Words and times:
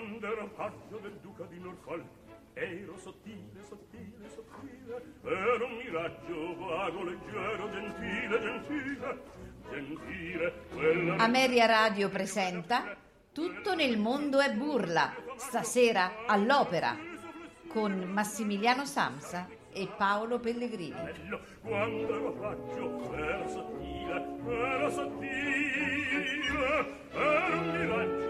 quando 0.00 0.26
ero 0.26 0.48
paggio 0.56 0.96
del 1.02 1.18
duca 1.20 1.44
di 1.44 1.58
Norfolk 1.58 2.04
ero 2.54 2.96
sottile, 2.96 3.62
sottile, 3.68 4.30
sottile 4.34 5.02
ero 5.22 5.66
un 5.66 5.76
miraggio 5.76 6.56
vago, 6.56 7.04
leggero, 7.04 7.70
gentile, 7.70 8.40
gentile 8.40 9.22
gentile 9.70 10.54
quella... 10.72 11.16
Ameria 11.16 11.66
Radio 11.66 12.08
presenta 12.08 12.96
Tutto 13.32 13.74
nel 13.74 13.98
mondo 13.98 14.40
è 14.40 14.50
burla 14.54 15.14
stasera 15.36 16.24
all'opera 16.26 16.96
con 17.68 17.92
Massimiliano 17.92 18.86
Samsa 18.86 19.46
e 19.72 19.86
Paolo 19.96 20.40
Pellegrini. 20.40 20.96
Quando 21.60 22.14
ero 22.16 22.32
paggio 22.32 23.14
ero 23.14 23.48
sottile, 23.48 24.26
ero 24.48 24.90
sottile 24.90 26.40
ero 27.12 27.58
un 27.58 27.78
miraggio 27.78 28.29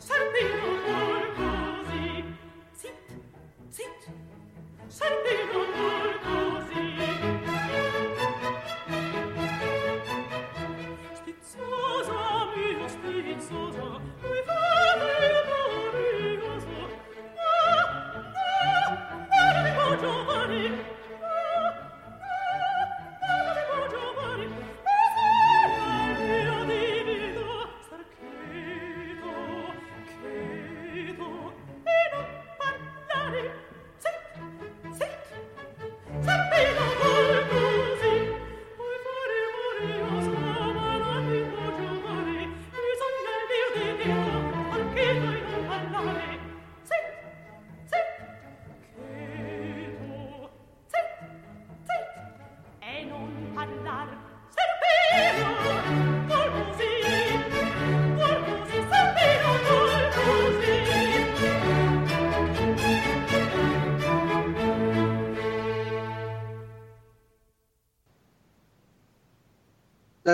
Serpente 0.00 0.59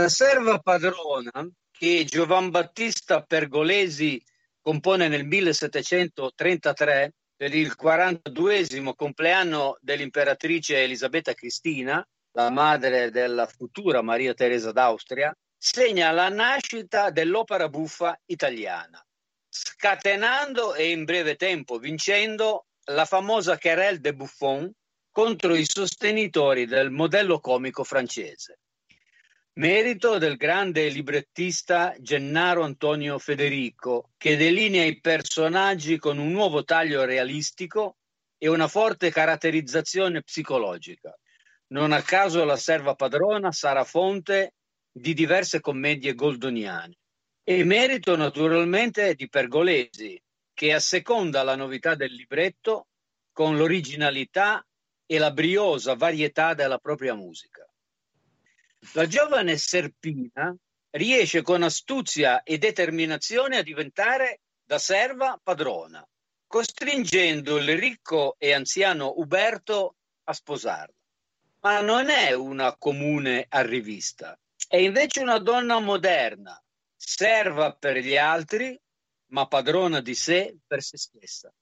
La 0.07 0.13
serva 0.13 0.61
padrona 0.61 1.33
che 1.73 2.05
Giovan 2.05 2.51
Battista 2.51 3.25
Pergolesi 3.25 4.23
compone 4.61 5.09
nel 5.09 5.25
1733 5.25 7.13
per 7.35 7.53
il 7.53 7.75
42 7.75 8.95
compleanno 8.95 9.77
dell'imperatrice 9.81 10.81
Elisabetta 10.81 11.35
Cristina, 11.35 12.07
la 12.35 12.51
madre 12.51 13.11
della 13.11 13.49
futura 13.49 14.01
Maria 14.01 14.33
Teresa 14.33 14.71
d'Austria, 14.71 15.37
segna 15.59 16.13
la 16.13 16.29
nascita 16.29 17.11
dell'opera 17.11 17.69
buffa 17.69 18.17
italiana, 18.27 19.05
scatenando 19.49 20.77
e 20.77 20.89
in 20.93 21.03
breve 21.03 21.35
tempo 21.35 21.79
vincendo 21.79 22.67
la 22.93 23.07
famosa 23.07 23.59
querelle 23.59 23.99
de 23.99 24.15
Buffon 24.15 24.73
contro 25.11 25.57
i 25.57 25.65
sostenitori 25.67 26.65
del 26.65 26.93
modello 26.93 27.41
comico 27.41 27.83
francese. 27.83 28.61
Merito 29.59 30.19
del 30.19 30.37
grande 30.37 30.87
librettista 30.91 31.95
Gennaro 31.99 32.63
Antonio 32.63 33.19
Federico, 33.19 34.11
che 34.19 34.37
delinea 34.37 34.85
i 34.85 35.01
personaggi 35.01 35.97
con 35.97 36.19
un 36.19 36.31
nuovo 36.31 36.63
taglio 36.63 37.07
realistico 37.07 37.97
e 38.37 38.49
una 38.49 38.69
forte 38.69 39.11
caratterizzazione 39.11 40.23
psicologica. 40.23 41.19
Non 41.69 41.93
a 41.93 42.03
caso 42.03 42.45
la 42.45 42.59
serva 42.59 42.95
padrona 42.97 43.51
sarà 43.51 43.85
fonte 43.85 44.57
di 44.93 45.15
diverse 45.15 45.61
commedie 45.61 46.13
goldoniane. 46.13 46.99
E 47.43 47.65
merito 47.65 48.15
naturalmente 48.15 49.15
di 49.15 49.27
Pergolesi, 49.27 50.23
che 50.53 50.75
asseconda 50.75 51.43
la 51.43 51.57
novità 51.57 51.95
del 51.95 52.13
libretto 52.13 52.89
con 53.33 53.57
l'originalità 53.57 54.63
e 55.07 55.17
la 55.17 55.31
briosa 55.31 55.95
varietà 55.95 56.53
della 56.53 56.77
propria 56.77 57.15
musica. 57.15 57.66
La 58.93 59.07
giovane 59.07 59.57
Serpina 59.57 60.55
riesce 60.91 61.43
con 61.43 61.63
astuzia 61.63 62.43
e 62.43 62.59
determinazione 62.59 63.59
a 63.59 63.63
diventare 63.63 64.41
da 64.65 64.79
serva 64.79 65.39
padrona, 65.43 66.07
costringendo 66.47 67.59
il 67.59 67.77
ricco 67.77 68.37
e 68.39 68.53
anziano 68.53 69.15
Uberto 69.17 69.97
a 70.25 70.33
sposarla. 70.33 70.95
Ma 71.61 71.81
non 71.81 72.09
è 72.09 72.33
una 72.33 72.77
comune 72.77 73.47
arrivista, 73.49 74.39
è 74.69 74.77
invece 74.77 75.21
una 75.21 75.39
donna 75.39 75.79
moderna, 75.79 76.61
serva 76.95 77.73
per 77.75 77.99
gli 77.99 78.17
altri, 78.17 78.79
ma 79.29 79.47
padrona 79.47 80.01
di 80.01 80.15
sé 80.15 80.57
per 80.67 80.83
se 80.83 80.97
stessa. 80.97 81.53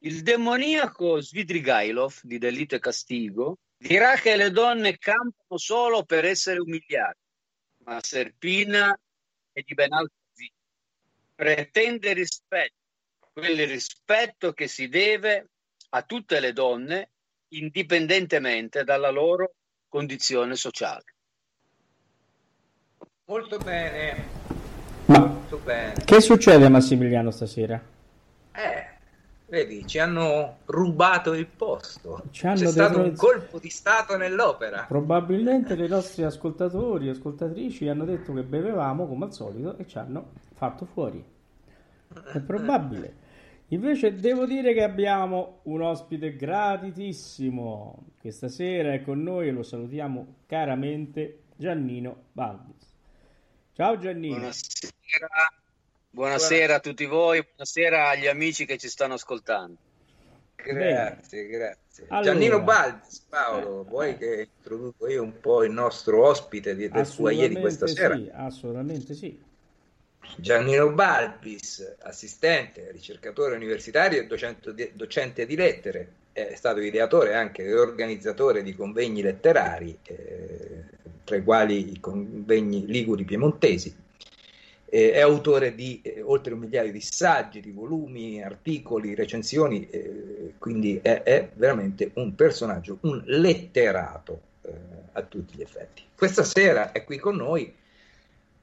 Il 0.00 0.22
demoniaco 0.22 1.20
Svidrigailov 1.20 2.20
di 2.22 2.38
Delitto 2.38 2.76
e 2.76 2.78
Castigo 2.78 3.58
dirà 3.82 4.14
che 4.14 4.36
le 4.36 4.50
donne 4.50 4.96
campano 4.98 5.58
solo 5.58 6.04
per 6.04 6.24
essere 6.24 6.60
umiliate, 6.60 7.18
ma 7.84 7.98
Serpina 8.00 8.96
è 9.52 9.60
di 9.62 9.74
ben 9.74 9.92
altro 9.92 10.14
vita. 10.34 10.54
Pretende 11.34 12.12
rispetto, 12.12 12.74
quel 13.32 13.66
rispetto 13.66 14.52
che 14.52 14.68
si 14.68 14.88
deve 14.88 15.48
a 15.90 16.02
tutte 16.02 16.40
le 16.40 16.52
donne 16.52 17.10
indipendentemente 17.48 18.84
dalla 18.84 19.10
loro 19.10 19.54
condizione 19.88 20.54
sociale. 20.56 21.04
Molto 23.24 23.58
bene. 23.58 24.40
Ma 25.06 25.18
Molto 25.18 25.58
bene. 25.58 26.04
che 26.04 26.20
succede 26.20 26.64
a 26.64 26.70
Massimiliano 26.70 27.30
stasera? 27.30 27.82
Vedi, 29.52 29.86
ci 29.86 29.98
hanno 29.98 30.60
rubato 30.64 31.34
il 31.34 31.46
posto. 31.46 32.22
Ci 32.30 32.46
hanno 32.46 32.56
C'è 32.56 32.66
stato 32.68 33.02
un 33.02 33.14
colpo 33.14 33.58
di 33.58 33.68
stato 33.68 34.16
nell'opera. 34.16 34.86
Probabilmente 34.88 35.74
i 35.74 35.88
nostri 35.88 36.22
ascoltatori 36.22 37.08
e 37.08 37.10
ascoltatrici 37.10 37.86
hanno 37.86 38.06
detto 38.06 38.32
che 38.32 38.44
bevevamo 38.44 39.06
come 39.06 39.26
al 39.26 39.34
solito 39.34 39.76
e 39.76 39.86
ci 39.86 39.98
hanno 39.98 40.30
fatto 40.54 40.86
fuori. 40.86 41.22
È 42.32 42.40
probabile. 42.40 43.16
Invece 43.68 44.14
devo 44.14 44.46
dire 44.46 44.72
che 44.72 44.84
abbiamo 44.84 45.58
un 45.64 45.82
ospite 45.82 46.34
gratitissimo. 46.34 48.06
Questa 48.18 48.48
sera 48.48 48.94
è 48.94 49.02
con 49.02 49.22
noi 49.22 49.48
e 49.48 49.50
lo 49.50 49.62
salutiamo 49.62 50.36
caramente 50.46 51.42
Giannino 51.56 52.28
Balbis. 52.32 52.90
Ciao 53.74 53.98
Giannino. 53.98 54.36
Buonasera. 54.36 55.61
Buonasera 56.14 56.74
a 56.74 56.80
tutti 56.80 57.06
voi, 57.06 57.42
buonasera 57.42 58.10
agli 58.10 58.26
amici 58.26 58.66
che 58.66 58.76
ci 58.76 58.90
stanno 58.90 59.14
ascoltando. 59.14 59.78
Grazie, 60.56 61.46
grazie. 61.46 62.04
Allora. 62.08 62.26
Giannino 62.26 62.60
Baldi, 62.60 63.08
Paolo, 63.30 63.82
vuoi 63.84 64.18
che 64.18 64.50
introduco 64.58 65.08
io 65.08 65.22
un 65.22 65.40
po' 65.40 65.64
il 65.64 65.72
nostro 65.72 66.26
ospite 66.26 66.76
di, 66.76 66.90
del 66.90 67.06
Foyer 67.06 67.48
di 67.48 67.58
questa 67.58 67.86
sera? 67.86 68.14
sì, 68.14 68.30
assolutamente 68.30 69.14
sì. 69.14 69.42
Giannino 70.36 70.92
Balbis, 70.92 71.96
assistente, 72.00 72.90
ricercatore 72.92 73.56
universitario 73.56 74.20
e 74.20 74.26
docente 74.26 74.74
di, 74.74 74.90
docente 74.92 75.46
di 75.46 75.56
lettere, 75.56 76.12
è 76.32 76.54
stato 76.56 76.80
ideatore 76.80 77.34
anche 77.34 77.64
e 77.64 77.74
organizzatore 77.74 78.62
di 78.62 78.74
convegni 78.74 79.22
letterari, 79.22 79.98
eh, 80.02 80.84
tra 81.24 81.36
i 81.36 81.42
quali 81.42 81.92
i 81.92 82.00
convegni 82.00 82.84
liguri 82.86 83.24
piemontesi. 83.24 84.01
È 84.92 85.20
autore 85.20 85.74
di 85.74 86.02
eh, 86.02 86.20
oltre 86.20 86.52
un 86.52 86.60
migliaio 86.60 86.92
di 86.92 87.00
saggi, 87.00 87.62
di 87.62 87.70
volumi, 87.70 88.42
articoli, 88.42 89.14
recensioni, 89.14 89.88
quindi 90.58 90.98
è, 91.00 91.22
è 91.22 91.48
veramente 91.54 92.10
un 92.16 92.34
personaggio, 92.34 92.98
un 93.02 93.22
letterato 93.24 94.40
eh, 94.60 94.70
a 95.12 95.22
tutti 95.22 95.56
gli 95.56 95.62
effetti. 95.62 96.02
Questa 96.14 96.44
sera 96.44 96.92
è 96.92 97.04
qui 97.04 97.16
con 97.16 97.36
noi 97.36 97.72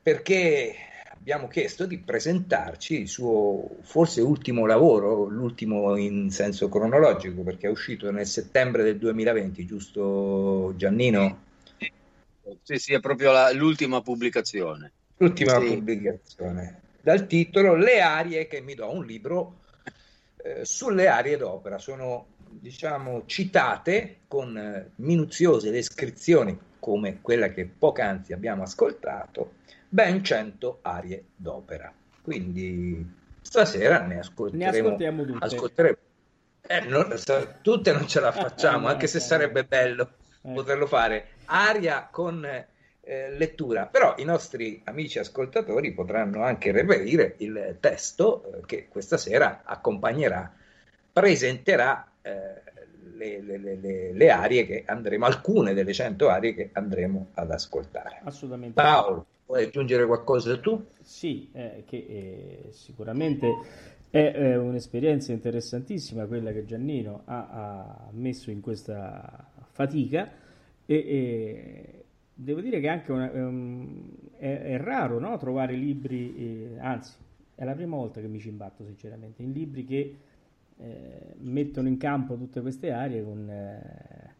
perché 0.04 0.76
abbiamo 1.18 1.48
chiesto 1.48 1.88
di 1.88 1.98
presentarci 1.98 3.02
il 3.02 3.08
suo 3.08 3.78
forse 3.82 4.22
ultimo 4.22 4.68
lavoro, 4.68 5.26
l'ultimo 5.26 5.96
in 5.98 6.30
senso 6.30 6.70
cronologico, 6.70 7.42
perché 7.42 7.66
è 7.66 7.72
uscito 7.72 8.12
nel 8.12 8.28
settembre 8.28 8.84
del 8.84 9.00
2020, 9.00 9.66
giusto 9.66 10.74
Giannino? 10.76 11.48
Sì, 12.62 12.78
sì, 12.78 12.94
è 12.94 13.00
proprio 13.00 13.32
la- 13.32 13.52
l'ultima 13.52 14.02
pubblicazione. 14.02 14.92
L'ultima 15.20 15.60
Sì. 15.60 15.68
pubblicazione, 15.76 16.82
dal 17.02 17.28
titolo 17.28 17.76
Le 17.76 18.02
arie 18.02 18.48
che 18.48 18.62
mi 18.62 18.74
do, 18.74 18.90
un 18.92 19.06
libro 19.06 19.60
eh, 20.38 20.64
sulle 20.64 21.08
arie 21.08 21.36
d'opera. 21.38 21.78
Sono, 21.78 22.28
diciamo, 22.50 23.24
citate 23.26 24.20
con 24.28 24.58
eh, 24.58 24.92
minuziose 24.96 25.72
descrizioni, 25.72 26.58
come 26.80 27.20
quella 27.22 27.50
che 27.50 27.66
poc'anzi 27.66 28.32
abbiamo 28.32 28.64
ascoltato, 28.64 29.54
ben 29.90 30.24
100 30.24 30.80
arie 30.84 31.26
d'opera. 31.36 31.92
Quindi 32.22 33.06
stasera 33.42 34.00
ne 34.02 34.14
Ne 34.16 34.20
ascolteremo. 34.20 34.68
ascoltiamo 34.88 35.26
tutte. 35.26 35.46
ascolteremo. 35.46 35.98
Eh, 36.62 36.80
non- 36.82 37.14
tutte 37.62 37.92
non 37.92 38.08
ce 38.08 38.20
la 38.22 38.32
facciamo, 38.32 38.82
No, 38.88 38.88
anche 38.94 39.08
se 39.08 39.18
no. 39.18 39.24
sarebbe 39.26 39.64
bello 39.66 40.12
Eh. 40.44 40.54
poterlo 40.54 40.86
fare. 40.88 41.30
Aria 41.46 42.08
con 42.10 42.48
eh, 43.10 43.32
lettura, 43.32 43.88
però 43.88 44.14
i 44.20 44.24
nostri 44.24 44.82
amici 44.84 45.18
ascoltatori 45.18 45.94
potranno 45.94 46.44
anche 46.44 46.72
reperire 46.72 47.34
il 47.40 47.78
testo 47.80 48.44
eh, 48.44 48.66
che 48.68 48.88
questa 48.88 49.18
sera 49.18 49.64
accompagnerà, 49.66 50.54
presenterà 51.12 52.08
eh, 52.22 52.32
le, 53.16 53.42
le- 53.42 53.58
le- 53.58 54.14
le- 54.14 54.30
arie 54.30 54.64
che 54.68 54.84
andremo, 54.86 55.26
alcune 55.26 55.74
delle 55.74 55.92
100 55.92 56.30
arie 56.30 56.54
che 56.54 56.70
andremo 56.74 57.30
ad 57.34 57.50
ascoltare. 57.50 58.22
Assolutamente. 58.26 58.80
Paolo, 58.80 59.26
vuoi 59.48 59.64
aggiungere 59.64 60.06
qualcosa 60.06 60.60
tu? 60.60 60.86
Sì, 61.02 61.50
eh, 61.54 61.84
che 61.88 61.98
eh, 61.98 62.72
sicuramente 62.72 63.48
è 64.12 64.34
eh, 64.36 64.56
un'esperienza 64.56 65.32
interessantissima 65.32 66.28
quella 66.28 66.52
che 66.52 66.64
Giannino 66.64 67.24
ha, 67.26 67.48
ha 67.50 68.10
messo 68.12 68.52
in 68.52 68.62
questa 68.62 69.50
fatica 69.72 70.30
e, 70.86 70.96
e 70.96 71.99
devo 72.42 72.62
dire 72.62 72.80
che 72.80 72.88
anche 72.88 73.12
una- 73.12 73.32
ehm, 73.32 74.10
è, 74.38 74.62
è 74.62 74.78
raro 74.78 75.20
no, 75.20 75.38
trovare 75.38 75.74
libri, 75.76 76.36
eh, 76.36 76.80
anzi 76.80 77.14
è 77.54 77.66
la 77.66 77.74
prima 77.74 77.98
volta 77.98 78.22
che 78.22 78.28
mi 78.28 78.40
ci 78.40 78.48
imbatto 78.48 78.86
sinceramente, 78.86 79.44
in 79.44 79.52
libri 79.52 79.84
che 79.84 80.16
eh, 80.78 81.34
mettono 81.40 81.90
in 81.90 81.98
campo 81.98 82.38
tutte 82.38 82.62
queste 82.62 82.92
aree 82.92 83.22
con, 83.22 83.50
eh, 83.50 84.36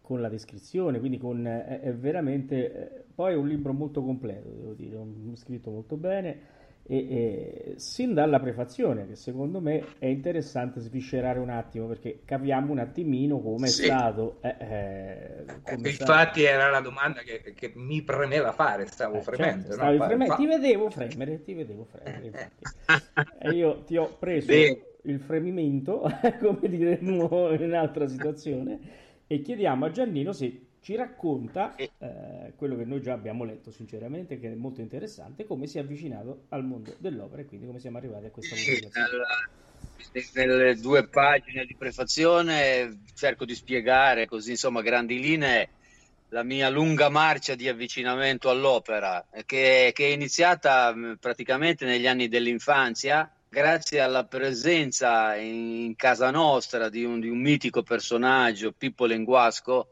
con 0.00 0.22
la 0.22 0.30
descrizione, 0.30 0.98
quindi 0.98 1.18
con, 1.18 1.44
è, 1.46 1.80
è 1.80 1.94
veramente, 1.94 2.72
eh, 2.72 3.04
poi 3.14 3.34
è 3.34 3.36
un 3.36 3.46
libro 3.46 3.74
molto 3.74 4.02
completo, 4.02 4.48
devo 4.48 4.72
dire, 4.72 4.96
un, 4.96 5.36
scritto 5.36 5.70
molto 5.70 5.96
bene 5.96 6.54
e, 6.86 7.72
e 7.74 7.74
sin 7.78 8.14
dalla 8.14 8.38
prefazione, 8.40 9.06
che 9.06 9.16
secondo 9.16 9.60
me 9.60 9.96
è 9.98 10.06
interessante 10.06 10.80
sviscerare 10.80 11.38
un 11.38 11.50
attimo, 11.50 11.86
perché 11.86 12.22
capiamo 12.24 12.72
un 12.72 12.78
attimino 12.78 13.40
come 13.40 13.68
è 13.68 13.72
Sì. 13.72 13.82
stato. 13.84 14.38
eh, 14.42 14.56
eh, 14.58 15.44
come 15.62 15.88
è 15.88 15.90
stato- 15.90 16.12
Infatti 16.12 16.42
era 16.42 16.70
la 16.70 16.80
domanda 16.80 17.22
che, 17.22 17.52
che 17.54 17.72
mi 17.76 18.02
premeva 18.02 18.52
fare, 18.52 18.86
stavo 18.86 19.20
eh, 19.20 19.20
fremendo. 19.20 19.68
certo, 19.68 19.76
no? 19.76 19.92
freme- 20.04 20.26
fa- 20.26 20.34
ti 20.34 20.46
vedevo 20.46 20.90
fremere, 20.90 21.42
ti 21.42 21.54
vedevo 21.54 21.84
fremere, 21.84 22.26
infatti. 22.26 22.68
E 23.38 23.50
io 23.52 23.82
ti 23.84 23.96
ho 23.96 24.16
preso 24.18 24.54
Bene. 24.54 24.80
il 25.04 25.20
fremimento, 25.20 26.02
come 26.40 26.68
diremmo 26.68 27.50
in 27.52 27.62
un'altra 27.62 28.06
situazione, 28.08 28.80
e 29.26 29.40
chiediamo 29.42 29.84
a 29.84 29.90
Giannino 29.90 30.32
se 30.32 30.65
ci 30.86 30.94
racconta 30.94 31.74
Eh. 31.74 31.90
quello 32.54 32.76
che 32.76 32.84
noi 32.84 33.02
già 33.02 33.12
abbiamo 33.12 33.42
letto, 33.42 33.72
sinceramente, 33.72 34.38
che 34.38 34.52
è 34.52 34.54
molto 34.54 34.80
interessante, 34.80 35.44
come 35.44 35.66
si 35.66 35.78
è 35.78 35.80
avvicinato 35.80 36.44
al 36.50 36.64
mondo 36.64 36.94
dell'opera 36.98 37.42
e 37.42 37.44
quindi 37.44 37.66
come 37.66 37.80
siamo 37.80 37.98
arrivati 37.98 38.26
a 38.26 38.30
questa 38.30 38.54
nelle 40.32 40.76
due 40.76 41.08
pagine 41.08 41.64
di 41.64 41.74
prefazione 41.74 43.00
cerco 43.16 43.44
di 43.44 43.56
spiegare 43.56 44.26
così 44.26 44.52
insomma 44.52 44.80
grandi 44.80 45.18
linee 45.18 45.70
la 46.28 46.44
mia 46.44 46.68
lunga 46.68 47.08
marcia 47.08 47.56
di 47.56 47.68
avvicinamento 47.68 48.48
all'opera 48.48 49.26
che, 49.44 49.90
che 49.92 50.06
è 50.06 50.12
iniziata 50.12 50.94
mh, 50.94 51.16
praticamente 51.18 51.84
negli 51.84 52.06
anni 52.06 52.28
dell'infanzia 52.28 53.28
grazie 53.48 54.00
alla 54.00 54.24
presenza 54.24 55.34
in 55.34 55.94
casa 55.96 56.30
nostra 56.30 56.88
di 56.88 57.04
un, 57.04 57.18
di 57.18 57.28
un 57.28 57.40
mitico 57.40 57.82
personaggio 57.82 58.72
Pippo 58.72 59.06
Lenguasco 59.06 59.88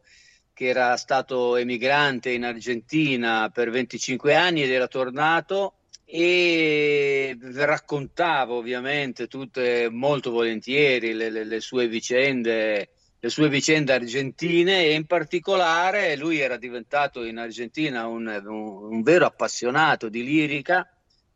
che 0.55 0.67
era 0.67 0.97
stato 0.97 1.57
emigrante 1.57 2.31
in 2.31 2.45
Argentina 2.45 3.51
per 3.53 3.71
25 3.71 4.35
anni 4.35 4.63
ed 4.63 4.71
era 4.71 4.87
tornato 4.87 5.75
e 6.05 7.37
raccontava 7.55 8.53
ovviamente 8.55 9.27
tutte 9.27 9.89
molto 9.91 10.31
volentieri 10.31 11.13
le, 11.13 11.29
le- 11.31 11.45
le 11.45 11.61
sue 11.61 11.89
vicende 11.89 12.89
le 13.19 13.31
sue 13.31 13.49
vicende 13.49 13.95
argentine 13.95 14.85
e 14.85 14.93
in 14.93 15.07
particolare 15.07 16.15
lui 16.17 16.39
era 16.41 16.59
diventato 16.59 17.25
in 17.25 17.39
Argentina 17.39 18.07
un, 18.07 18.27
un- 18.47 18.93
un 18.93 19.03
vero 19.03 19.25
appassionato 19.25 20.09
di 20.11 20.23
lirica 20.23 20.87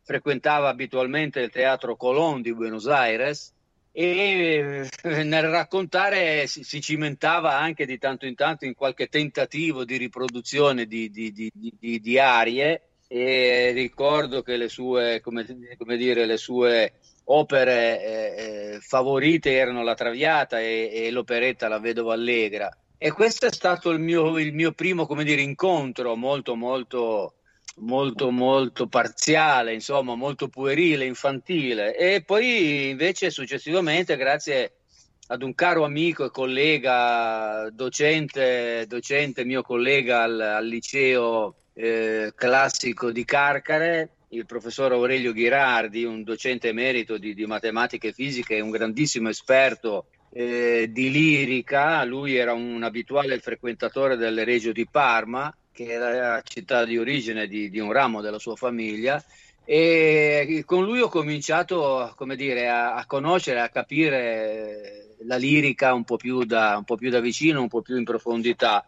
frequentava 0.03 0.69
abitualmente 0.69 1.39
il 1.41 1.49
Teatro 1.49 1.95
Colón 1.95 2.41
di 2.43 2.53
Buenos 2.53 2.87
Aires 2.87 3.53
e 3.91 4.87
eh, 5.03 5.23
nel 5.23 5.49
raccontare 5.49 6.47
si, 6.47 6.63
si, 6.63 6.79
cimentava 6.81 7.57
anche 7.57 7.85
di 7.85 7.97
tanto 7.97 8.25
in 8.25 8.35
tanto 8.35 8.65
in 8.65 8.73
qualche 8.73 9.07
tentativo 9.07 9.83
di 9.83 9.97
riproduzione 9.97 10.85
di, 10.85 11.09
di, 11.09 11.31
di, 11.31 11.99
di 11.99 12.19
arie. 12.19 12.83
E 13.07 13.71
ricordo 13.71 14.43
che 14.43 14.55
le 14.55 14.69
sue, 14.69 15.19
come, 15.21 15.45
come 15.77 15.97
dire, 15.97 16.27
le 16.27 16.37
sue 16.37 16.93
opere 17.25 18.03
eh, 18.03 18.73
eh, 18.75 18.79
favorite 18.79 19.51
erano 19.51 19.83
La 19.83 19.95
Traviata 19.95 20.59
e, 20.59 20.91
e, 20.93 21.09
l'operetta 21.09 21.67
La 21.67 21.79
Vedova 21.79 22.13
Allegra. 22.13 22.69
E 22.97 23.11
questo 23.11 23.47
è 23.47 23.51
stato 23.51 23.89
il 23.89 23.99
mio, 23.99 24.37
il 24.37 24.53
mio 24.53 24.73
primo 24.73 25.07
dire, 25.23 25.41
incontro 25.41 26.15
molto 26.15 26.55
molto 26.55 27.33
molto 27.79 28.31
molto 28.31 28.87
parziale, 28.87 29.73
insomma, 29.73 30.15
molto 30.15 30.47
puerile, 30.47 31.05
infantile. 31.05 31.95
E 31.95 32.23
poi 32.23 32.89
invece 32.89 33.29
successivamente, 33.29 34.17
grazie 34.17 34.73
ad 35.27 35.43
un 35.43 35.53
caro 35.53 35.83
amico 35.83 36.25
e 36.25 36.31
collega, 36.31 37.69
docente, 37.71 38.85
docente 38.87 39.45
mio 39.45 39.61
collega 39.61 40.23
al, 40.23 40.39
al 40.39 40.65
liceo 40.65 41.55
eh, 41.73 42.33
classico 42.35 43.11
di 43.11 43.23
Carcare, 43.25 44.09
il 44.29 44.45
professor 44.45 44.91
Aurelio 44.91 45.31
Ghirardi, 45.31 46.03
un 46.03 46.23
docente 46.23 46.69
emerito 46.69 47.17
di, 47.17 47.33
di 47.33 47.45
matematica 47.45 48.07
e 48.07 48.13
fisica 48.13 48.53
e 48.53 48.61
un 48.61 48.69
grandissimo 48.69 49.29
esperto 49.29 50.07
eh, 50.31 50.89
di 50.91 51.09
lirica. 51.11 52.03
Lui 52.03 52.35
era 52.35 52.53
un 52.53 52.83
abituale 52.83 53.39
frequentatore 53.39 54.17
del 54.17 54.43
Regio 54.45 54.71
di 54.71 54.87
Parma 54.89 55.53
che 55.85 55.93
era 55.93 56.11
la 56.11 56.41
città 56.41 56.83
di 56.83 56.97
origine 56.97 57.47
di, 57.47 57.69
di, 57.69 57.79
un 57.79 57.93
ramo 57.93 58.19
della 58.19 58.37
sua 58.37 58.57
famiglia 58.57 59.23
e 59.63 60.63
con 60.65 60.83
lui 60.83 60.99
ho 60.99 61.07
cominciato 61.07 62.13
dire, 62.35 62.67
a, 62.67 62.95
a 62.95 63.05
conoscere, 63.05 63.61
a 63.61 63.69
capire 63.69 65.15
la 65.19 65.37
lirica 65.37 65.93
un 65.93 66.03
po, 66.03 66.17
più 66.17 66.43
da, 66.43 66.75
un 66.75 66.83
po' 66.83 66.97
più 66.97 67.09
da 67.09 67.21
vicino, 67.21 67.61
un 67.61 67.69
po' 67.69 67.81
più 67.81 67.95
in 67.95 68.03
profondità. 68.03 68.85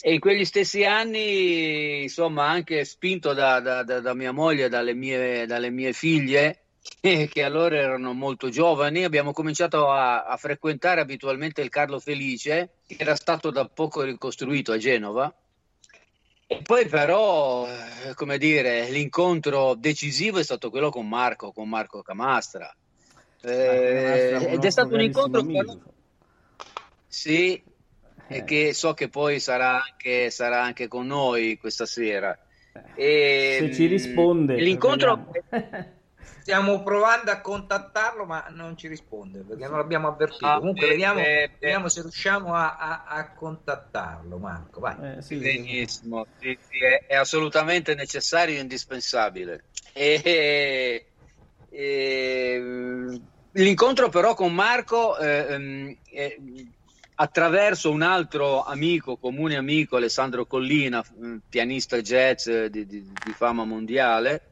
E 0.00 0.14
in 0.14 0.20
quegli 0.20 0.44
stessi 0.44 0.84
anni, 0.84 2.02
insomma, 2.02 2.46
anche 2.46 2.84
spinto 2.84 3.34
da, 3.34 3.58
da, 3.60 3.82
da, 3.82 4.00
da 4.00 4.14
mia 4.14 4.32
moglie, 4.32 4.68
dalle 4.68 4.94
mie, 4.94 5.44
dalle 5.46 5.70
mie 5.70 5.92
figlie, 5.92 6.60
che 7.00 7.42
allora 7.42 7.76
erano 7.76 8.12
molto 8.12 8.48
giovani, 8.48 9.02
abbiamo 9.02 9.32
cominciato 9.32 9.90
a, 9.90 10.24
a, 10.24 10.36
frequentare 10.36 11.00
abitualmente 11.00 11.60
il 11.60 11.70
Carlo 11.70 11.98
Felice, 11.98 12.76
che 12.86 12.96
era 12.98 13.16
stato 13.16 13.50
da 13.50 13.66
poco 13.66 14.02
ricostruito 14.02 14.70
a 14.70 14.78
Genova, 14.78 15.34
e 16.50 16.62
poi 16.62 16.86
però, 16.86 17.66
eh, 17.68 18.14
come 18.14 18.38
dire, 18.38 18.88
l'incontro 18.88 19.74
decisivo 19.74 20.38
è 20.38 20.42
stato 20.42 20.70
quello 20.70 20.88
con 20.88 21.06
Marco, 21.06 21.52
con 21.52 21.68
Marco 21.68 22.00
Camastra. 22.00 22.74
Eh, 23.42 24.52
ed 24.52 24.64
è 24.64 24.70
stato 24.70 24.94
un 24.94 25.02
incontro 25.02 25.44
con... 25.44 25.82
Sì, 27.06 27.52
eh. 27.52 27.62
e 28.28 28.44
che 28.44 28.72
so 28.72 28.94
che 28.94 29.10
poi 29.10 29.40
sarà 29.40 29.82
anche, 29.82 30.30
sarà 30.30 30.62
anche 30.62 30.88
con 30.88 31.06
noi 31.06 31.58
questa 31.58 31.84
sera. 31.84 32.34
E, 32.94 33.56
Se 33.60 33.74
ci 33.74 33.84
risponde. 33.84 34.56
L'incontro... 34.56 35.30
Stiamo 36.40 36.82
provando 36.82 37.30
a 37.30 37.40
contattarlo, 37.40 38.24
ma 38.24 38.46
non 38.50 38.76
ci 38.76 38.88
risponde 38.88 39.40
perché 39.40 39.66
non 39.66 39.76
l'abbiamo 39.76 40.08
avvertito. 40.08 40.46
Ah, 40.46 40.58
Comunque, 40.58 40.86
eh, 40.86 40.88
vediamo, 40.88 41.20
eh, 41.20 41.50
vediamo, 41.58 41.88
se 41.88 42.02
riusciamo 42.02 42.54
a, 42.54 42.76
a, 42.76 43.04
a 43.04 43.32
contattarlo. 43.32 44.38
Marco, 44.38 44.80
vai. 44.80 45.18
Eh, 45.18 45.22
sì, 45.22 45.36
Benissimo, 45.36 46.26
sì, 46.38 46.58
sì, 46.68 46.78
è, 46.84 47.06
è, 47.06 47.16
assolutamente 47.16 47.94
necessario 47.94 48.56
e 48.56 48.60
indispensabile. 48.60 49.64
E, 49.92 51.06
e, 51.68 53.20
l'incontro, 53.52 54.08
però, 54.08 54.34
con 54.34 54.54
Marco. 54.54 55.18
Ehm, 55.18 55.96
attraverso 57.20 57.90
un 57.90 58.02
altro 58.02 58.62
amico, 58.62 59.16
comune 59.16 59.56
amico, 59.56 59.96
Alessandro 59.96 60.46
Collina, 60.46 61.04
pianista 61.48 62.00
jazz 62.00 62.48
di, 62.48 62.86
di, 62.86 63.02
di 63.02 63.32
fama 63.32 63.64
mondiale, 63.64 64.42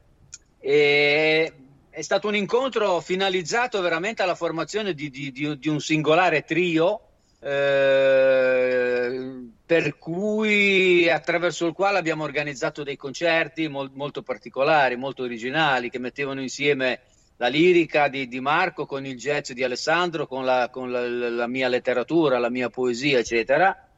e 0.59 1.53
è 1.97 2.03
stato 2.03 2.29
un 2.29 2.37
incontro 2.37 3.01
finalizzato 3.01 3.81
veramente 3.81 4.23
alla 4.23 4.35
formazione 4.35 4.93
di, 4.93 5.09
di, 5.09 5.33
di, 5.33 5.59
di 5.59 5.69
un 5.71 5.81
singolare 5.81 6.45
trio 6.45 7.01
eh, 7.41 9.49
per 9.65 9.97
cui 9.97 11.09
attraverso 11.09 11.65
il 11.65 11.73
quale 11.73 11.97
abbiamo 11.97 12.25
organizzato 12.25 12.83
dei 12.83 12.97
concerti 12.97 13.69
mol, 13.69 13.93
molto 13.95 14.21
particolari, 14.21 14.97
molto 14.97 15.23
originali, 15.23 15.89
che 15.89 15.99
mettevano 15.99 16.43
insieme 16.43 17.01
la 17.39 17.49
lirica 17.49 18.09
di, 18.09 18.29
di 18.29 18.41
Marco 18.41 18.85
con 18.85 19.07
il 19.07 19.17
jazz 19.17 19.53
di 19.53 19.65
Alessandro, 19.65 20.27
con, 20.27 20.45
la, 20.45 20.69
con 20.71 20.91
la, 20.91 21.09
la 21.09 21.47
mia 21.47 21.69
letteratura, 21.69 22.39
la 22.39 22.51
mia 22.51 22.69
poesia, 22.69 23.21
eccetera. 23.21 23.89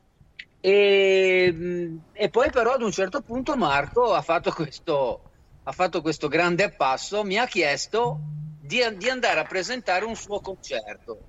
E, 0.61 1.99
e, 2.13 2.29
poi 2.29 2.51
però 2.53 2.75
ad 2.75 2.83
un 2.83 2.93
certo 2.93 3.23
punto 3.23 3.57
Marco 3.57 4.15
ha 4.15 4.23
fatto 4.23 4.53
questo, 4.53 5.23
ha 5.69 5.73
fatto 5.73 6.01
questo 6.01 6.29
grande 6.29 6.65
appasso, 6.65 7.23
mi 7.25 7.37
ha 7.37 7.47
chiesto 7.47 8.21
di, 8.59 8.81
di 8.97 9.11
andare 9.11 9.39
a 9.39 9.45
presentare 9.45 10.07
un 10.07 10.17
suo 10.17 10.41
concerto. 10.41 11.21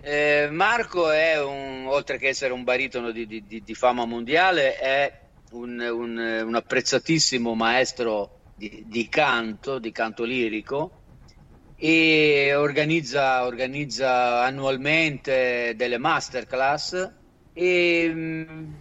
Eh, 0.00 0.48
Marco 0.48 1.10
è, 1.10 1.42
un, 1.42 1.86
oltre 1.88 2.16
che 2.16 2.28
essere 2.28 2.52
un 2.52 2.62
baritono 2.62 3.10
di, 3.10 3.26
di, 3.26 3.44
di 3.64 3.74
fama 3.74 4.04
mondiale, 4.04 4.76
è 4.78 5.20
un, 5.52 5.80
un, 5.80 6.16
un 6.46 6.54
apprezzatissimo 6.54 7.52
maestro 7.56 8.38
di, 8.54 9.08
canto, 9.08 9.80
di 9.80 9.90
canto 9.90 10.22
lirico 10.22 10.98
e 11.74 12.54
organizza, 12.54 13.44
organizza 13.44 14.44
annualmente 14.44 15.74
delle 15.74 15.98
masterclass 15.98 17.10
e 17.52 18.08
mm, 18.08 18.72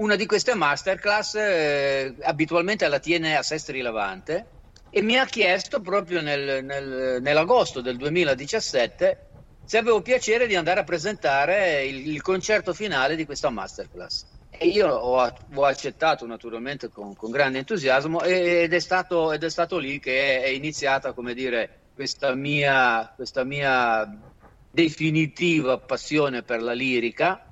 una 0.00 0.16
di 0.16 0.26
queste 0.26 0.54
masterclass 0.54 1.34
eh, 1.34 2.14
abitualmente 2.22 2.88
la 2.88 2.98
tiene 2.98 3.36
a 3.36 3.42
Sestri 3.42 3.82
Levante 3.82 4.46
e 4.90 5.02
mi 5.02 5.18
ha 5.18 5.26
chiesto 5.26 5.80
proprio 5.80 6.22
nel, 6.22 6.64
nel, 6.64 7.18
nell'agosto 7.20 7.80
del 7.80 7.96
2017 7.96 9.26
se 9.62 9.78
avevo 9.78 10.00
piacere 10.00 10.46
di 10.46 10.56
andare 10.56 10.80
a 10.80 10.84
presentare 10.84 11.84
il, 11.84 12.08
il 12.08 12.22
concerto 12.22 12.72
finale 12.72 13.14
di 13.14 13.24
questa 13.24 13.50
masterclass. 13.50 14.26
E 14.48 14.66
io 14.66 14.88
ho, 14.88 15.32
ho 15.54 15.64
accettato 15.64 16.26
naturalmente 16.26 16.88
con, 16.88 17.14
con 17.14 17.30
grande 17.30 17.58
entusiasmo 17.58 18.22
ed 18.22 18.72
è, 18.72 18.78
stato, 18.80 19.32
ed 19.32 19.44
è, 19.44 19.50
stato, 19.50 19.78
lì 19.78 20.00
che 20.00 20.40
è, 20.40 20.42
è 20.42 20.48
iniziata, 20.48 21.12
come 21.12 21.34
dire, 21.34 21.90
questa 21.94 22.34
mia, 22.34 23.12
questa 23.14 23.44
mia 23.44 24.10
definitiva 24.70 25.78
passione 25.78 26.42
per 26.42 26.62
la 26.62 26.72
lirica 26.72 27.49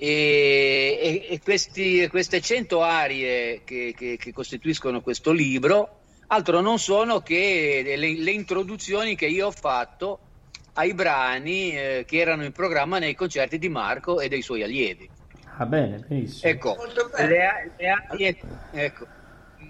e, 0.00 1.26
e, 1.26 1.34
e 1.34 1.40
questi, 1.42 2.06
queste 2.06 2.40
cento 2.40 2.82
arie 2.82 3.62
che, 3.64 3.92
che, 3.96 4.16
che, 4.16 4.32
costituiscono 4.32 5.00
questo 5.00 5.32
libro 5.32 6.02
altro 6.28 6.60
non 6.60 6.78
sono 6.78 7.20
che 7.20 7.82
le, 7.84 7.96
le 7.96 8.30
introduzioni 8.30 9.16
che 9.16 9.26
io 9.26 9.48
ho 9.48 9.50
fatto 9.50 10.20
ai 10.74 10.94
brani 10.94 11.72
eh, 11.72 12.04
che 12.06 12.18
erano 12.18 12.44
in 12.44 12.52
programma 12.52 13.00
nei 13.00 13.16
concerti 13.16 13.58
di 13.58 13.68
Marco 13.68 14.20
e 14.20 14.28
dei 14.28 14.42
suoi 14.42 14.62
allievi. 14.62 15.10
Ah, 15.56 15.66
bene, 15.66 16.04
benissimo. 16.06 16.52
Ecco, 16.52 16.76
le, 17.16 17.72
le 17.76 17.88
arie, 17.88 18.36
ecco. 18.70 19.06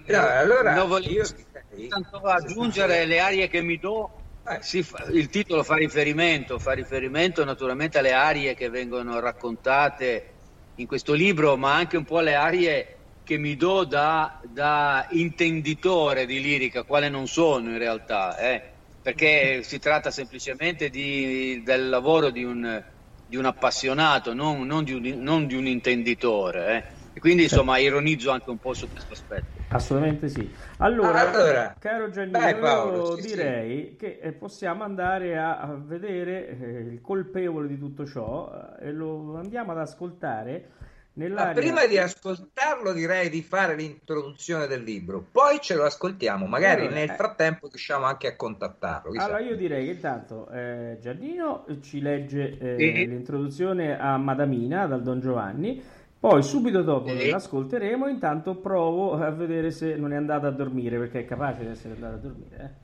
No, 0.04 0.18
allora, 0.18 0.74
non 0.74 0.88
voglio 0.88 1.10
io... 1.10 1.88
tanto 1.88 2.18
aggiungere 2.18 3.06
le 3.06 3.20
arie 3.20 3.48
che 3.48 3.62
mi 3.62 3.78
do 3.78 4.10
eh, 4.48 4.62
sì, 4.62 4.84
il 5.12 5.28
titolo 5.28 5.62
fa 5.62 5.76
riferimento, 5.76 6.58
fa 6.58 6.72
riferimento 6.72 7.44
naturalmente 7.44 7.98
alle 7.98 8.12
arie 8.12 8.54
che 8.54 8.70
vengono 8.70 9.20
raccontate 9.20 10.34
in 10.76 10.86
questo 10.86 11.12
libro, 11.12 11.56
ma 11.56 11.74
anche 11.74 11.96
un 11.96 12.04
po' 12.04 12.18
alle 12.18 12.34
arie 12.34 12.96
che 13.24 13.36
mi 13.36 13.56
do 13.56 13.84
da, 13.84 14.40
da 14.42 15.06
intenditore 15.10 16.24
di 16.24 16.40
lirica, 16.40 16.84
quale 16.84 17.08
non 17.08 17.26
sono 17.26 17.68
in 17.70 17.78
realtà, 17.78 18.38
eh? 18.38 18.62
perché 19.02 19.62
si 19.62 19.78
tratta 19.78 20.10
semplicemente 20.10 20.88
di, 20.88 21.62
del 21.62 21.88
lavoro 21.88 22.30
di 22.30 22.44
un, 22.44 22.82
di 23.26 23.36
un 23.36 23.44
appassionato, 23.44 24.32
non, 24.32 24.66
non, 24.66 24.84
di 24.84 24.92
un, 24.92 25.22
non, 25.22 25.46
di 25.46 25.54
un, 25.54 25.66
intenditore. 25.66 26.76
Eh? 26.76 26.97
E 27.18 27.20
quindi 27.20 27.42
insomma 27.42 27.78
ironizzo 27.78 28.30
anche 28.30 28.48
un 28.48 28.58
po' 28.58 28.74
su 28.74 28.88
questo 28.88 29.12
aspetto. 29.12 29.58
Assolutamente 29.70 30.28
sì. 30.28 30.48
Allora, 30.76 31.28
allora 31.28 31.74
caro 31.76 32.10
Giannino, 32.10 32.58
Paolo, 32.60 33.16
sì, 33.16 33.26
direi 33.26 33.88
sì. 33.90 33.96
che 33.96 34.20
eh, 34.22 34.30
possiamo 34.30 34.84
andare 34.84 35.36
a, 35.36 35.76
vedere 35.84 36.48
eh, 36.48 36.78
il 36.92 37.00
colpevole 37.00 37.66
di 37.66 37.76
tutto 37.76 38.06
ciò 38.06 38.52
eh, 38.80 38.86
e 38.86 38.92
lo 38.92 39.34
andiamo 39.34 39.72
ad 39.72 39.78
ascoltare. 39.78 40.76
Ma 41.14 41.50
prima 41.50 41.84
di 41.86 41.98
ascoltarlo 41.98 42.92
direi 42.92 43.28
di 43.28 43.42
fare 43.42 43.74
l'introduzione 43.74 44.68
del 44.68 44.84
libro, 44.84 45.26
poi 45.32 45.58
ce 45.60 45.74
lo 45.74 45.82
ascoltiamo, 45.82 46.46
magari 46.46 46.82
allora, 46.82 46.94
nel 46.94 47.10
frattempo 47.10 47.66
riusciamo 47.66 48.04
anche 48.04 48.28
a 48.28 48.36
contattarlo. 48.36 49.20
Allora 49.20 49.40
io 49.40 49.56
direi 49.56 49.86
che 49.86 49.90
intanto 49.90 50.48
eh, 50.50 50.98
Giannino 51.00 51.66
ci 51.80 52.00
legge 52.00 52.56
eh, 52.56 52.76
l'introduzione 53.08 53.98
a 53.98 54.16
Madamina 54.16 54.86
dal 54.86 55.02
Don 55.02 55.18
Giovanni 55.18 55.82
poi 56.20 56.42
subito 56.42 56.82
dopo 56.82 57.04
che 57.04 57.30
l'ascolteremo, 57.30 58.08
intanto 58.08 58.56
provo 58.56 59.14
a 59.14 59.30
vedere 59.30 59.70
se 59.70 59.94
non 59.94 60.12
è 60.12 60.16
andata 60.16 60.48
a 60.48 60.50
dormire, 60.50 60.98
perché 60.98 61.20
è 61.20 61.24
capace 61.24 61.60
di 61.60 61.68
essere 61.68 61.94
andata 61.94 62.14
a 62.14 62.18
dormire. 62.18 62.78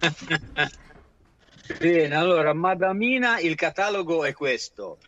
Eh? 0.00 0.86
Bene, 1.78 2.14
allora, 2.14 2.52
Madamina, 2.54 3.38
il 3.38 3.54
catalogo 3.54 4.24
è 4.24 4.32
questo. 4.32 4.98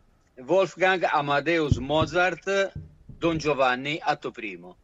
Wolfgang 0.47 1.02
Amadeus 1.02 1.78
Mozart, 1.78 2.73
Don 3.04 3.37
Giovanni, 3.37 3.99
atto 4.00 4.30
primo. 4.30 4.76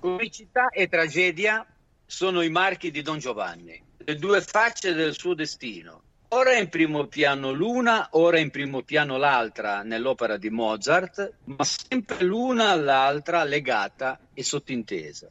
Comicità 0.00 0.70
e 0.70 0.88
tragedia 0.88 1.64
sono 2.04 2.42
i 2.42 2.50
marchi 2.50 2.90
di 2.90 3.02
Don 3.02 3.18
Giovanni, 3.18 3.80
le 3.98 4.16
due 4.16 4.40
facce 4.40 4.92
del 4.92 5.14
suo 5.14 5.34
destino. 5.34 6.02
Ora 6.34 6.56
in 6.56 6.70
primo 6.70 7.08
piano 7.08 7.52
l'una, 7.52 8.08
ora 8.12 8.38
in 8.38 8.48
primo 8.48 8.80
piano 8.80 9.18
l'altra 9.18 9.82
nell'opera 9.82 10.38
di 10.38 10.48
Mozart, 10.48 11.30
ma 11.44 11.62
sempre 11.62 12.24
l'una 12.24 12.70
all'altra 12.70 13.44
legata 13.44 14.18
e 14.32 14.42
sottintesa. 14.42 15.28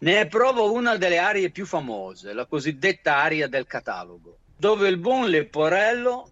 Ne 0.00 0.20
è 0.20 0.26
prova 0.26 0.60
una 0.60 0.98
delle 0.98 1.16
arie 1.16 1.48
più 1.48 1.64
famose, 1.64 2.34
la 2.34 2.44
cosiddetta 2.44 3.16
aria 3.16 3.48
del 3.48 3.66
catalogo, 3.66 4.36
dove 4.58 4.90
il 4.90 4.98
buon 4.98 5.30
Leporello, 5.30 6.30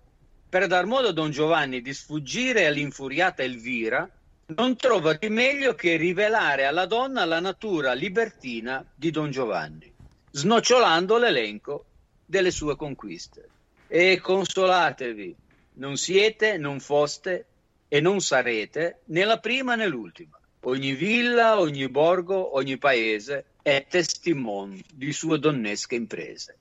per 0.51 0.67
dar 0.67 0.85
modo 0.85 1.09
a 1.09 1.13
Don 1.13 1.31
Giovanni 1.31 1.81
di 1.81 1.95
sfuggire 1.95 2.67
all'infuriata 2.67 3.43
Elvira, 3.43 4.07
non 4.49 4.77
trova 4.77 5.15
di 5.15 5.31
meglio 5.31 5.75
che 5.75 5.97
rivelare 5.97 6.67
alla 6.67 6.85
donna 6.85 7.25
la 7.25 7.41
natura 7.41 7.95
libertina 7.95 8.85
di 8.95 9.11
Don 9.11 9.31
Giovanni, 9.31 9.91
snocciolando 10.31 11.17
l'elenco 11.17 11.87
delle 12.27 12.51
sue 12.51 12.77
conquiste. 12.77 13.57
E 13.91 14.21
consolatevi, 14.21 15.35
non 15.75 15.97
siete, 15.97 16.59
non 16.59 16.79
foste 16.79 17.47
e 17.89 18.01
non 18.01 18.21
sarete 18.21 19.01
né 19.07 19.25
la 19.25 19.39
prima 19.39 19.75
né 19.77 19.87
l'ultima. 19.87 20.39
Ogni 20.61 20.93
villa, 20.93 21.59
ogni 21.59 21.89
borgo, 21.89 22.55
ogni 22.55 22.77
paese 22.77 23.47
è 23.63 23.87
testimone 23.89 24.83
di 24.93 25.13
sue 25.13 25.39
donnesche 25.39 25.95
imprese. 25.95 26.59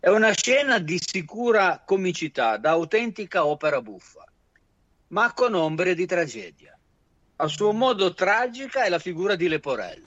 È 0.00 0.08
una 0.08 0.32
scena 0.32 0.78
di 0.78 0.98
sicura 1.00 1.82
comicità, 1.84 2.56
da 2.56 2.70
autentica 2.70 3.46
opera 3.46 3.80
buffa, 3.80 4.24
ma 5.08 5.32
con 5.32 5.54
ombre 5.54 5.94
di 5.94 6.06
tragedia. 6.06 6.76
A 7.36 7.46
suo 7.46 7.72
modo 7.72 8.12
tragica 8.14 8.84
è 8.84 8.88
la 8.88 8.98
figura 8.98 9.36
di 9.36 9.46
Leporello, 9.46 10.06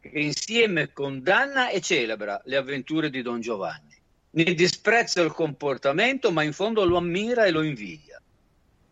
che 0.00 0.10
insieme 0.14 0.92
condanna 0.92 1.68
e 1.68 1.80
celebra 1.80 2.40
le 2.46 2.56
avventure 2.56 3.10
di 3.10 3.22
Don 3.22 3.40
Giovanni. 3.40 3.93
Ne 4.36 4.54
disprezza 4.54 5.20
il 5.20 5.32
comportamento, 5.32 6.32
ma 6.32 6.42
in 6.42 6.52
fondo 6.52 6.84
lo 6.84 6.96
ammira 6.96 7.44
e 7.44 7.52
lo 7.52 7.62
invidia. 7.62 8.20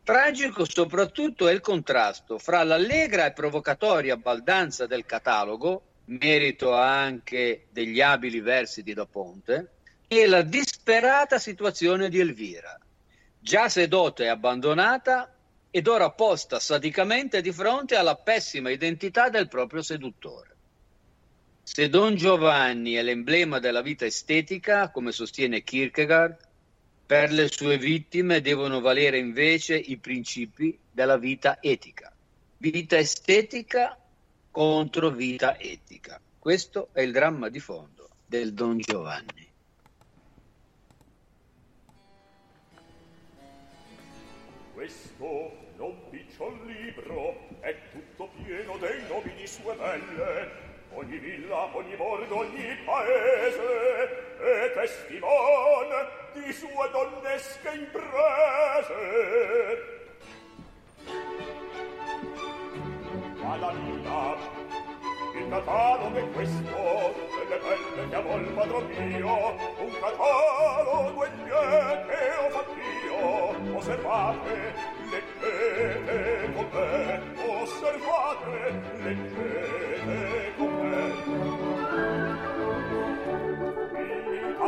Tragico 0.04 0.64
soprattutto 0.64 1.48
è 1.48 1.52
il 1.52 1.60
contrasto 1.60 2.38
fra 2.38 2.62
l'allegra 2.62 3.26
e 3.26 3.32
provocatoria 3.32 4.16
baldanza 4.16 4.86
del 4.86 5.04
catalogo, 5.04 5.82
merito 6.04 6.72
anche 6.72 7.66
degli 7.70 8.00
abili 8.00 8.38
versi 8.38 8.84
di 8.84 8.94
Da 8.94 9.04
Ponte, 9.04 9.70
e 10.06 10.26
la 10.28 10.42
disperata 10.42 11.40
situazione 11.40 12.08
di 12.08 12.20
Elvira, 12.20 12.78
già 13.40 13.68
sedotta 13.68 14.22
e 14.22 14.28
abbandonata 14.28 15.34
ed 15.70 15.88
ora 15.88 16.10
posta 16.10 16.60
sadicamente 16.60 17.40
di 17.40 17.50
fronte 17.50 17.96
alla 17.96 18.14
pessima 18.14 18.70
identità 18.70 19.28
del 19.28 19.48
proprio 19.48 19.82
seduttore. 19.82 20.51
Se 21.74 21.88
Don 21.88 22.16
Giovanni 22.16 22.92
è 22.92 23.02
l'emblema 23.02 23.58
della 23.58 23.80
vita 23.80 24.04
estetica, 24.04 24.90
come 24.90 25.10
sostiene 25.10 25.62
Kierkegaard, 25.62 26.36
per 27.06 27.32
le 27.32 27.50
sue 27.50 27.78
vittime 27.78 28.42
devono 28.42 28.82
valere 28.82 29.16
invece 29.16 29.76
i 29.76 29.96
principi 29.96 30.78
della 30.90 31.16
vita 31.16 31.62
etica. 31.62 32.12
Vita 32.58 32.98
estetica 32.98 33.98
contro 34.50 35.08
vita 35.08 35.58
etica. 35.58 36.20
Questo 36.38 36.90
è 36.92 37.00
il 37.00 37.12
dramma 37.12 37.48
di 37.48 37.58
fondo 37.58 38.10
del 38.26 38.52
Don 38.52 38.76
Giovanni. 38.76 39.50
Questo 44.74 45.52
non 45.78 45.96
picciol 46.10 46.66
libro 46.66 47.48
è 47.60 47.74
tutto 47.92 48.28
pieno 48.44 48.76
dei 48.76 49.00
nomi 49.08 49.34
di 49.36 49.46
sue 49.46 49.74
belle 49.74 50.61
ogni 51.02 51.18
villa, 51.18 51.68
ogni 51.72 51.96
borgo, 51.96 52.38
ogni 52.38 52.76
paese 52.84 54.36
è 54.38 54.72
testimone 54.72 56.08
di 56.32 56.52
sue 56.52 56.90
donnesche 56.92 57.70
imprese. 57.74 59.00
Madalina, 63.42 64.36
il 65.34 65.48
catalogo 65.48 66.16
è 66.16 66.30
questo, 66.30 67.14
delle 67.38 67.58
belle 67.58 68.08
che 68.08 68.14
amò 68.14 68.36
il 68.36 68.46
padro 68.52 68.80
mio, 68.80 69.56
un 69.78 69.92
catalogo 70.00 71.24
è 71.24 71.30
che 72.06 72.36
ho 72.38 72.50
fatto 72.50 72.74
io, 73.04 73.76
osservate, 73.76 74.74
leggete 75.10 76.52
con 76.54 76.68
me, 76.72 77.20
osservate, 77.60 78.80
leggete 79.02 79.31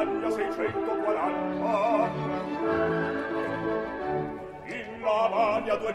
Italia 0.05 0.31
640 0.31 2.13
in 4.67 5.01
Lavagna 5.01 5.77
231 5.79 5.95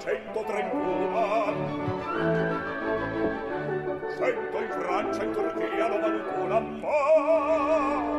Cento 4.17 4.57
in 4.57 4.69
Francia 4.71 5.23
in 5.23 5.31
Turchia 5.31 5.87
91 5.87 6.59
ma 6.81 8.18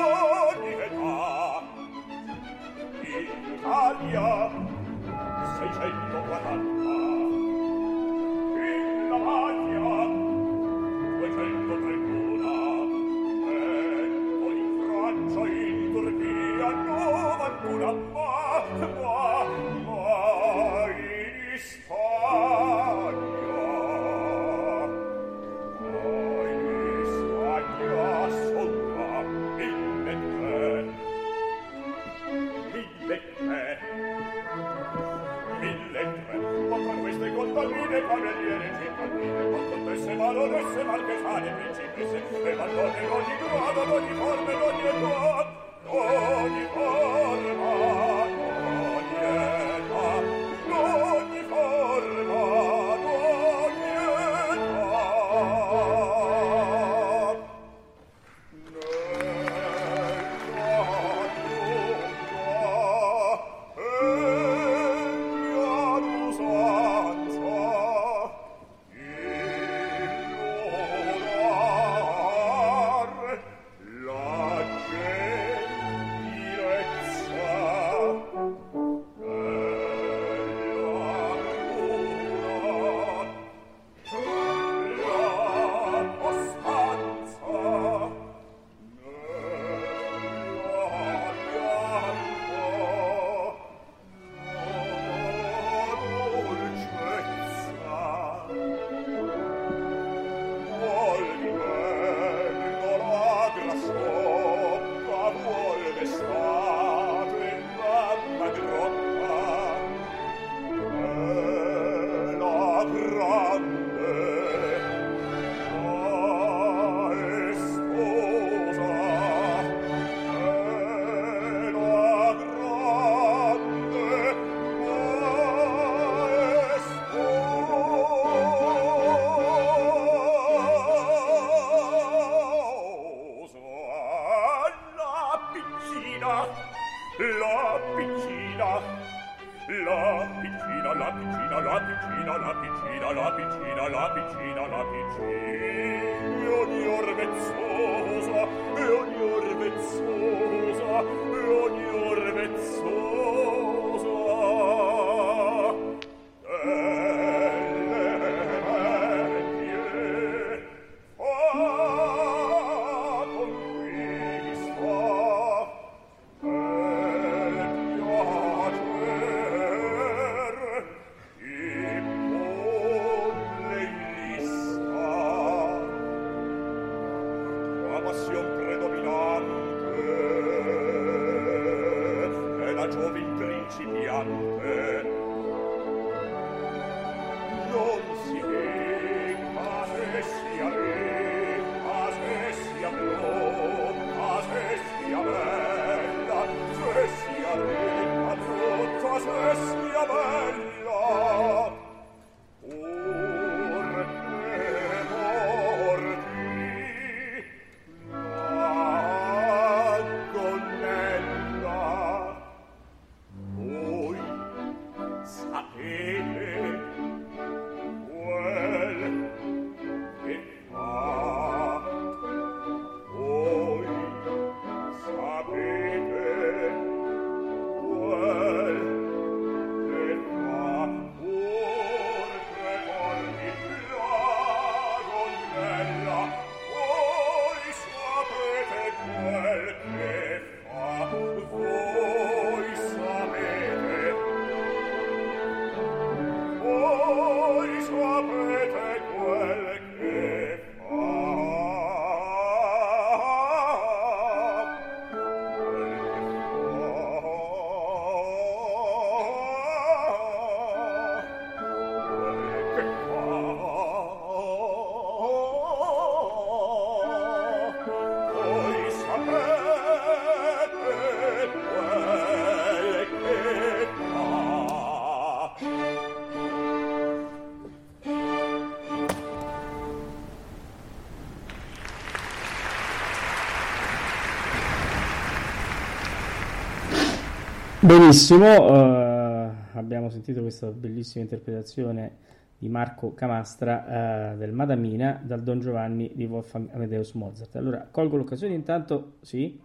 Benissimo, 287.83 288.45
uh, 288.45 289.51
abbiamo 289.73 290.11
sentito 290.11 290.41
questa 290.41 290.67
bellissima 290.67 291.23
interpretazione 291.23 292.17
di 292.59 292.69
Marco 292.69 293.15
Camastra 293.15 294.33
uh, 294.33 294.37
del 294.37 294.51
Madamina 294.51 295.19
dal 295.23 295.41
Don 295.41 295.59
Giovanni 295.59 296.11
di 296.13 296.25
Wolfgang 296.25 296.69
Amadeus 296.73 297.13
Mozart. 297.13 297.55
Allora, 297.55 297.87
colgo 297.89 298.17
l'occasione 298.17 298.53
intanto, 298.53 299.13
sì. 299.21 299.59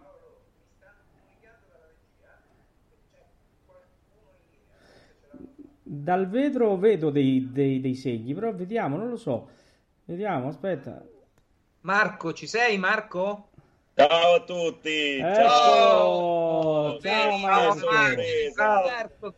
Dal 5.83 6.27
vetro 6.27 6.75
vedo 6.75 7.11
dei, 7.11 7.51
dei, 7.51 7.79
dei 7.79 7.93
segni, 7.93 8.33
però 8.33 8.51
vediamo, 8.51 8.97
non 8.97 9.09
lo 9.09 9.17
so. 9.17 9.47
Vediamo, 10.05 10.47
aspetta. 10.47 11.05
Marco, 11.81 12.33
ci 12.33 12.47
sei 12.47 12.79
Marco? 12.79 13.49
Ciao 13.93 14.35
a 14.35 14.43
tutti! 14.43 15.17
Ecco, 15.17 15.35
ciao! 15.35 16.36
Ciao 17.01 17.37
Max! 17.37 17.79
Ciao. 18.55 19.33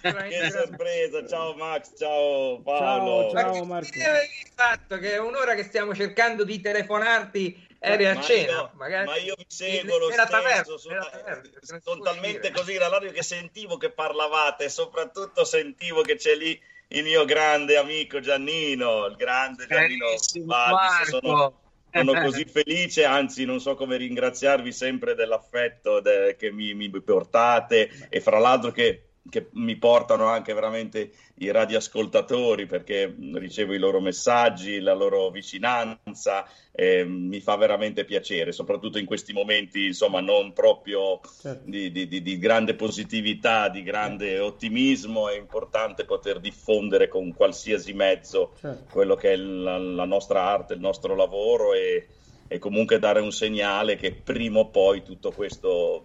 Che 0.00 0.50
sorpresa! 0.50 1.26
Ciao 1.26 1.54
Max, 1.54 1.92
ciao 1.98 2.60
Paolo! 2.62 3.30
Ciao, 3.30 3.54
ciao 3.54 3.64
Marco! 3.64 3.98
Il 3.98 4.52
fatto 4.54 4.98
che 4.98 5.12
è 5.14 5.18
un'ora 5.18 5.54
che 5.54 5.64
stiamo 5.64 5.94
cercando 5.94 6.44
di 6.44 6.60
telefonarti 6.60 7.70
eri 7.78 8.06
a 8.06 8.14
ma 8.14 8.20
cena, 8.20 8.52
io, 8.52 8.70
magari 8.74 9.06
ma 9.06 9.16
io 9.16 9.34
mi 9.36 9.44
seguo 9.48 9.98
lo 9.98 10.10
stesso, 10.10 10.28
taverna, 10.28 10.62
sono, 10.62 11.08
taverna, 11.10 11.80
sono 11.82 12.02
talmente 12.02 12.52
così 12.52 12.74
dalla 12.74 12.98
radio 12.98 13.10
che 13.10 13.24
sentivo 13.24 13.76
che 13.76 13.90
parlavate, 13.90 14.68
soprattutto 14.68 15.44
sentivo 15.44 16.02
che 16.02 16.14
c'è 16.14 16.36
lì 16.36 16.60
il 16.88 17.02
mio 17.02 17.24
grande 17.24 17.76
amico 17.76 18.20
Giannino, 18.20 19.06
il 19.06 19.16
grande 19.16 19.66
Giannino 19.66 20.06
Baldi, 20.44 21.04
sono, 21.06 21.60
sono 21.92 22.14
così 22.14 22.44
felice, 22.44 23.04
anzi 23.04 23.44
non 23.44 23.60
so 23.60 23.74
come 23.74 23.96
ringraziarvi 23.96 24.72
sempre 24.72 25.14
dell'affetto 25.14 26.00
de- 26.00 26.36
che 26.38 26.50
mi, 26.50 26.74
mi 26.74 26.90
portate. 26.90 27.90
E 28.08 28.20
fra 28.20 28.38
l'altro 28.38 28.70
che 28.70 29.11
che 29.30 29.48
mi 29.52 29.76
portano 29.76 30.26
anche 30.26 30.52
veramente 30.52 31.12
i 31.36 31.50
radioascoltatori 31.50 32.66
perché 32.66 33.14
ricevo 33.34 33.72
i 33.72 33.78
loro 33.78 34.00
messaggi, 34.00 34.80
la 34.80 34.94
loro 34.94 35.30
vicinanza, 35.30 36.44
eh, 36.72 37.04
mi 37.04 37.40
fa 37.40 37.56
veramente 37.56 38.04
piacere, 38.04 38.50
soprattutto 38.50 38.98
in 38.98 39.06
questi 39.06 39.32
momenti 39.32 39.86
insomma 39.86 40.20
non 40.20 40.52
proprio 40.52 41.20
certo. 41.40 41.70
di, 41.70 41.92
di, 41.92 42.08
di, 42.08 42.38
grande 42.38 42.74
positività, 42.74 43.68
di 43.68 43.82
grande 43.82 44.40
ottimismo, 44.40 45.28
è 45.28 45.36
importante 45.36 46.04
poter 46.04 46.40
diffondere 46.40 47.06
con 47.06 47.32
qualsiasi 47.32 47.92
mezzo 47.92 48.54
certo. 48.60 48.86
quello 48.90 49.14
che 49.14 49.32
è 49.32 49.36
la, 49.36 49.78
la, 49.78 50.04
nostra 50.04 50.42
arte, 50.42 50.74
il 50.74 50.80
nostro 50.80 51.14
lavoro 51.14 51.74
e, 51.74 52.08
e 52.48 52.58
comunque 52.58 52.98
dare 52.98 53.20
un 53.20 53.30
segnale 53.30 53.96
che 53.96 54.12
prima 54.12 54.58
o 54.60 54.68
poi 54.68 55.02
tutto 55.02 55.30
questo 55.30 56.04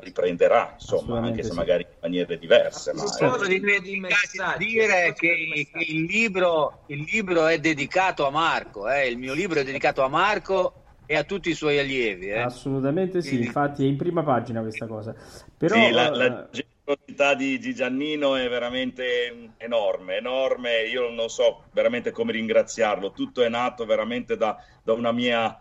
riprenderà, 0.00 0.74
insomma, 0.74 1.20
anche 1.20 1.42
se 1.42 1.50
sì. 1.50 1.56
magari 1.56 1.82
in 1.82 1.96
maniere 2.00 2.38
diverse. 2.38 2.92
Ma 2.92 3.06
certo. 3.06 3.46
di, 3.46 3.60
di 3.60 4.00
dire 4.58 5.12
che, 5.14 5.66
che 5.70 5.84
il, 5.86 6.04
libro, 6.04 6.84
il, 6.86 7.06
libro, 7.10 7.46
è 7.46 7.58
dedicato 7.58 8.26
a 8.26 8.30
Marco, 8.30 8.88
eh? 8.88 9.08
il 9.08 9.18
mio 9.18 9.34
libro 9.34 9.60
è 9.60 9.64
dedicato 9.64 10.02
a 10.02 10.08
Marco 10.08 10.74
e 11.06 11.16
a 11.16 11.24
tutti 11.24 11.50
i 11.50 11.54
suoi 11.54 11.78
allievi. 11.78 12.28
Eh? 12.28 12.40
Assolutamente 12.40 13.22
sì, 13.22 13.40
infatti 13.40 13.84
è 13.84 13.86
in 13.86 13.96
prima 13.96 14.22
pagina 14.22 14.60
questa 14.60 14.86
cosa. 14.86 15.14
Però, 15.56 15.74
sì, 15.74 15.90
la, 15.90 16.10
la 16.10 16.48
eh, 16.50 16.64
generosità 16.84 17.34
di, 17.34 17.58
di 17.58 17.74
Giannino 17.74 18.36
è 18.36 18.48
veramente 18.48 19.52
enorme, 19.56 20.16
enorme, 20.16 20.82
io 20.82 21.10
non 21.10 21.28
so 21.28 21.64
veramente 21.72 22.10
come 22.10 22.32
ringraziarlo, 22.32 23.12
tutto 23.12 23.42
è 23.42 23.48
nato 23.48 23.86
veramente 23.86 24.36
da, 24.36 24.62
da 24.82 24.92
una 24.92 25.12
mia 25.12 25.58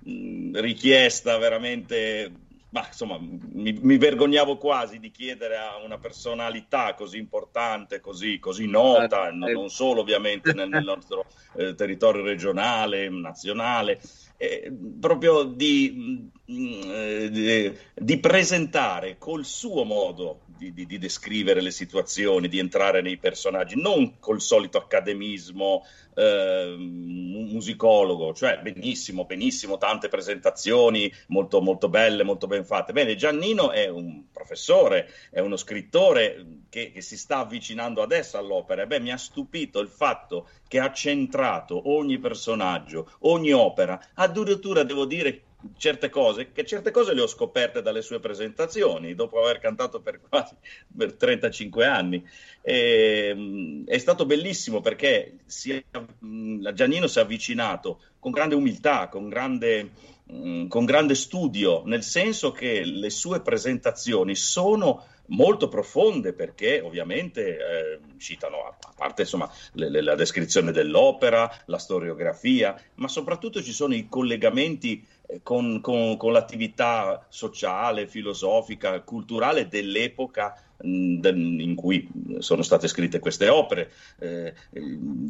mh, 0.00 0.60
richiesta 0.60 1.38
veramente 1.38 2.30
ma 2.70 2.86
insomma, 2.86 3.18
mi, 3.20 3.72
mi, 3.80 3.98
vergognavo 3.98 4.56
quasi 4.56 5.00
di 5.00 5.10
chiedere 5.10 5.56
a 5.56 5.76
una 5.84 5.98
personalità 5.98 6.94
così 6.94 7.18
importante, 7.18 8.00
così, 8.00 8.38
così 8.38 8.66
nota, 8.66 9.30
non, 9.32 9.50
non, 9.50 9.68
solo 9.70 10.00
ovviamente 10.00 10.52
nel, 10.52 10.68
nel 10.68 10.84
nostro 10.84 11.24
eh, 11.56 11.74
territorio 11.74 12.22
regionale, 12.22 13.08
nazionale, 13.08 14.00
eh, 14.36 14.72
proprio 15.00 15.42
di, 15.42 16.30
mm, 16.50 16.90
eh, 16.90 17.30
di, 17.30 17.78
di, 17.94 18.18
presentare 18.18 19.18
col 19.18 19.44
suo 19.44 19.82
modo 19.84 20.42
di, 20.60 20.86
di, 20.86 20.98
descrivere 20.98 21.62
le 21.62 21.70
situazioni, 21.70 22.48
di 22.48 22.58
entrare 22.58 23.00
nei 23.00 23.16
personaggi, 23.16 23.80
non 23.80 24.18
col 24.18 24.42
solito 24.42 24.76
accademismo 24.76 25.86
eh, 26.14 26.74
musicologo, 26.78 28.34
cioè 28.34 28.60
benissimo, 28.60 29.24
benissimo, 29.24 29.78
tante 29.78 30.08
presentazioni 30.08 31.10
molto, 31.28 31.62
molto 31.62 31.88
belle, 31.88 32.22
molto 32.22 32.46
ben 32.46 32.66
fatte. 32.66 32.92
Bene, 32.92 33.16
Giannino 33.16 33.70
è 33.70 33.88
un 33.88 34.24
professore, 34.30 35.08
è 35.30 35.40
uno 35.40 35.56
scrittore 35.56 36.44
che, 36.68 36.92
che 36.92 37.00
si 37.00 37.16
sta 37.16 37.38
avvicinando 37.38 38.02
adesso 38.02 38.36
all'opera. 38.36 38.84
Beh, 38.84 39.00
mi 39.00 39.12
ha 39.12 39.16
stupito 39.16 39.80
il 39.80 39.88
fatto 39.88 40.48
che 40.68 40.78
ha 40.78 40.92
centrato 40.92 41.90
ogni 41.90 42.18
personaggio, 42.18 43.10
ogni 43.20 43.52
opera, 43.52 43.98
addirittura 44.14 44.82
devo 44.82 45.06
dire 45.06 45.44
certe 45.76 46.08
cose, 46.08 46.52
che 46.52 46.64
certe 46.64 46.90
cose 46.90 47.14
le 47.14 47.22
ho 47.22 47.26
scoperte 47.26 47.82
dalle 47.82 48.02
sue 48.02 48.20
presentazioni, 48.20 49.14
dopo 49.14 49.40
aver 49.42 49.58
cantato 49.58 50.00
per 50.00 50.20
quasi 50.28 50.54
per 50.96 51.14
35 51.14 51.84
anni. 51.86 52.26
E, 52.62 53.84
è 53.86 53.98
stato 53.98 54.26
bellissimo 54.26 54.80
perché 54.80 55.38
si, 55.46 55.84
Giannino 56.18 57.06
si 57.06 57.18
è 57.18 57.22
avvicinato 57.22 58.00
con 58.18 58.30
grande 58.32 58.54
umiltà, 58.54 59.08
con 59.08 59.28
grande, 59.28 59.90
con 60.26 60.84
grande 60.84 61.14
studio, 61.14 61.82
nel 61.84 62.02
senso 62.02 62.52
che 62.52 62.84
le 62.84 63.10
sue 63.10 63.40
presentazioni 63.40 64.34
sono 64.34 65.04
molto 65.30 65.68
profonde 65.68 66.32
perché 66.32 66.80
ovviamente 66.80 67.56
eh, 67.56 68.00
citano 68.18 68.64
a, 68.64 68.76
parte 68.94 69.22
insomma 69.22 69.50
le, 69.72 69.88
le, 69.88 70.02
la 70.02 70.14
descrizione 70.14 70.72
dell'opera, 70.72 71.50
la 71.66 71.78
storiografia, 71.78 72.80
ma 72.96 73.08
soprattutto 73.08 73.62
ci 73.62 73.72
sono 73.72 73.94
i 73.94 74.08
collegamenti 74.08 75.06
con, 75.42 75.80
con, 75.80 76.16
con 76.16 76.32
l'attività 76.32 77.26
sociale, 77.28 78.06
filosofica, 78.06 79.00
culturale 79.00 79.68
dell'epoca 79.68 80.54
in 80.82 81.74
cui 81.76 82.08
sono 82.38 82.62
state 82.62 82.88
scritte 82.88 83.18
queste 83.18 83.48
opere, 83.48 83.92
eh, 84.18 84.54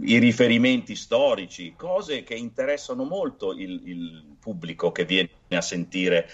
i 0.03 0.19
riferimenti 0.19 0.95
storici, 0.95 1.75
cose 1.77 2.23
che 2.23 2.35
interessano 2.35 3.05
molto 3.05 3.53
il, 3.53 3.81
il, 3.85 4.25
pubblico 4.41 4.93
che 4.93 5.05
viene 5.05 5.29
a 5.49 5.61
sentire, 5.61 6.29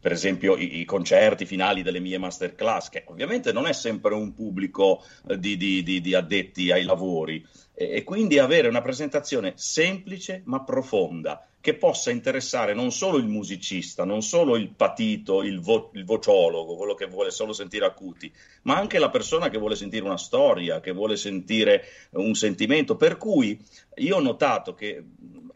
per 0.00 0.12
esempio, 0.12 0.56
i, 0.56 0.80
i, 0.80 0.84
concerti 0.84 1.44
finali 1.44 1.82
delle 1.82 2.00
mie 2.00 2.18
masterclass, 2.18 2.88
che 2.88 3.04
ovviamente 3.06 3.52
non 3.52 3.66
è 3.66 3.72
sempre 3.72 4.14
un 4.14 4.32
pubblico 4.32 5.04
eh, 5.28 5.38
di, 5.38 5.56
di, 5.56 5.82
di, 5.82 6.00
di 6.00 6.14
addetti 6.14 6.72
ai 6.72 6.84
lavori, 6.84 7.46
e, 7.74 7.96
e 7.96 8.04
quindi 8.04 8.38
avere 8.38 8.68
una 8.68 8.82
presentazione 8.82 9.52
semplice 9.56 10.42
ma 10.46 10.64
profonda 10.64 11.46
che 11.62 11.74
possa 11.74 12.10
interessare 12.10 12.74
non 12.74 12.90
solo 12.90 13.18
il 13.18 13.28
musicista, 13.28 14.04
non 14.04 14.20
solo 14.20 14.56
il 14.56 14.70
patito, 14.70 15.44
il, 15.44 15.60
vo- 15.60 15.92
il, 15.94 16.04
vociologo, 16.04 16.74
quello 16.74 16.94
che 16.94 17.06
vuole 17.06 17.30
solo 17.30 17.52
sentire 17.52 17.86
acuti, 17.86 18.30
ma 18.62 18.76
anche 18.76 18.98
la 18.98 19.10
persona 19.10 19.48
che 19.48 19.58
vuole 19.58 19.76
sentire 19.76 20.04
una 20.04 20.18
storia, 20.18 20.80
che 20.80 20.90
vuole 20.90 21.16
sentire 21.16 21.84
un 22.14 22.34
sentimento. 22.34 22.96
Per 22.96 23.16
cui 23.16 23.56
io 23.98 24.16
ho 24.16 24.20
notato 24.20 24.74
che, 24.74 25.04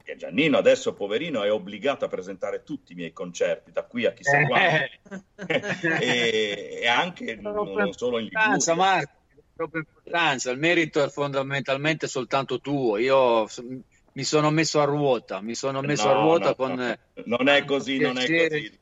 che 0.05 0.15
Giannino 0.15 0.57
adesso, 0.57 0.95
poverino, 0.95 1.43
è 1.43 1.51
obbligato 1.51 2.05
a 2.05 2.09
presentare 2.09 2.63
tutti 2.63 2.93
i 2.93 2.95
miei 2.95 3.13
concerti, 3.13 3.73
da 3.73 3.83
qui 3.83 4.07
a 4.07 4.13
chissà 4.13 4.39
eh. 4.39 4.47
quando, 4.47 5.25
e, 6.01 6.79
e, 6.83 6.87
anche 6.87 7.35
non, 7.35 7.73
non 7.73 7.93
solo 7.93 8.21
in 8.21 8.29
Liguria. 8.31 8.75
Marco, 8.77 9.13
troppa 9.57 9.79
importanza, 9.79 10.53
il 10.53 10.59
merito 10.61 11.03
è 11.03 11.09
fondamentalmente 11.09 12.07
soltanto 12.07 12.61
tuo. 12.61 12.97
Io 12.97 13.49
mi 14.17 14.25
sono 14.25 14.51
messo 14.51 14.81
a 14.81 14.85
ruota, 14.85 15.43
mi 15.43 15.55
sono 15.55 15.83
messo 15.83 16.09
no, 16.09 16.11
a 16.11 16.23
ruota 16.23 16.49
no, 16.49 16.55
con... 16.55 16.73
No. 16.73 16.97
Non 17.27 17.49
è 17.49 17.65
così, 17.65 17.99
non 17.99 18.17
è 18.17 18.49
così. 18.49 18.79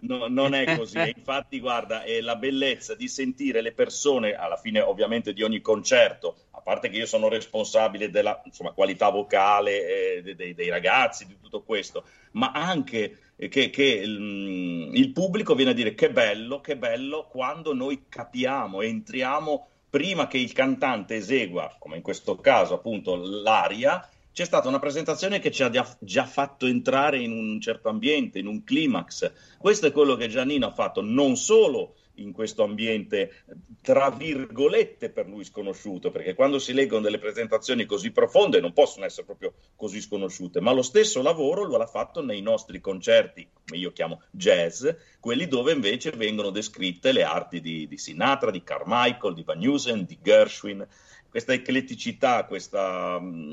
No, 0.00 0.26
non 0.26 0.52
è 0.52 0.76
così, 0.76 0.98
infatti 1.16 1.60
guarda, 1.60 2.02
è 2.02 2.20
la 2.20 2.36
bellezza 2.36 2.94
di 2.94 3.08
sentire 3.08 3.62
le 3.62 3.72
persone 3.72 4.34
alla 4.34 4.56
fine 4.56 4.80
ovviamente 4.80 5.32
di 5.32 5.42
ogni 5.42 5.62
concerto, 5.62 6.36
a 6.50 6.60
parte 6.60 6.90
che 6.90 6.98
io 6.98 7.06
sono 7.06 7.28
responsabile 7.28 8.10
della 8.10 8.42
insomma, 8.44 8.72
qualità 8.72 9.08
vocale 9.08 10.16
eh, 10.16 10.34
dei, 10.34 10.52
dei, 10.54 10.68
ragazzi, 10.68 11.26
di 11.26 11.38
tutto 11.40 11.62
questo, 11.62 12.04
ma 12.32 12.50
anche 12.50 13.32
che, 13.48 13.70
che 13.70 13.84
il, 13.84 14.90
il 14.92 15.12
pubblico 15.12 15.54
viene 15.54 15.70
a 15.70 15.74
dire 15.74 15.94
che 15.94 16.10
bello, 16.10 16.60
che 16.60 16.76
bello 16.76 17.26
quando 17.30 17.72
noi 17.72 18.04
capiamo, 18.08 18.82
entriamo 18.82 19.68
prima 19.88 20.26
che 20.26 20.38
il 20.38 20.52
cantante 20.52 21.14
esegua, 21.14 21.76
come 21.78 21.96
in 21.96 22.02
questo 22.02 22.36
caso 22.36 22.74
appunto 22.74 23.14
l'aria, 23.16 24.06
c'è 24.34 24.44
stata 24.44 24.66
una 24.66 24.80
presentazione 24.80 25.38
che 25.38 25.52
ci 25.52 25.62
ha 25.62 25.70
già 26.00 26.26
fatto 26.26 26.66
entrare 26.66 27.20
in 27.20 27.30
un 27.30 27.60
certo 27.60 27.88
ambiente, 27.88 28.40
in 28.40 28.48
un 28.48 28.64
climax. 28.64 29.30
Questo 29.58 29.86
è 29.86 29.92
quello 29.92 30.16
che 30.16 30.26
Giannino 30.26 30.66
ha 30.66 30.72
fatto 30.72 31.02
non 31.02 31.36
solo 31.36 31.94
in 32.16 32.32
questo 32.32 32.64
ambiente, 32.64 33.44
tra 33.80 34.10
virgolette, 34.10 35.10
per 35.10 35.28
lui 35.28 35.44
sconosciuto, 35.44 36.10
perché 36.10 36.34
quando 36.34 36.58
si 36.58 36.72
leggono 36.72 37.02
delle 37.02 37.20
presentazioni 37.20 37.84
così 37.86 38.10
profonde 38.10 38.60
non 38.60 38.72
possono 38.72 39.04
essere 39.04 39.24
proprio 39.24 39.54
così 39.76 40.00
sconosciute, 40.00 40.60
ma 40.60 40.72
lo 40.72 40.82
stesso 40.82 41.22
lavoro 41.22 41.64
lo 41.64 41.76
ha 41.76 41.86
fatto 41.86 42.20
nei 42.20 42.40
nostri 42.40 42.80
concerti, 42.80 43.48
come 43.64 43.78
io 43.78 43.92
chiamo 43.92 44.22
jazz, 44.32 44.88
quelli 45.20 45.46
dove 45.46 45.72
invece 45.72 46.10
vengono 46.10 46.50
descritte 46.50 47.12
le 47.12 47.22
arti 47.22 47.60
di, 47.60 47.86
di 47.86 47.98
Sinatra, 47.98 48.50
di 48.50 48.64
Carmichael, 48.64 49.34
di 49.34 49.44
Van 49.44 49.62
Heusen, 49.62 50.04
di 50.04 50.18
Gershwin, 50.20 50.86
questa 51.34 51.52
ecletticità, 51.52 52.44
questa, 52.44 53.18
mm, 53.18 53.50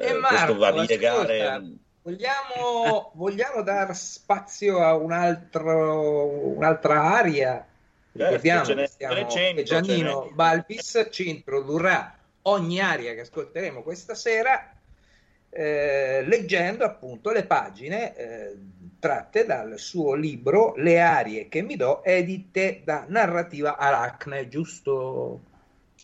eh, 0.00 0.12
Marco, 0.12 0.28
questo 0.28 0.56
variegare. 0.58 1.42
Ascolta, 1.42 1.76
vogliamo, 2.02 3.10
vogliamo 3.14 3.62
dar 3.62 3.96
spazio 3.96 4.78
a 4.78 4.94
un 4.94 5.10
altro, 5.10 6.54
un'altra 6.54 7.02
area? 7.02 7.66
Ricordiamo 8.12 8.64
certo, 8.64 8.86
stiamo, 8.86 9.14
300, 9.14 9.62
Giannino 9.64 10.30
Balbis 10.34 11.08
ci 11.10 11.28
introdurrà 11.28 12.16
ogni 12.42 12.78
aria 12.78 13.12
che 13.14 13.22
ascolteremo 13.22 13.82
questa 13.82 14.14
sera 14.14 14.72
eh, 15.50 16.22
leggendo 16.24 16.84
appunto 16.84 17.32
le 17.32 17.44
pagine 17.44 18.16
eh, 18.16 18.56
tratte 19.00 19.44
dal 19.44 19.80
suo 19.80 20.14
libro 20.14 20.74
Le 20.76 21.00
arie 21.00 21.48
che 21.48 21.60
mi 21.62 21.74
do, 21.74 22.04
edite 22.04 22.82
da 22.84 23.04
Narrativa 23.08 23.76
Aracne, 23.78 24.46
giusto? 24.46 25.54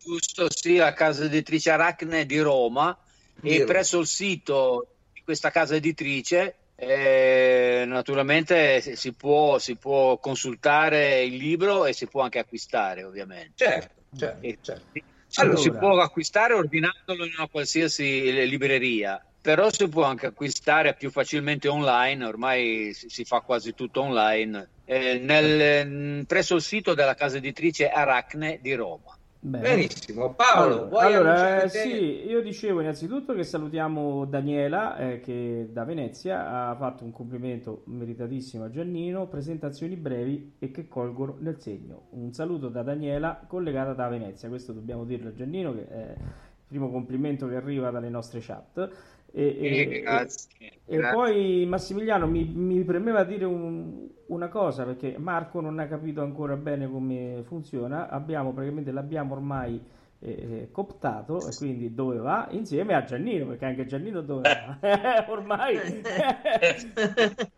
Giusto 0.02 0.46
sì, 0.50 0.76
la 0.76 0.92
casa 0.92 1.24
editrice 1.24 1.70
Aracne 1.70 2.26
di 2.26 2.38
Roma 2.40 2.96
e 3.42 3.64
presso 3.64 3.98
il 3.98 4.06
sito 4.06 4.86
di 5.12 5.22
questa 5.24 5.50
casa 5.50 5.74
editrice 5.74 6.56
eh, 6.74 7.84
naturalmente 7.86 8.80
si 8.96 9.12
può, 9.12 9.58
si 9.58 9.76
può, 9.76 10.18
consultare 10.18 11.22
il 11.22 11.36
libro 11.36 11.86
e 11.86 11.92
si 11.92 12.08
può 12.08 12.22
anche 12.22 12.40
acquistare 12.40 13.04
ovviamente. 13.04 13.52
Certo, 13.54 14.02
certo, 14.16 14.44
e, 14.44 14.58
certo. 14.60 15.00
Allora. 15.36 15.58
Si 15.58 15.70
può 15.70 16.00
acquistare 16.00 16.54
ordinandolo 16.54 17.24
in 17.24 17.34
una 17.36 17.46
qualsiasi 17.46 18.48
libreria, 18.48 19.24
però 19.40 19.70
si 19.70 19.88
può 19.88 20.02
anche 20.02 20.26
acquistare 20.26 20.94
più 20.94 21.10
facilmente 21.10 21.68
online, 21.68 22.24
ormai 22.24 22.92
si, 22.94 23.08
si 23.08 23.24
fa 23.24 23.40
quasi 23.40 23.74
tutto 23.74 24.02
online, 24.02 24.68
eh, 24.84 25.18
nel, 25.18 26.26
presso 26.26 26.56
il 26.56 26.62
sito 26.62 26.94
della 26.94 27.14
casa 27.14 27.36
editrice 27.36 27.88
Aracne 27.88 28.58
di 28.60 28.74
Roma. 28.74 29.16
Bene. 29.44 29.74
Benissimo, 29.74 30.34
Paolo. 30.34 30.88
Allora, 30.96 31.34
allora 31.34 31.68
sì, 31.68 32.28
io 32.28 32.40
dicevo 32.42 32.80
innanzitutto 32.80 33.34
che 33.34 33.42
salutiamo 33.42 34.24
Daniela 34.24 34.96
eh, 34.98 35.18
che 35.18 35.68
da 35.72 35.82
Venezia 35.82 36.68
ha 36.68 36.76
fatto 36.76 37.02
un 37.02 37.10
complimento 37.10 37.82
meritatissimo 37.86 38.62
a 38.62 38.70
Giannino, 38.70 39.26
presentazioni 39.26 39.96
brevi 39.96 40.54
e 40.60 40.70
che 40.70 40.86
colgono 40.86 41.38
nel 41.40 41.60
segno. 41.60 42.06
Un 42.10 42.32
saluto 42.32 42.68
da 42.68 42.84
Daniela 42.84 43.42
collegata 43.48 43.94
da 43.94 44.06
Venezia, 44.06 44.48
questo 44.48 44.72
dobbiamo 44.72 45.04
dirlo 45.04 45.30
a 45.30 45.34
Giannino 45.34 45.74
che 45.74 45.88
è 45.88 46.14
il 46.16 46.68
primo 46.68 46.88
complimento 46.88 47.48
che 47.48 47.56
arriva 47.56 47.90
dalle 47.90 48.10
nostre 48.10 48.38
chat. 48.40 48.90
E, 49.34 49.56
e, 49.58 50.00
grazie, 50.02 50.50
e, 50.84 50.96
grazie. 50.96 51.14
poi 51.14 51.66
Massimiliano 51.66 52.26
mi, 52.26 52.44
mi 52.44 52.84
premeva 52.84 53.24
dire 53.24 53.46
un, 53.46 54.08
una 54.26 54.48
cosa 54.48 54.84
perché 54.84 55.16
Marco 55.18 55.60
non 55.60 55.78
ha 55.78 55.86
capito 55.86 56.20
ancora 56.22 56.56
bene 56.56 56.88
come 56.88 57.42
funziona. 57.44 58.08
Abbiamo 58.08 58.52
praticamente 58.52 58.92
l'abbiamo 58.92 59.34
ormai 59.34 59.80
eh, 60.22 60.30
eh 60.30 60.68
cooptato 60.70 61.46
e 61.48 61.54
quindi 61.56 61.94
dove 61.94 62.18
va? 62.18 62.46
Insieme 62.50 62.94
a 62.94 63.02
Giannino 63.02 63.46
perché 63.46 63.64
anche 63.64 63.86
Giannino 63.86 64.20
dove 64.20 64.42
va? 64.42 65.26
ormai 65.28 65.76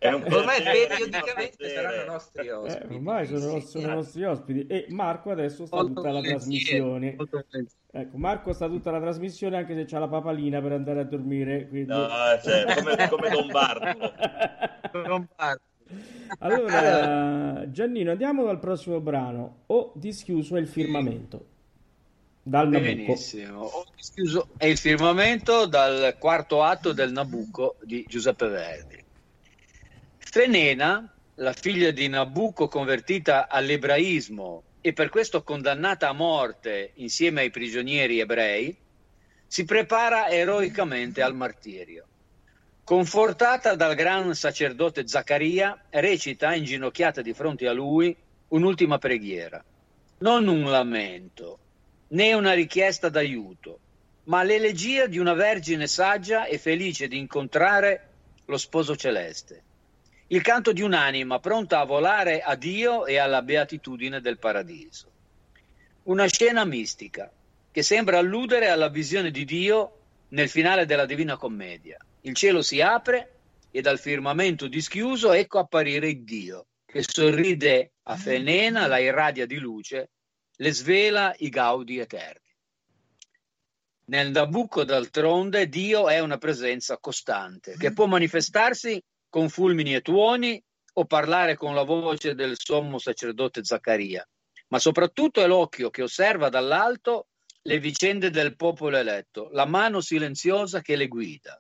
ormai 0.00 0.62
periodicamente 0.62 1.68
saranno 1.68 2.12
nostri 2.12 2.48
ospiti. 2.48 2.92
Eh, 2.92 2.94
ormai 2.96 3.27
sono, 3.27 3.61
sono 3.61 3.87
i 3.87 3.94
nostri 3.94 4.24
ospiti 4.24 4.66
e 4.66 4.87
Marco 4.88 5.31
adesso 5.31 5.66
sta 5.66 5.81
tutta 5.81 6.11
la 6.11 6.20
trasmissione. 6.20 7.16
Ecco, 7.96 8.16
Marco 8.16 8.53
sta 8.53 8.66
tutta 8.66 8.90
la 8.90 9.00
trasmissione 9.00 9.57
anche 9.57 9.74
se 9.74 9.85
c'ha 9.85 9.98
la 9.98 10.09
papalina 10.09 10.61
per 10.61 10.72
andare 10.72 11.00
a 11.00 11.05
dormire. 11.05 11.68
Quindi... 11.68 11.92
No, 11.92 12.09
cioè, 12.42 12.74
come, 12.74 13.09
come 13.09 13.31
Lombardo. 13.31 14.12
Lombardo. 15.07 15.62
Allora, 16.38 17.70
Giannino, 17.70 18.11
andiamo 18.11 18.44
dal 18.44 18.59
prossimo 18.59 19.00
brano. 19.00 19.62
Ho 19.66 19.92
dischiuso 19.94 20.57
il 20.57 20.66
firmamento. 20.66 21.53
Dal 22.46 22.68
Benissimo. 22.68 23.62
Ho 23.62 23.87
dischiuso 23.96 24.50
il 24.61 24.76
firmamento 24.76 25.64
dal 25.64 26.16
quarto 26.18 26.62
atto 26.62 26.92
del 26.92 27.11
Nabucco 27.11 27.76
di 27.83 28.04
Giuseppe 28.07 28.48
Verdi. 28.48 29.02
Fenena, 30.18 31.11
la 31.37 31.52
figlia 31.54 31.90
di 31.90 32.07
Nabucco 32.07 32.68
convertita 32.68 33.48
all'ebraismo 33.48 34.62
e 34.83 34.92
per 34.92 35.09
questo 35.09 35.42
condannata 35.42 36.11
a 36.11 36.12
morte 36.12 36.90
insieme 36.96 37.40
ai 37.40 37.50
prigionieri 37.50 38.20
ebrei, 38.20 38.76
si 39.46 39.64
prepara 39.64 40.28
eroicamente 40.28 41.22
al 41.22 41.35
martirio. 41.35 42.04
Confortata 42.85 43.74
dal 43.74 43.94
gran 43.94 44.35
sacerdote 44.35 45.09
Zaccaria, 45.09 45.87
recita 45.88 46.54
inginocchiata 46.54 47.22
di 47.22 47.33
fronte 47.33 47.66
a 47.66 47.72
lui 47.72 48.14
un'ultima 48.48 48.98
preghiera. 48.98 49.64
Non 50.18 50.46
un 50.46 50.64
lamento, 50.64 51.61
né 52.09 52.33
una 52.35 52.53
richiesta 52.53 53.09
d'aiuto, 53.09 53.79
ma 54.25 54.43
l'elegia 54.43 55.07
di 55.07 55.19
una 55.19 55.35
vergine 55.35 55.87
saggia 55.87 56.47
e 56.47 56.59
felice 56.59 57.09
di 57.09 57.19
incontrare 57.19 58.09
lo 58.47 58.57
sposo 58.57 58.97
celeste. 58.97 59.62
Il 60.29 60.43
canto 60.43 60.73
di 60.73 60.83
un'anima 60.83 61.38
pronta 61.38 61.81
a 61.81 61.85
volare 61.85 62.40
a 62.40 62.55
Dio 62.57 63.07
e 63.07 63.19
alla 63.19 63.43
beatitudine 63.43 64.21
del 64.21 64.38
paradiso. 64.38 65.11
Una 66.05 66.27
scena 66.27 66.64
mistica 66.64 67.31
che 67.71 67.83
sembra 67.83 68.19
alludere 68.19 68.69
alla 68.69 68.88
visione 68.88 69.31
di 69.31 69.45
Dio 69.45 69.99
nel 70.29 70.49
finale 70.49 70.87
della 70.87 71.07
Divina 71.07 71.37
Commedia. 71.37 71.99
Il 72.23 72.35
cielo 72.35 72.62
si 72.62 72.81
apre 72.81 73.33
e 73.71 73.81
dal 73.81 73.99
firmamento 73.99 74.67
dischiuso 74.67 75.33
ecco 75.33 75.59
apparire 75.59 76.23
Dio, 76.23 76.67
che 76.87 77.03
sorride 77.03 77.93
a 78.05 78.17
Fenena, 78.17 78.87
la 78.87 78.99
irradia 78.99 79.47
di 79.47 79.59
luce, 79.59 80.11
le 80.57 80.73
svela 80.73 81.35
i 81.38 81.49
gaudi 81.49 81.99
eterni. 81.99 82.43
Nel 84.07 84.31
Nabucco, 84.31 84.85
d'altronde, 84.85 85.69
Dio 85.69 86.09
è 86.09 86.21
una 86.21 86.37
presenza 86.37 86.99
costante, 86.99 87.77
che 87.77 87.93
può 87.93 88.07
manifestarsi 88.07 89.03
con 89.29 89.49
fulmini 89.49 89.95
e 89.95 90.03
tuoni 90.03 90.62
o 90.97 91.05
parlare 91.07 91.57
con 91.57 91.75
la 91.75 91.83
voce 91.83 92.35
del 92.35 92.55
sommo 92.57 92.99
sacerdote 92.99 93.64
Zaccaria, 93.64 94.27
ma 94.69 94.79
soprattutto 94.79 95.43
è 95.43 95.47
l'occhio 95.47 95.90
che 95.90 96.03
osserva 96.03 96.51
dall'alto 96.51 97.29
le 97.62 97.79
vicende 97.79 98.31
del 98.31 98.57
popolo 98.57 98.99
eletto, 98.99 99.49
la 99.53 99.64
mano 99.64 100.01
silenziosa 100.01 100.83
che 100.83 100.97
le 100.97 101.09
guida. 101.09 101.59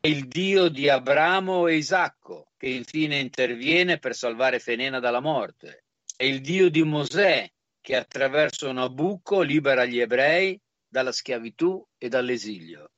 È 0.00 0.08
il 0.08 0.26
Dio 0.26 0.68
di 0.68 0.88
Abramo 0.88 1.66
e 1.66 1.76
Isacco 1.76 2.52
che 2.56 2.68
infine 2.68 3.18
interviene 3.18 3.98
per 3.98 4.14
salvare 4.14 4.58
Fenena 4.58 4.98
dalla 4.98 5.20
morte. 5.20 5.84
È 6.16 6.24
il 6.24 6.40
Dio 6.40 6.70
di 6.70 6.82
Mosè 6.82 7.52
che 7.84 7.96
attraverso 7.96 8.72
Nabucco 8.72 9.42
libera 9.42 9.84
gli 9.84 10.00
ebrei 10.00 10.58
dalla 10.88 11.12
schiavitù 11.12 11.86
e 11.98 12.08
dall'esilio. 12.08 12.92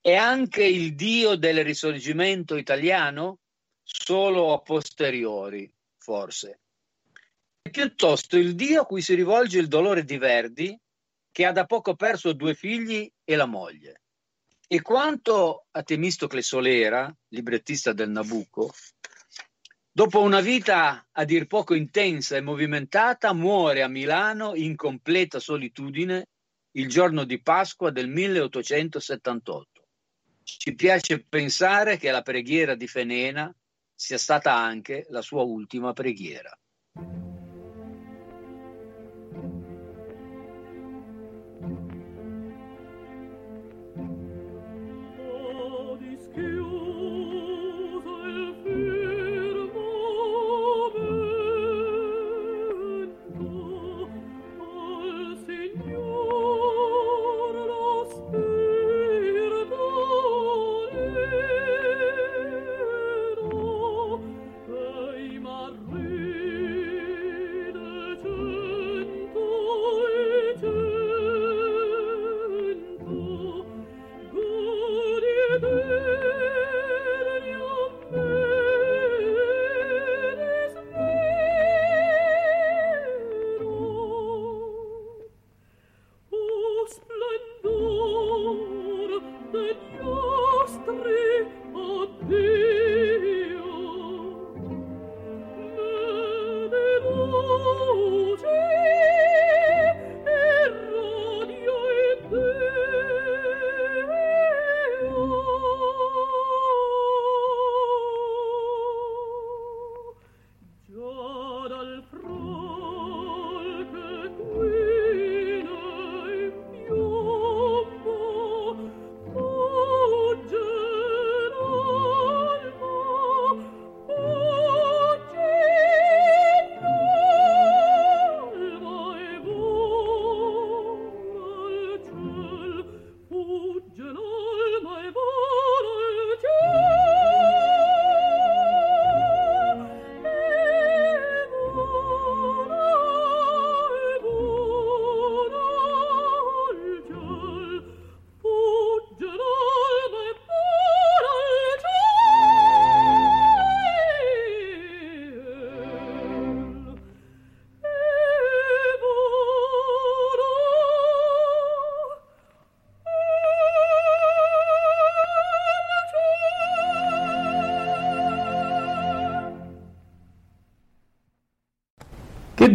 È 0.00 0.16
anche 0.16 0.64
il 0.64 0.96
Dio 0.96 1.36
del 1.36 1.62
risorgimento 1.62 2.56
italiano? 2.56 3.38
Solo 3.84 4.52
a 4.52 4.60
posteriori, 4.62 5.72
forse. 5.96 6.62
È 7.62 7.70
piuttosto 7.70 8.36
il 8.36 8.56
Dio 8.56 8.80
a 8.80 8.84
cui 8.84 9.00
si 9.00 9.14
rivolge 9.14 9.60
il 9.60 9.68
dolore 9.68 10.02
di 10.02 10.18
Verdi, 10.18 10.76
che 11.30 11.44
ha 11.44 11.52
da 11.52 11.64
poco 11.64 11.94
perso 11.94 12.32
due 12.32 12.56
figli 12.56 13.08
e 13.22 13.36
la 13.36 13.46
moglie. 13.46 14.02
E 14.66 14.82
quanto 14.82 15.66
a 15.70 15.84
Temistocle 15.84 16.42
Solera, 16.42 17.16
librettista 17.28 17.92
del 17.92 18.10
Nabucco, 18.10 18.72
dopo 19.96 20.20
una 20.20 20.42
vita 20.42 21.08
a 21.10 21.24
dir 21.24 21.46
poco 21.46 21.72
intensa 21.72 22.36
e 22.36 22.42
movimentata, 22.42 23.32
muore 23.32 23.80
a 23.80 23.88
Milano 23.88 24.54
in 24.54 24.76
completa 24.76 25.40
solitudine 25.40 26.26
il 26.72 26.86
giorno 26.86 27.24
di 27.24 27.40
Pasqua 27.40 27.90
del 27.90 28.06
1878. 28.06 29.86
Ci 30.42 30.74
piace 30.74 31.24
pensare 31.26 31.96
che 31.96 32.10
la 32.10 32.20
preghiera 32.20 32.74
di 32.74 32.86
Fenena 32.86 33.50
sia 33.94 34.18
stata 34.18 34.54
anche 34.54 35.06
la 35.08 35.22
sua 35.22 35.44
ultima 35.44 35.94
preghiera. 35.94 36.54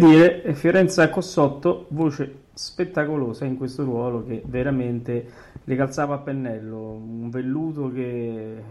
Dire, 0.06 0.54
Fiorenza 0.54 1.10
Cossotto, 1.10 1.86
voce 1.90 2.40
spettacolosa 2.54 3.46
in 3.46 3.56
questo 3.56 3.84
ruolo 3.84 4.24
che 4.24 4.42
veramente 4.46 5.26
le 5.64 5.76
calzava 5.76 6.16
a 6.16 6.18
pennello, 6.20 6.94
un 6.94 7.30
velluto 7.30 7.92
che 7.92 8.64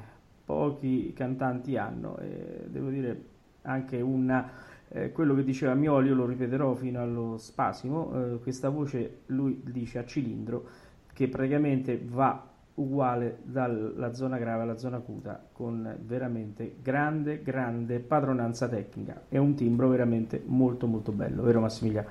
pochi 0.44 1.12
cantanti 1.12 1.76
hanno 1.76 2.18
e 2.18 2.64
devo 2.66 2.88
dire 2.90 3.24
anche 3.62 4.00
una, 4.00 4.50
eh, 4.88 5.12
quello 5.12 5.34
che 5.36 5.44
diceva 5.44 5.74
Mioli, 5.74 6.08
io 6.08 6.14
lo 6.14 6.26
ripeterò 6.26 6.74
fino 6.74 7.00
allo 7.00 7.36
spasimo, 7.38 8.12
eh, 8.12 8.38
questa 8.40 8.68
voce 8.68 9.20
lui 9.26 9.60
dice 9.64 9.98
a 9.98 10.04
cilindro 10.04 10.66
che 11.12 11.28
praticamente 11.28 12.00
va 12.04 12.49
uguale 12.80 13.38
dalla 13.42 14.14
zona 14.14 14.38
grave 14.38 14.62
alla 14.62 14.78
zona 14.78 14.96
acuta 14.96 15.48
con 15.52 15.96
veramente 16.00 16.76
grande 16.80 17.42
grande 17.42 18.00
padronanza 18.00 18.68
tecnica 18.68 19.22
e 19.28 19.38
un 19.38 19.54
timbro 19.54 19.88
veramente 19.88 20.42
molto 20.44 20.86
molto 20.86 21.12
bello 21.12 21.42
vero 21.42 21.60
Massimiliano? 21.60 22.08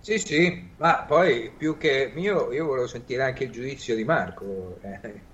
Sì 0.00 0.18
sì 0.18 0.70
ma 0.78 1.04
poi 1.06 1.50
più 1.56 1.76
che 1.78 2.10
mio 2.14 2.52
io 2.52 2.66
volevo 2.66 2.86
sentire 2.86 3.22
anche 3.22 3.44
il 3.44 3.50
giudizio 3.50 3.94
di 3.94 4.04
Marco 4.04 4.78
eh, 4.82 5.30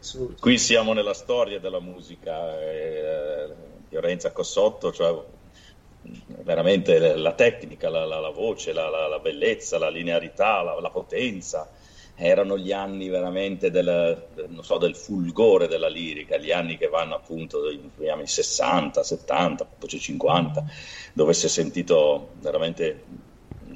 su, 0.00 0.34
Qui 0.38 0.58
siamo 0.58 0.92
nella 0.92 1.14
storia 1.14 1.58
della 1.60 1.80
musica, 1.80 2.60
eh, 2.60 3.52
Fiorenza 3.88 4.32
Cossotto, 4.32 4.92
cioè 4.92 5.14
veramente 6.42 7.16
la 7.16 7.32
tecnica, 7.32 7.88
la, 7.88 8.04
la, 8.04 8.20
la 8.20 8.30
voce, 8.30 8.72
la, 8.72 8.88
la, 8.88 9.18
bellezza, 9.18 9.78
la 9.78 9.90
linearità, 9.90 10.62
la, 10.62 10.90
potenza. 10.90 11.70
Erano 12.20 12.58
gli 12.58 12.72
anni 12.72 13.08
veramente 13.08 13.70
del, 13.70 14.26
so, 14.60 14.76
del, 14.78 14.96
fulgore 14.96 15.68
della 15.68 15.88
lirica, 15.88 16.36
gli 16.36 16.50
anni 16.50 16.76
che 16.76 16.88
vanno 16.88 17.14
appunto 17.14 17.60
negli 17.62 18.08
anni 18.08 18.26
60, 18.26 19.02
70, 19.02 19.64
poi 19.64 19.88
50, 19.88 20.64
dove 21.12 21.32
si 21.32 21.46
è 21.46 21.48
sentito 21.48 22.30
veramente 22.40 23.04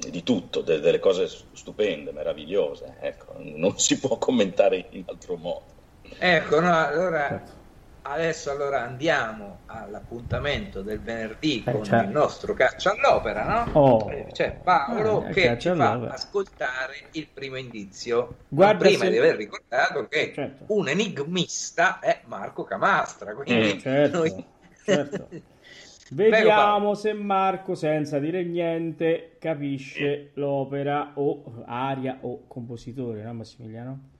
di 0.09 0.23
tutto, 0.23 0.61
de, 0.61 0.79
delle 0.79 0.99
cose 0.99 1.29
stupende, 1.53 2.11
meravigliose. 2.11 2.97
Ecco, 2.99 3.33
non 3.37 3.77
si 3.79 3.97
può 3.99 4.17
commentare 4.17 4.87
in 4.89 5.03
altro 5.07 5.37
modo. 5.37 5.65
Ecco, 6.19 6.59
no, 6.59 6.85
allora. 6.85 7.61
Adesso 8.05 8.51
allora 8.51 8.81
andiamo 8.81 9.59
all'appuntamento 9.67 10.81
del 10.81 10.99
venerdì 10.99 11.63
eh, 11.65 11.71
con 11.71 11.85
certo. 11.85 12.05
il 12.05 12.11
nostro 12.11 12.53
caccia 12.53 12.91
all'opera, 12.91 13.65
no? 13.65 13.79
Oh. 13.79 14.11
C'è 14.29 14.59
Paolo 14.61 15.25
eh, 15.25 15.31
che 15.31 15.57
ci 15.57 15.69
fa 15.73 15.93
ascoltare 16.09 16.95
il 17.11 17.27
primo 17.33 17.55
indizio. 17.55 18.39
Guarda 18.49 18.85
prima 18.85 19.05
se... 19.05 19.09
di 19.09 19.17
aver 19.17 19.37
ricordato 19.37 20.07
che 20.09 20.33
certo. 20.35 20.65
un 20.67 20.89
enigmista 20.89 21.99
è 21.99 22.21
Marco 22.25 22.65
Camastra. 22.65 23.33
Quindi 23.33 23.71
eh, 23.71 23.79
certo, 23.79 24.17
noi... 24.17 24.45
certo. 24.83 25.29
Vediamo 26.11 26.95
se 26.95 27.13
Marco, 27.13 27.73
senza 27.73 28.19
dire 28.19 28.43
niente, 28.43 29.37
capisce 29.39 30.31
l'opera 30.33 31.13
o 31.15 31.63
aria 31.65 32.19
o 32.21 32.45
compositore, 32.47 33.23
no 33.23 33.33
Massimiliano? 33.33 34.11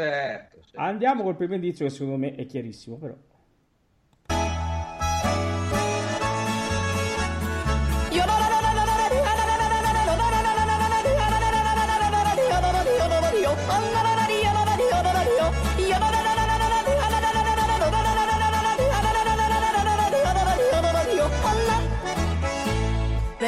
Certo. 0.00 0.60
Andiamo 0.76 1.22
col 1.22 1.36
primo 1.36 1.54
indizio 1.54 1.84
che 1.84 1.90
secondo 1.90 2.16
me 2.16 2.34
è 2.34 2.46
chiarissimo 2.46 2.96
però. 2.96 3.16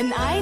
Wenn 0.03 0.13
einer 0.15 0.41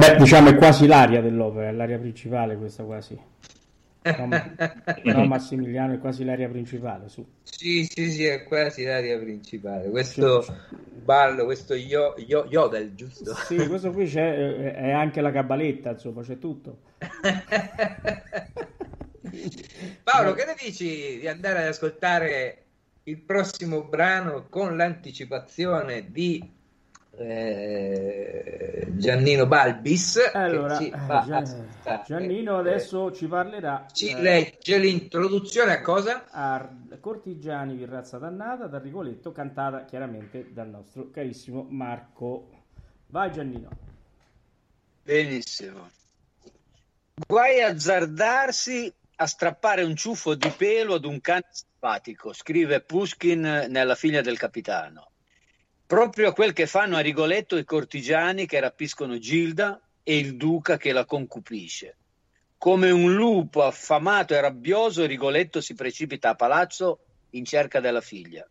Beh, 0.00 0.16
diciamo 0.16 0.48
è 0.48 0.54
quasi 0.54 0.86
l'aria 0.86 1.20
dell'opera, 1.20 1.68
è 1.68 1.72
l'aria 1.72 1.98
principale 1.98 2.56
questa 2.56 2.84
quasi. 2.84 3.18
No, 4.02 4.28
no, 5.12 5.26
Massimiliano 5.26 5.92
è 5.92 5.98
quasi 5.98 6.24
l'aria 6.24 6.48
principale, 6.48 7.10
su. 7.10 7.22
Sì, 7.42 7.84
sì, 7.84 8.10
sì, 8.10 8.24
è 8.24 8.44
quasi 8.44 8.84
l'aria 8.84 9.18
principale. 9.18 9.90
Questo 9.90 10.42
ballo, 11.02 11.44
questo 11.44 11.74
yo, 11.74 12.14
yo, 12.16 12.46
yodel, 12.48 12.94
giusto? 12.94 13.34
Sì, 13.34 13.56
questo 13.68 13.90
qui 13.90 14.06
c'è, 14.06 14.72
è 14.72 14.90
anche 14.90 15.20
la 15.20 15.30
cabaletta, 15.30 15.90
insomma, 15.90 16.22
c'è 16.22 16.38
tutto. 16.38 16.78
Paolo, 20.02 20.32
che 20.32 20.46
ne 20.46 20.54
dici 20.58 21.18
di 21.18 21.28
andare 21.28 21.58
ad 21.58 21.66
ascoltare 21.66 22.64
il 23.02 23.18
prossimo 23.18 23.82
brano 23.82 24.46
con 24.48 24.78
l'anticipazione 24.78 26.10
di 26.10 26.58
eh, 27.20 28.86
Giannino 28.96 29.46
Balbis. 29.46 30.30
Allora, 30.32 30.78
eh, 30.78 30.90
Gian... 31.26 31.68
Giannino 32.06 32.58
adesso 32.58 33.12
ci 33.12 33.26
parlerà. 33.26 33.86
Ci 33.92 34.08
eh, 34.08 34.20
legge 34.20 34.78
l'introduzione 34.78 35.72
a 35.72 35.80
cosa? 35.82 36.26
A 36.30 36.68
Cortigiani, 36.98 37.76
Virrazza 37.76 38.18
Dannata, 38.18 38.66
da 38.66 38.78
Rigoletto, 38.78 39.32
cantata 39.32 39.84
chiaramente 39.84 40.52
dal 40.52 40.68
nostro 40.68 41.10
carissimo 41.10 41.66
Marco. 41.68 42.48
Vai 43.06 43.30
Giannino. 43.32 43.68
Benissimo. 45.02 45.90
Guai 47.26 47.62
azzardarsi 47.62 48.92
a 49.16 49.26
strappare 49.26 49.82
un 49.82 49.94
ciuffo 49.94 50.34
di 50.34 50.50
pelo 50.56 50.94
ad 50.94 51.04
un 51.04 51.20
cane 51.20 51.46
simpatico, 51.50 52.32
scrive 52.32 52.80
Pushkin 52.80 53.66
nella 53.68 53.94
figlia 53.94 54.22
del 54.22 54.38
capitano 54.38 55.09
proprio 55.90 56.32
quel 56.32 56.52
che 56.52 56.68
fanno 56.68 56.94
a 56.94 57.00
Rigoletto 57.00 57.56
i 57.56 57.64
cortigiani 57.64 58.46
che 58.46 58.60
rapiscono 58.60 59.18
Gilda 59.18 59.80
e 60.04 60.18
il 60.18 60.36
duca 60.36 60.76
che 60.76 60.92
la 60.92 61.04
concupisce. 61.04 61.96
Come 62.58 62.92
un 62.92 63.12
lupo 63.12 63.64
affamato 63.64 64.32
e 64.32 64.40
rabbioso, 64.40 65.04
Rigoletto 65.04 65.60
si 65.60 65.74
precipita 65.74 66.28
a 66.28 66.34
palazzo 66.36 67.00
in 67.30 67.44
cerca 67.44 67.80
della 67.80 68.00
figlia. 68.00 68.48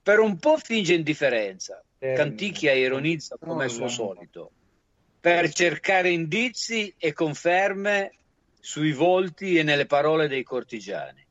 Per 0.00 0.20
un 0.20 0.38
po' 0.38 0.56
finge 0.56 0.94
indifferenza, 0.94 1.82
Canticchia 1.98 2.72
ironizza 2.74 3.36
come 3.40 3.64
è 3.64 3.68
suo 3.68 3.88
solito, 3.88 4.52
per 5.18 5.52
cercare 5.52 6.10
indizi 6.10 6.94
e 6.96 7.12
conferme 7.12 8.12
sui 8.60 8.92
volti 8.92 9.58
e 9.58 9.64
nelle 9.64 9.86
parole 9.86 10.28
dei 10.28 10.44
cortigiani. 10.44 11.26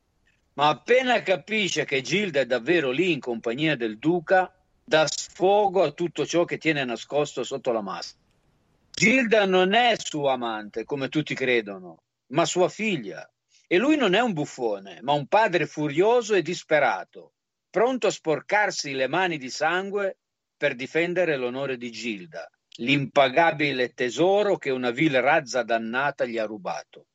Ma 0.54 0.68
appena 0.68 1.22
capisce 1.22 1.86
che 1.86 2.02
Gilda 2.02 2.40
è 2.40 2.44
davvero 2.44 2.90
lì 2.90 3.12
in 3.12 3.20
compagnia 3.20 3.76
del 3.76 3.96
duca, 3.96 4.54
dà 4.84 5.06
sfogo 5.06 5.82
a 5.82 5.92
tutto 5.92 6.26
ciò 6.26 6.44
che 6.44 6.58
tiene 6.58 6.84
nascosto 6.84 7.44
sotto 7.44 7.72
la 7.72 7.82
maschera. 7.82 8.20
Gilda 8.90 9.46
non 9.46 9.72
è 9.72 9.94
sua 9.98 10.34
amante, 10.34 10.84
come 10.84 11.08
tutti 11.08 11.34
credono, 11.34 12.02
ma 12.28 12.44
sua 12.44 12.68
figlia. 12.68 13.28
E 13.66 13.78
lui 13.78 13.96
non 13.96 14.14
è 14.14 14.20
un 14.20 14.34
buffone, 14.34 15.00
ma 15.02 15.12
un 15.12 15.26
padre 15.26 15.66
furioso 15.66 16.34
e 16.34 16.42
disperato, 16.42 17.32
pronto 17.70 18.06
a 18.06 18.10
sporcarsi 18.10 18.92
le 18.92 19.08
mani 19.08 19.38
di 19.38 19.48
sangue 19.48 20.18
per 20.56 20.74
difendere 20.74 21.36
l'onore 21.36 21.78
di 21.78 21.90
Gilda, 21.90 22.48
l'impagabile 22.76 23.94
tesoro 23.94 24.58
che 24.58 24.70
una 24.70 24.90
vil 24.90 25.18
razza 25.20 25.62
dannata 25.62 26.26
gli 26.26 26.36
ha 26.36 26.44
rubato. 26.44 27.06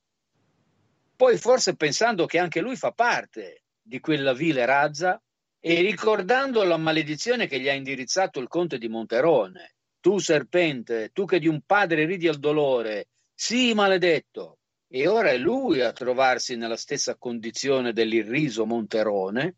Poi 1.15 1.37
forse 1.37 1.75
pensando 1.75 2.25
che 2.25 2.39
anche 2.39 2.59
lui 2.59 2.75
fa 2.75 2.91
parte 2.91 3.63
di 3.81 3.99
quella 3.99 4.33
vile 4.33 4.65
razza, 4.65 5.21
e 5.59 5.81
ricordando 5.81 6.63
la 6.63 6.77
maledizione 6.77 7.47
che 7.47 7.59
gli 7.59 7.69
ha 7.69 7.73
indirizzato 7.73 8.39
il 8.39 8.47
conte 8.47 8.77
di 8.77 8.87
Monterone. 8.87 9.75
Tu 9.99 10.19
serpente, 10.19 11.09
tu 11.11 11.25
che 11.25 11.39
di 11.39 11.47
un 11.47 11.61
padre 11.65 12.05
ridi 12.05 12.27
al 12.27 12.37
dolore, 12.37 13.07
sii 13.33 13.73
maledetto. 13.73 14.59
E 14.89 15.07
ora 15.07 15.31
è 15.31 15.37
lui 15.37 15.81
a 15.81 15.91
trovarsi 15.91 16.55
nella 16.55 16.77
stessa 16.77 17.15
condizione 17.17 17.91
dell'irriso 17.91 18.65
Monterone, 18.65 19.55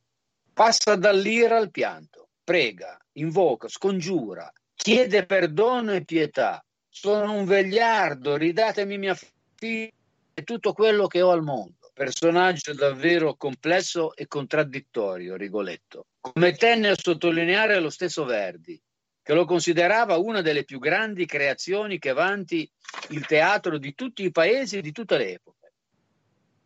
passa 0.52 0.96
dall'ira 0.96 1.58
al 1.58 1.70
pianto, 1.70 2.30
prega, 2.44 2.98
invoca, 3.14 3.68
scongiura, 3.68 4.52
chiede 4.74 5.26
perdono 5.26 5.94
e 5.94 6.04
pietà. 6.04 6.64
Sono 6.90 7.34
un 7.34 7.46
vegliardo, 7.46 8.36
ridatemi 8.36 8.98
mia 8.98 9.16
figlia 9.56 9.92
e 10.34 10.44
tutto 10.44 10.74
quello 10.74 11.06
che 11.06 11.22
ho 11.22 11.30
al 11.30 11.44
mondo. 11.44 11.79
Personaggio 12.00 12.74
davvero 12.74 13.36
complesso 13.36 14.16
e 14.16 14.26
contraddittorio, 14.26 15.36
Rigoletto. 15.36 16.06
Come 16.22 16.54
tenne 16.54 16.88
a 16.88 16.98
sottolineare 16.98 17.78
lo 17.82 17.90
stesso 17.90 18.24
Verdi, 18.24 18.82
che 19.22 19.34
lo 19.34 19.44
considerava 19.44 20.16
una 20.16 20.40
delle 20.40 20.64
più 20.64 20.80
grandi 20.80 21.26
creazioni 21.26 22.00
che 22.00 22.14
vanti 22.14 22.72
il 23.10 23.26
teatro 23.26 23.78
di 23.78 23.96
tutti 23.96 24.24
i 24.24 24.32
paesi 24.32 24.78
e 24.78 24.82
di 24.82 24.94
tutte 24.94 25.18
le 25.18 25.34
epoche. 25.34 25.74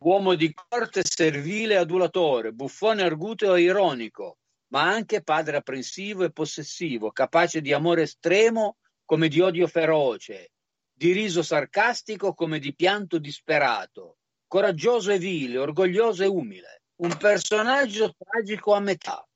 Uomo 0.02 0.36
di 0.36 0.54
corte 0.54 1.02
servile 1.04 1.74
e 1.74 1.78
adulatore, 1.78 2.52
buffone 2.52 3.02
arguto 3.02 3.56
e 3.56 3.62
ironico, 3.62 4.38
ma 4.68 4.84
anche 4.84 5.24
padre 5.24 5.58
apprensivo 5.58 6.26
e 6.26 6.32
possessivo, 6.32 7.12
capace 7.12 7.60
di 7.60 7.74
amore 7.74 8.04
estremo 8.04 8.78
come 9.04 9.30
di 9.30 9.40
odio 9.40 9.66
feroce, 9.66 10.52
di 10.94 11.12
riso 11.12 11.42
sarcastico 11.42 12.36
come 12.36 12.60
di 12.60 12.76
pianto 12.76 13.18
disperato, 13.18 14.18
coraggioso 14.54 15.10
e 15.10 15.18
vile, 15.18 15.58
orgoglioso 15.58 16.22
e 16.22 16.28
umile, 16.28 16.84
un 16.98 17.18
personaggio 17.18 18.14
tragico 18.16 18.76
a 18.76 18.80
metà, 18.80 19.28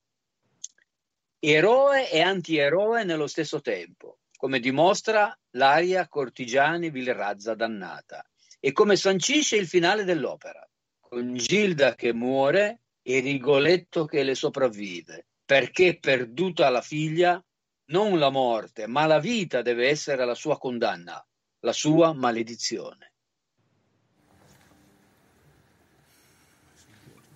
eroe 1.40 2.12
e 2.12 2.22
antieroe 2.22 3.04
nello 3.04 3.26
stesso 3.26 3.60
tempo, 3.60 4.20
come 4.38 4.60
dimostra 4.60 5.36
l'aria 5.56 6.08
Cortigiani 6.08 6.92
Vilrazza 6.92 7.56
dannata 7.56 8.24
e 8.60 8.72
come 8.74 8.96
sancisce 8.96 9.56
il 9.56 9.68
finale 9.68 10.04
dell'opera, 10.04 10.64
con 11.00 11.34
Gilda 11.34 11.96
che 11.96 12.14
muore 12.14 12.82
e 13.02 13.20
Rigoletto 13.20 14.06
che 14.06 14.22
le 14.22 14.36
sopravvive, 14.36 15.26
perché 15.44 15.98
perduta 16.00 16.70
la 16.70 16.82
figlia, 16.82 17.44
non 17.86 18.20
la 18.20 18.30
morte, 18.30 18.86
ma 18.86 19.08
la 19.08 19.18
vita 19.18 19.64
deve 19.64 19.88
essere 19.88 20.26
la 20.26 20.36
sua 20.36 20.60
condanna, 20.60 21.28
la 21.62 21.74
sua 21.74 22.14
maledizione. 22.14 23.14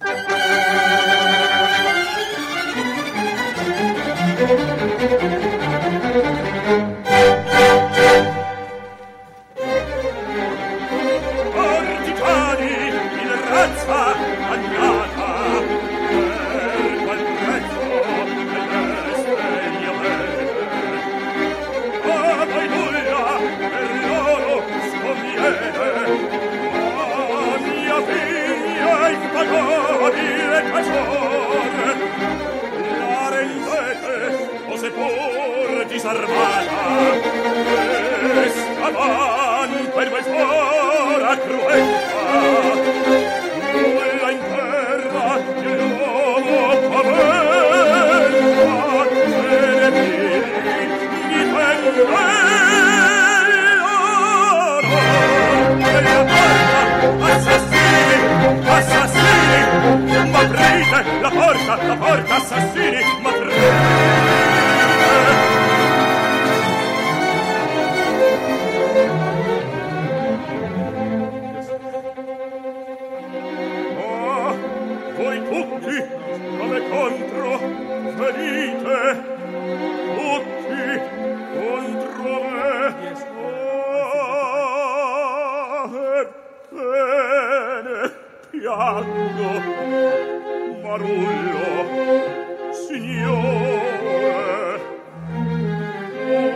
Música 0.04 1.21
armata 36.12 36.84
estaban 38.48 39.72
per 39.96 40.08
vuestra 40.10 41.34
crueldad 41.44 42.80
nulla 43.74 44.30
in 44.36 44.42
terra 44.52 45.30
che 45.62 45.72
l'uomo 45.80 46.60
paverta 46.92 48.30
se 49.36 49.56
ne 49.80 49.90
piedi 49.98 51.16
di 51.30 51.42
pendellano 51.54 52.36
e 55.80 56.02
la 56.08 56.22
porta 56.34 57.32
assassini 57.36 58.18
assassini 58.78 59.60
ma 60.32 60.40
aprite 60.40 61.00
la 61.22 61.30
porta 61.30 61.74
la 61.88 61.96
porta 61.96 62.36
assassini 62.36 63.02
ma 63.22 63.30
aprite 63.30 64.51
Marullo, 88.92 89.52
Marullo, 90.84 91.66
signore, 92.74 94.80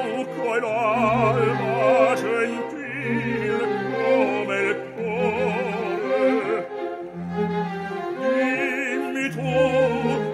tu 0.01 0.19
qual 0.35 0.63
alma 0.65 2.13
gentil 2.21 3.59
come 3.93 4.57
il 4.69 4.77
cuore, 4.95 6.55
dimmi 8.19 9.25
tu 9.35 9.53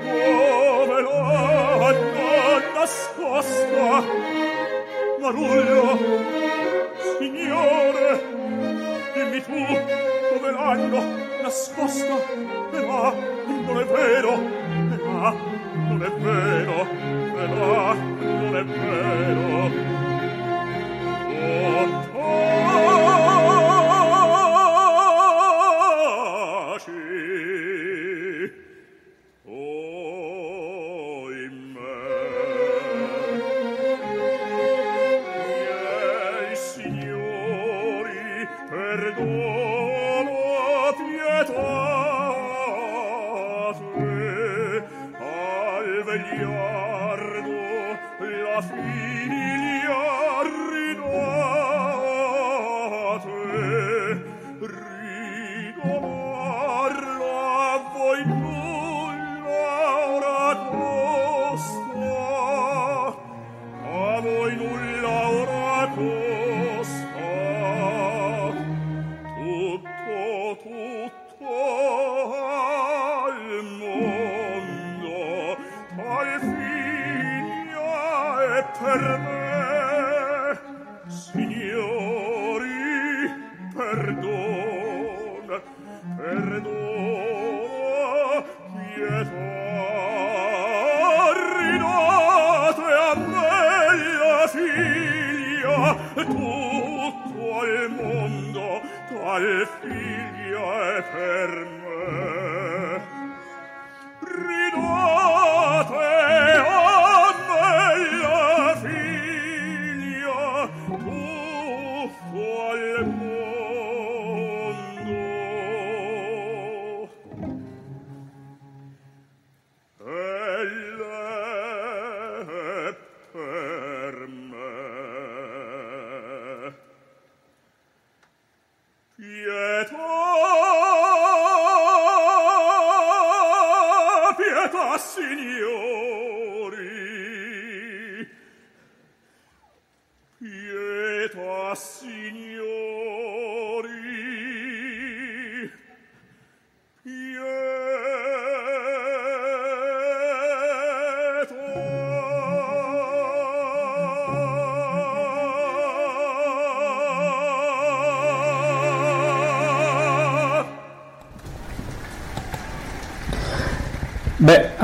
come 0.02 0.98
l'hanno 1.06 2.34
nascosta, 2.74 3.90
Marullo, 5.22 5.71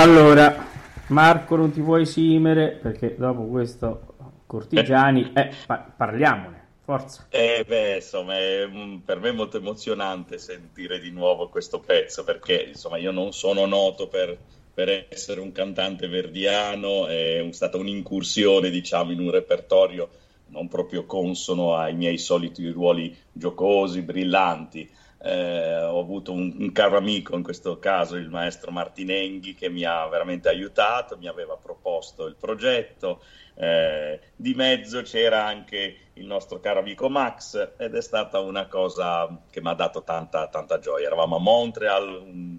allora, 0.08 0.66
Marco 1.08 1.58
non 1.58 1.72
ti 1.72 1.82
puoi 1.82 2.04
esimere 2.04 2.80
perché 2.82 3.16
dopo 3.18 3.44
questo 3.44 4.16
Cortigiani, 4.46 5.34
eh, 5.34 5.52
pa- 5.66 5.94
parliamone, 5.96 6.68
forza. 6.86 7.28
Eh 7.30 7.66
beh, 7.68 7.96
insomma, 7.96 8.38
è 8.38 8.70
per 9.04 9.20
me 9.20 9.34
molto 9.34 9.58
emozionante 9.58 10.38
sentire 10.38 11.00
di 11.00 11.12
nuovo 11.12 11.50
questo 11.50 11.82
pezzo 11.82 12.24
perché, 12.24 12.68
insomma, 12.70 12.96
io 12.96 13.12
non 13.12 13.34
sono 13.34 13.66
noto 13.66 14.08
per, 14.08 14.38
per 14.74 15.08
essere 15.10 15.42
un 15.42 15.52
cantante 15.52 16.08
verdiano, 16.08 17.08
è 17.08 17.46
stata 17.52 17.76
un'incursione, 17.76 18.70
diciamo, 18.70 19.12
in 19.12 19.20
un 19.20 19.32
repertorio 19.32 20.10
non 20.50 20.70
proprio 20.70 21.06
consono 21.06 21.76
ai 21.76 21.94
miei 21.94 22.18
soliti 22.18 22.70
ruoli 22.70 23.14
giocosi, 23.34 24.02
brillanti 24.02 24.90
eh, 25.20 25.84
ho 25.84 26.00
avuto 26.00 26.32
un, 26.32 26.56
un, 26.60 26.72
caro 26.72 26.98
amico, 26.98 27.36
in 27.36 27.44
questo 27.44 27.80
caso 27.80 28.16
il 28.16 28.30
maestro 28.30 28.72
Martinenghi, 28.72 29.56
che 29.56 29.70
mi 29.70 29.84
ha 29.84 30.06
veramente 30.08 30.48
aiutato, 30.50 31.18
mi 31.18 31.28
aveva 31.28 31.58
proposto 31.58 32.26
il 32.28 32.36
progetto. 32.36 33.24
Eh, 33.56 34.20
di 34.36 34.54
mezzo 34.54 35.02
c'era 35.02 35.44
anche 35.46 35.96
il 36.14 36.26
nostro 36.26 36.60
caro 36.60 36.80
amico 36.80 37.10
Max 37.10 37.74
ed 37.78 37.96
è 37.96 38.02
stata 38.02 38.40
una 38.40 38.68
cosa 38.68 39.46
che 39.50 39.62
mi 39.62 39.70
ha 39.70 39.74
dato 39.74 40.04
tanta, 40.04 40.48
tanta 40.48 40.78
gioia. 40.78 41.08
Eravamo 41.08 41.38
a 41.38 41.40
Montreal, 41.40 42.22
un, 42.22 42.58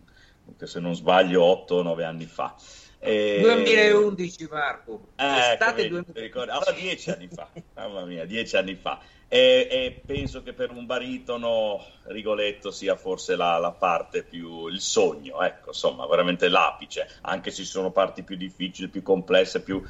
se 0.59 0.81
non 0.81 0.97
sbaglio, 0.97 1.65
8-9 1.69 2.03
anni 2.03 2.27
fa. 2.27 2.57
E... 2.99 3.39
2011 3.41 4.49
Marco, 4.51 5.09
eh, 5.15 5.53
estate 5.53 5.89
2011. 5.89 6.51
Allora 6.51 6.73
dieci 6.73 7.11
anni 7.11 7.29
fa, 7.29 7.49
mamma 7.77 8.05
mia, 8.05 8.25
dieci 8.25 8.57
anni 8.57 8.75
fa 8.75 8.99
e, 9.29 9.69
e, 9.71 10.03
penso 10.05 10.43
che 10.43 10.55
per 10.55 10.71
un 10.71 10.87
baritono 10.87 11.85
Rigoletto 12.05 12.71
sia 12.71 12.97
forse 12.97 13.37
la, 13.37 13.59
la, 13.59 13.73
parte 13.73 14.23
più 14.23 14.69
il 14.69 14.81
sogno, 14.81 15.43
ecco, 15.43 15.69
insomma, 15.69 16.07
veramente 16.07 16.49
l'apice, 16.49 17.07
anche 17.23 17.51
se 17.51 17.63
ci 17.63 17.69
sono 17.69 17.91
parti 17.91 18.23
più 18.23 18.37
difficili, 18.37 18.89
più 18.89 19.03
complesse, 19.03 19.63
più 19.63 19.83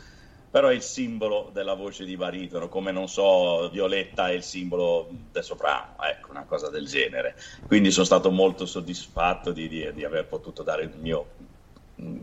però 0.50 0.68
è 0.68 0.74
il 0.74 0.82
simbolo 0.82 1.50
della 1.52 1.74
voce 1.74 2.04
di 2.04 2.16
baritono, 2.16 2.68
come 2.68 2.90
non 2.90 3.06
so, 3.06 3.68
Violetta 3.68 4.28
è 4.28 4.32
il 4.32 4.42
simbolo 4.42 5.08
del 5.30 5.44
soprano, 5.44 6.02
ecco, 6.02 6.30
una 6.30 6.44
cosa 6.44 6.70
del 6.70 6.86
genere. 6.86 7.36
Quindi 7.66 7.90
sono 7.90 8.06
stato 8.06 8.30
molto 8.30 8.64
soddisfatto 8.64 9.52
di, 9.52 9.68
di, 9.68 9.92
di 9.92 10.04
aver 10.04 10.26
potuto 10.26 10.62
dare 10.62 10.84
il 10.84 10.92
mio 10.98 11.26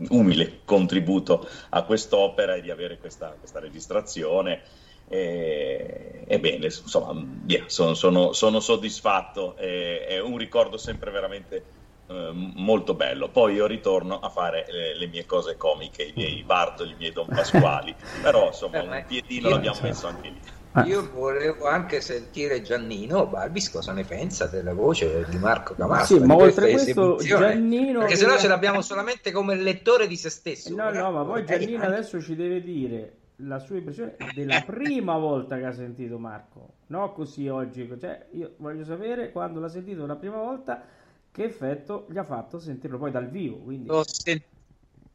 umile 0.08 0.60
contributo 0.64 1.46
a 1.68 1.82
quest'opera 1.82 2.54
e 2.54 2.62
di 2.62 2.70
avere 2.70 2.98
questa, 2.98 3.28
questa 3.38 3.60
registrazione. 3.60 4.62
E, 5.08 6.38
bene, 6.40 6.64
insomma, 6.64 7.24
yeah, 7.46 7.64
sono, 7.66 7.94
sono, 7.94 8.32
sono, 8.32 8.60
soddisfatto, 8.60 9.56
e, 9.56 10.06
è 10.06 10.20
un 10.20 10.36
ricordo 10.36 10.76
sempre 10.76 11.10
veramente 11.10 11.64
eh, 12.08 12.30
molto 12.32 12.94
bello. 12.94 13.28
Poi 13.28 13.54
io 13.54 13.66
ritorno 13.66 14.18
a 14.18 14.28
fare 14.28 14.66
le, 14.68 14.96
le, 14.96 15.06
mie 15.06 15.26
cose 15.26 15.56
comiche, 15.56 16.02
i 16.02 16.12
miei 16.16 16.42
Bartoli, 16.42 16.92
i 16.92 16.96
miei 16.96 17.12
Don 17.12 17.26
Pasquali, 17.26 17.94
però 18.22 18.48
insomma 18.48 18.82
un 18.82 19.04
piedino 19.06 19.48
l'abbiamo 19.48 19.78
messo 19.82 20.06
anche 20.06 20.28
lì. 20.28 20.40
Io 20.84 21.10
volevo 21.10 21.66
anche 21.66 22.02
sentire 22.02 22.60
Giannino 22.60 23.26
Balbis 23.26 23.70
cosa 23.70 23.92
ne 23.92 24.04
pensa 24.04 24.44
della 24.46 24.74
voce 24.74 25.24
di 25.26 25.38
Marco 25.38 25.74
Camargo. 25.74 26.04
Sì, 26.04 26.18
ma 26.18 26.36
oltre 26.36 26.68
a 26.68 26.72
questo 26.72 27.16
Giannino... 27.16 28.00
Perché 28.00 28.16
sennò 28.16 28.36
ce 28.36 28.46
l'abbiamo 28.46 28.82
solamente 28.82 29.32
come 29.32 29.54
lettore 29.54 30.06
di 30.06 30.16
se 30.16 30.28
stesso. 30.28 30.74
No, 30.74 30.90
no, 30.90 31.10
ma 31.12 31.24
poi 31.24 31.46
Giannino 31.46 31.82
adesso 31.82 32.20
ci 32.20 32.36
deve 32.36 32.60
dire 32.60 33.12
la 33.40 33.58
sua 33.58 33.76
impressione 33.76 34.16
della 34.34 34.62
prima 34.62 35.18
volta 35.18 35.58
che 35.58 35.66
ha 35.66 35.72
sentito 35.72 36.18
Marco, 36.18 36.74
no 36.86 37.12
così 37.12 37.48
oggi. 37.48 37.88
Cioè, 37.98 38.28
io 38.32 38.54
voglio 38.58 38.84
sapere 38.84 39.30
quando 39.32 39.60
l'ha 39.60 39.68
sentito 39.68 40.06
la 40.06 40.16
prima 40.16 40.36
volta 40.36 40.82
che 41.30 41.44
effetto 41.44 42.06
gli 42.10 42.16
ha 42.16 42.24
fatto 42.24 42.58
sentirlo 42.58 42.98
poi 42.98 43.10
dal 43.10 43.28
vivo. 43.28 43.56
Quindi... 43.58 43.88
L'ho, 43.88 44.04
sen- 44.06 44.42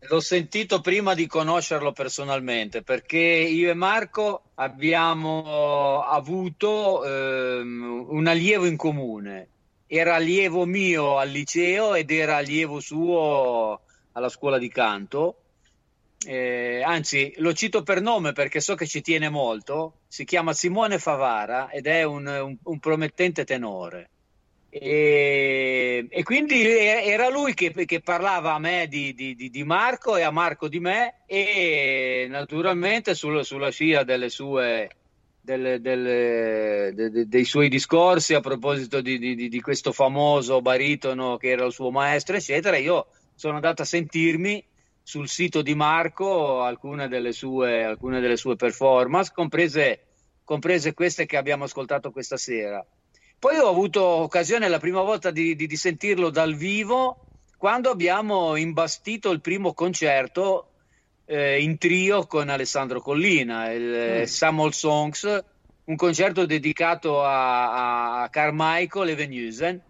l'ho 0.07 0.19
sentito 0.19 0.81
prima 0.81 1.15
di 1.15 1.25
conoscerlo 1.25 1.91
personalmente 1.93 2.83
perché 2.83 3.17
io 3.17 3.71
e 3.71 3.73
Marco 3.73 4.51
abbiamo 4.55 6.03
avuto 6.03 7.03
ehm, 7.03 8.05
un 8.09 8.27
allievo 8.27 8.65
in 8.65 8.77
comune. 8.77 9.49
Era 9.87 10.15
allievo 10.15 10.65
mio 10.65 11.17
al 11.17 11.29
liceo 11.29 11.95
ed 11.95 12.11
era 12.11 12.37
allievo 12.37 12.79
suo 12.79 13.81
alla 14.13 14.29
scuola 14.29 14.57
di 14.57 14.69
canto. 14.69 15.40
Eh, 16.23 16.83
anzi, 16.85 17.33
lo 17.37 17.51
cito 17.53 17.81
per 17.81 17.99
nome 18.01 18.31
perché 18.31 18.59
so 18.59 18.75
che 18.75 18.85
ci 18.85 19.01
tiene 19.01 19.29
molto. 19.29 20.01
Si 20.07 20.23
chiama 20.23 20.53
Simone 20.53 20.99
Favara 20.99 21.69
ed 21.69 21.87
è 21.87 22.03
un, 22.03 22.27
un, 22.27 22.57
un 22.61 22.79
promettente 22.79 23.43
tenore. 23.43 24.09
E, 24.73 26.07
e, 26.09 26.23
quindi 26.23 26.65
era 26.65 27.27
lui 27.27 27.53
che, 27.53 27.73
che, 27.73 27.99
parlava 27.99 28.53
a 28.53 28.59
me 28.59 28.87
di, 28.87 29.13
di, 29.13 29.35
di, 29.35 29.63
Marco 29.65 30.15
e 30.15 30.21
a 30.21 30.31
Marco 30.31 30.69
di 30.69 30.79
me 30.79 31.23
e 31.25 32.25
naturalmente 32.29 33.13
sul, 33.13 33.43
sulla 33.43 33.69
scia 33.69 34.03
delle 34.03 34.29
sue, 34.29 34.89
delle, 35.41 35.81
delle, 35.81 36.93
de, 36.93 37.09
de, 37.09 37.27
dei 37.27 37.43
suoi 37.43 37.67
discorsi 37.67 38.33
a 38.33 38.39
proposito 38.39 39.01
di, 39.01 39.19
di, 39.35 39.59
questo 39.59 39.91
famoso 39.91 40.61
baritono 40.61 41.35
che 41.35 41.49
era 41.49 41.65
il 41.65 41.73
suo 41.73 41.91
maestro 41.91 42.37
eccetera 42.37 42.77
io 42.77 43.07
sono 43.35 43.55
andato 43.55 43.81
a 43.81 43.85
sentirmi 43.85 44.63
sul 45.03 45.27
sito 45.27 45.61
di 45.61 45.75
Marco 45.75 46.61
alcune 46.61 47.07
delle 47.07 47.31
sue, 47.31 47.83
alcune 47.83 48.19
delle 48.19 48.37
sue 48.37 48.55
performance 48.55 49.31
comprese, 49.33 50.07
comprese 50.43 50.93
queste 50.93 51.25
che 51.25 51.37
abbiamo 51.37 51.63
ascoltato 51.63 52.11
questa 52.11 52.37
sera 52.37 52.85
poi 53.41 53.57
ho 53.57 53.67
avuto 53.67 54.05
occasione 54.05 54.67
la 54.67 54.77
prima 54.77 55.01
volta 55.01 55.31
di, 55.31 55.55
di, 55.55 55.65
di 55.65 55.75
sentirlo 55.75 56.29
dal 56.29 56.53
vivo 56.53 57.25
quando 57.57 57.89
abbiamo 57.89 58.55
imbastito 58.55 59.31
il 59.31 59.41
primo 59.41 59.73
concerto 59.73 60.73
eh, 61.25 61.61
in 61.61 61.79
trio 61.79 62.27
con 62.27 62.49
Alessandro 62.49 63.01
Collina, 63.01 63.71
il 63.71 64.21
mm. 64.21 64.23
Samuel 64.25 64.73
Songs, 64.73 65.43
un 65.85 65.95
concerto 65.95 66.45
dedicato 66.45 67.23
a, 67.23 68.21
a 68.21 68.29
Carmichael 68.29 69.09
e 69.09 69.15
Venusen 69.15 69.81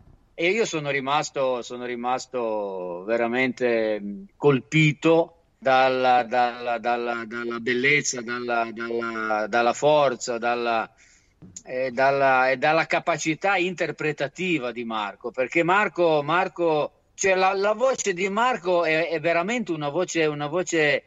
e 0.41 0.49
io 0.49 0.65
sono 0.65 0.89
rimasto, 0.89 1.61
sono 1.61 1.85
rimasto 1.85 3.03
veramente 3.05 4.25
colpito 4.35 5.43
dalla, 5.59 6.23
dalla, 6.23 6.79
dalla, 6.79 7.25
dalla 7.27 7.59
bellezza, 7.59 8.21
dalla, 8.21 9.73
forza, 9.73 10.33
e 11.63 11.91
dalla, 11.91 12.49
e 12.49 12.57
dalla, 12.57 12.85
capacità 12.87 13.55
interpretativa 13.57 14.71
di 14.71 14.83
Marco, 14.83 15.29
perché 15.29 15.61
Marco, 15.61 16.23
Marco 16.23 16.91
cioè 17.13 17.35
la, 17.35 17.53
la, 17.53 17.73
voce 17.73 18.15
di 18.15 18.27
Marco 18.27 18.83
è, 18.83 19.09
è 19.09 19.19
veramente 19.19 19.71
una 19.71 19.89
voce, 19.89 20.25
una 20.25 20.47
voce, 20.47 21.03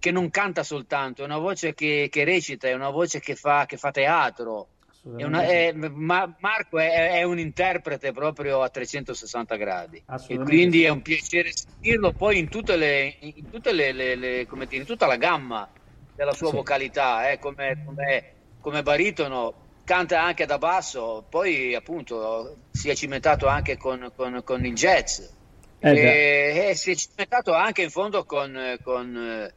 che 0.00 0.10
non 0.10 0.28
canta 0.28 0.64
soltanto, 0.64 1.22
è 1.22 1.24
una 1.24 1.38
voce 1.38 1.72
che, 1.72 2.08
che 2.10 2.24
recita, 2.24 2.66
è 2.66 2.74
una 2.74 2.90
voce 2.90 3.20
che 3.20 3.36
fa, 3.36 3.64
che 3.64 3.76
fa 3.76 3.92
teatro. 3.92 4.66
È 5.04 5.24
una, 5.24 5.42
è, 5.42 5.72
ma 5.72 6.32
Marco 6.38 6.78
è, 6.78 7.24
un 7.24 7.40
interprete 7.40 8.12
proprio 8.12 8.62
a 8.62 8.68
360 8.68 9.56
gradi. 9.56 10.02
E 10.28 10.38
quindi 10.38 10.84
è 10.84 10.90
un 10.90 11.02
piacere 11.02 11.50
sentirlo 11.52 12.12
poi 12.12 12.38
in 12.38 12.48
tutte 12.48 12.76
le, 12.76 13.16
in 13.18 13.50
tutte 13.50 13.72
le, 13.72 13.90
le, 13.90 14.14
le 14.14 14.46
come 14.46 14.66
dire, 14.66 14.82
in 14.82 14.86
tutta 14.86 15.06
la 15.06 15.16
gamma 15.16 15.68
della 16.14 16.32
sua 16.32 16.50
sì. 16.50 16.54
vocalità 16.54 17.30
eh, 17.30 17.40
come, 17.40 17.82
come, 17.84 18.32
come 18.60 18.82
baritono 18.84 19.54
canta 19.84 20.22
anche 20.22 20.46
da 20.46 20.58
basso, 20.58 21.24
poi 21.28 21.74
appunto 21.74 22.58
si 22.70 22.88
è 22.88 22.94
cimentato 22.94 23.48
anche 23.48 23.76
con, 23.76 24.12
con, 24.14 24.40
con 24.44 24.64
il 24.64 24.74
jazz. 24.74 25.20
Eh 25.80 25.90
e, 25.90 26.68
e, 26.68 26.74
si 26.76 26.92
è 26.92 26.94
cimentato 26.94 27.54
anche 27.54 27.82
in 27.82 27.90
fondo 27.90 28.24
con, 28.24 28.78
con, 28.84 29.52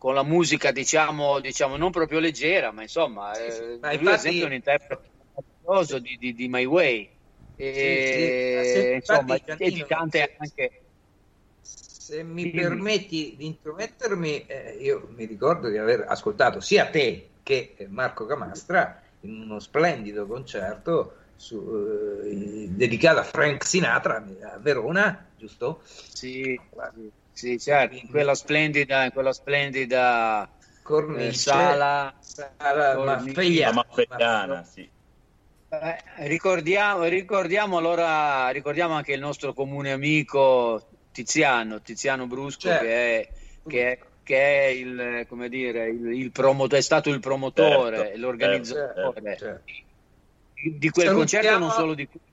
con 0.00 0.14
la 0.14 0.22
musica 0.22 0.72
diciamo, 0.72 1.40
diciamo, 1.40 1.76
non 1.76 1.90
proprio 1.90 2.20
leggera, 2.20 2.72
ma 2.72 2.80
insomma 2.80 3.34
sì, 3.34 3.50
sì. 3.50 3.62
Eh, 3.62 3.78
ma 3.82 3.92
lui 3.92 4.10
infatti... 4.10 4.40
è 4.40 4.44
un 4.46 4.52
interprete 4.54 5.10
meraviglioso 5.34 5.98
di, 5.98 6.16
di, 6.18 6.34
di, 6.34 6.48
My 6.48 6.64
Way. 6.64 7.10
E 7.54 8.62
sì, 8.64 8.94
insomma 8.94 9.34
e 9.34 9.84
canta 9.86 10.26
anche. 10.38 10.84
se 11.60 12.22
mi 12.22 12.50
permetti 12.50 13.34
di 13.36 13.44
intromettermi, 13.44 14.46
eh, 14.46 14.78
io 14.80 15.06
mi 15.14 15.26
ricordo 15.26 15.68
di 15.68 15.76
aver 15.76 16.06
ascoltato 16.08 16.60
sia 16.60 16.86
te 16.86 17.28
che 17.42 17.76
Marco 17.90 18.24
Camastra 18.24 19.02
in 19.20 19.38
uno 19.42 19.60
splendido 19.60 20.26
concerto 20.26 21.16
su, 21.36 21.58
eh, 22.24 22.68
dedicato 22.70 23.18
a 23.18 23.24
Frank 23.24 23.66
Sinatra 23.66 24.24
a 24.54 24.56
Verona, 24.56 25.26
giusto? 25.36 25.82
Sì, 25.84 26.58
sì 27.40 27.58
certo, 27.58 27.96
in 27.96 28.08
quella 28.08 28.34
splendida, 28.34 29.04
in 29.04 29.12
quella 29.12 29.32
splendida 29.32 30.48
cornice, 30.82 31.28
eh, 31.28 31.32
sala, 31.32 32.14
sala 32.20 33.02
Maffeiana, 33.02 33.72
Maffeiana 33.72 34.64
sì. 34.64 34.88
Eh, 35.72 36.26
ricordiamo, 36.26 37.04
ricordiamo, 37.04 37.78
allora, 37.78 38.50
ricordiamo 38.50 38.94
anche 38.94 39.12
il 39.12 39.20
nostro 39.20 39.54
comune 39.54 39.92
amico 39.92 40.88
Tiziano, 41.12 41.80
Tiziano 41.80 42.26
Brusco, 42.26 42.68
certo. 42.68 42.84
che, 42.84 43.20
è, 43.20 43.28
che 43.66 43.92
è 43.92 43.98
che 44.22 44.36
è 44.36 44.66
il, 44.66 45.26
come 45.28 45.48
dire, 45.48 45.88
il, 45.88 46.12
il 46.12 46.30
promoto, 46.30 46.76
è 46.76 46.80
stato 46.80 47.10
il 47.10 47.18
promotore, 47.18 47.96
certo, 47.96 48.18
l'organizzatore 48.18 49.36
certo, 49.36 49.44
certo. 49.44 49.72
di 50.78 50.90
quel 50.90 51.06
salutiamo, 51.06 51.16
concerto, 51.16 51.58
non 51.58 51.70
solo 51.70 51.94
di 51.94 52.06
quello. 52.06 52.28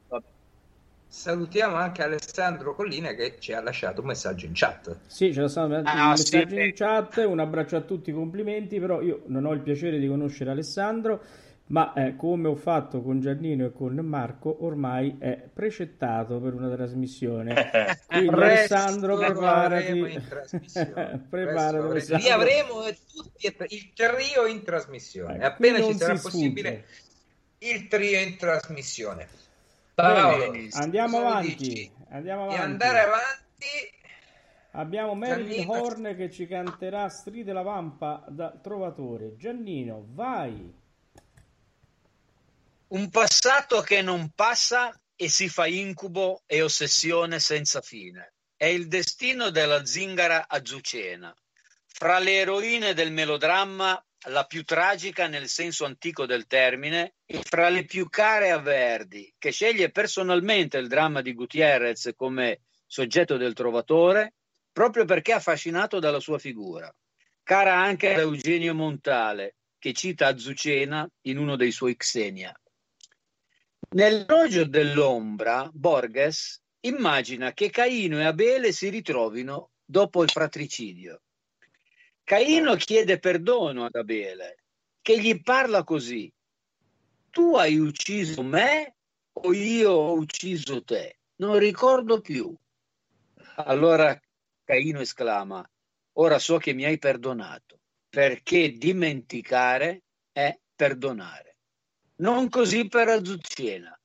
Salutiamo 1.09 1.75
anche 1.75 2.03
Alessandro 2.03 2.75
Collina 2.75 3.13
che 3.13 3.37
ci 3.39 3.53
ha 3.53 3.61
lasciato 3.61 4.01
un 4.01 4.07
messaggio 4.07 4.45
in 4.45 4.51
chat. 4.53 4.97
Sì, 5.07 5.31
ci 5.31 5.39
ha 5.39 5.43
lasciato 5.43 5.67
un 5.67 5.81
ah, 5.85 6.09
messaggio 6.09 6.49
sì, 6.49 6.61
in 6.61 6.73
chat, 6.73 7.17
un 7.25 7.39
abbraccio 7.39 7.77
a 7.77 7.81
tutti, 7.81 8.11
complimenti, 8.11 8.79
però 8.79 9.01
io 9.01 9.23
non 9.27 9.45
ho 9.45 9.53
il 9.53 9.61
piacere 9.61 9.99
di 9.99 10.07
conoscere 10.07 10.51
Alessandro 10.51 11.21
ma 11.67 11.93
eh, 11.93 12.15
come 12.15 12.47
ho 12.47 12.55
fatto 12.55 13.01
con 13.01 13.19
Giannino 13.19 13.65
e 13.65 13.73
con 13.73 13.95
Marco 13.95 14.63
ormai 14.63 15.17
è 15.19 15.49
precettato 15.53 16.39
per 16.39 16.53
una 16.53 16.73
trasmissione. 16.73 17.71
Quindi 18.07 18.29
Alessandro 18.29 19.17
preparati. 19.17 20.21
preparati 21.29 22.17
li 22.17 22.29
avremo 22.29 22.83
tutti 23.11 23.53
il 23.69 23.91
trio 23.93 24.45
in 24.45 24.63
trasmissione. 24.63 25.35
Ecco, 25.35 25.45
appena 25.45 25.81
ci 25.81 25.93
sarà 25.95 26.17
possibile 26.17 26.85
il 27.59 27.87
trio 27.87 28.19
in 28.19 28.37
trasmissione 28.37 29.27
Bene, 29.99 30.69
andiamo 30.73 31.17
avanti. 31.17 31.91
andiamo 32.09 32.43
avanti. 32.43 32.61
andare 32.61 32.99
avanti. 32.99 33.95
Abbiamo 34.73 35.15
Marilyn 35.15 35.67
Horn 35.67 36.15
che 36.15 36.29
ci 36.29 36.45
canterà 36.45 37.09
Stride 37.09 37.51
la 37.51 37.63
Vampa 37.63 38.23
da 38.27 38.51
Trovatore. 38.51 39.35
Giannino 39.37 40.05
vai. 40.09 40.71
Un 42.89 43.09
passato 43.09 43.81
che 43.81 44.03
non 44.03 44.29
passa 44.35 44.93
e 45.15 45.29
si 45.29 45.49
fa 45.49 45.65
incubo 45.65 46.43
e 46.45 46.61
ossessione 46.61 47.39
senza 47.39 47.81
fine. 47.81 48.33
È 48.55 48.65
il 48.65 48.87
destino 48.87 49.49
della 49.49 49.83
zingara 49.83 50.47
azucena. 50.47 51.35
Fra 51.87 52.19
le 52.19 52.35
eroine 52.35 52.93
del 52.93 53.11
melodramma, 53.11 53.99
la 54.27 54.45
più 54.45 54.63
tragica 54.63 55.27
nel 55.27 55.47
senso 55.47 55.85
antico 55.85 56.25
del 56.25 56.47
termine, 56.47 57.15
e 57.25 57.41
fra 57.43 57.69
le 57.69 57.85
più 57.85 58.09
care 58.09 58.51
a 58.51 58.59
Verdi, 58.59 59.33
che 59.37 59.51
sceglie 59.51 59.91
personalmente 59.91 60.77
il 60.77 60.87
dramma 60.87 61.21
di 61.21 61.33
Gutierrez 61.33 62.11
come 62.15 62.61
soggetto 62.85 63.37
del 63.37 63.53
trovatore, 63.53 64.35
proprio 64.71 65.05
perché 65.05 65.33
affascinato 65.33 65.99
dalla 65.99 66.19
sua 66.19 66.39
figura. 66.39 66.93
cara 67.43 67.75
anche 67.75 68.13
a 68.13 68.19
Eugenio 68.19 68.75
Montale, 68.75 69.55
che 69.79 69.93
cita 69.93 70.27
Azucena 70.27 71.09
in 71.21 71.37
uno 71.37 71.55
dei 71.55 71.71
suoi 71.71 71.95
Xenia. 71.95 72.53
Nell'orologio 73.91 74.65
dell'ombra, 74.65 75.69
Borges 75.71 76.61
immagina 76.81 77.53
che 77.53 77.69
Caino 77.69 78.19
e 78.19 78.25
Abele 78.25 78.73
si 78.73 78.89
ritrovino 78.89 79.71
dopo 79.85 80.23
il 80.23 80.29
fratricidio. 80.29 81.21
Caino 82.27 82.75
chiede 82.75 83.19
perdono 83.19 83.85
ad 83.85 83.95
Abele, 83.95 84.57
che 85.01 85.17
gli 85.17 85.41
parla 85.41 85.85
così. 85.85 86.29
Tu 87.29 87.55
hai 87.55 87.77
ucciso 87.79 88.43
me 88.43 88.97
o 89.31 89.53
io 89.53 89.91
ho 89.91 90.13
ucciso 90.15 90.83
te? 90.83 91.19
Non 91.37 91.57
ricordo 91.57 92.19
più. 92.19 92.53
Allora 93.55 94.19
Caino 94.65 94.99
esclama, 94.99 95.65
ora 96.17 96.37
so 96.37 96.57
che 96.57 96.73
mi 96.73 96.83
hai 96.83 96.97
perdonato, 96.97 97.79
perché 98.09 98.73
dimenticare 98.73 100.03
è 100.33 100.53
perdonare. 100.75 101.59
Non 102.17 102.49
così 102.49 102.89
per 102.89 103.07
Azucena. 103.07 103.97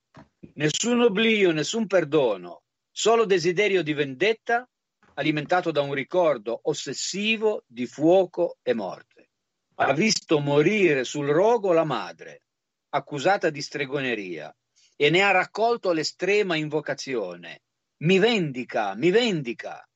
Nessun 0.54 1.00
oblio, 1.00 1.50
nessun 1.50 1.88
perdono, 1.88 2.62
solo 2.88 3.24
desiderio 3.24 3.82
di 3.82 3.94
vendetta 3.94 4.64
alimentato 5.14 5.70
da 5.70 5.80
un 5.80 5.94
ricordo 5.94 6.60
ossessivo 6.64 7.64
di 7.66 7.86
fuoco 7.86 8.58
e 8.62 8.74
morte. 8.74 9.30
Ha 9.76 9.92
visto 9.92 10.38
morire 10.38 11.04
sul 11.04 11.28
rogo 11.28 11.72
la 11.72 11.84
madre, 11.84 12.42
accusata 12.90 13.50
di 13.50 13.60
stregoneria, 13.60 14.54
e 14.96 15.10
ne 15.10 15.22
ha 15.22 15.30
raccolto 15.30 15.92
l'estrema 15.92 16.56
invocazione. 16.56 17.62
Mi 18.02 18.18
vendica, 18.18 18.94
mi 18.94 19.10
vendica, 19.10 19.86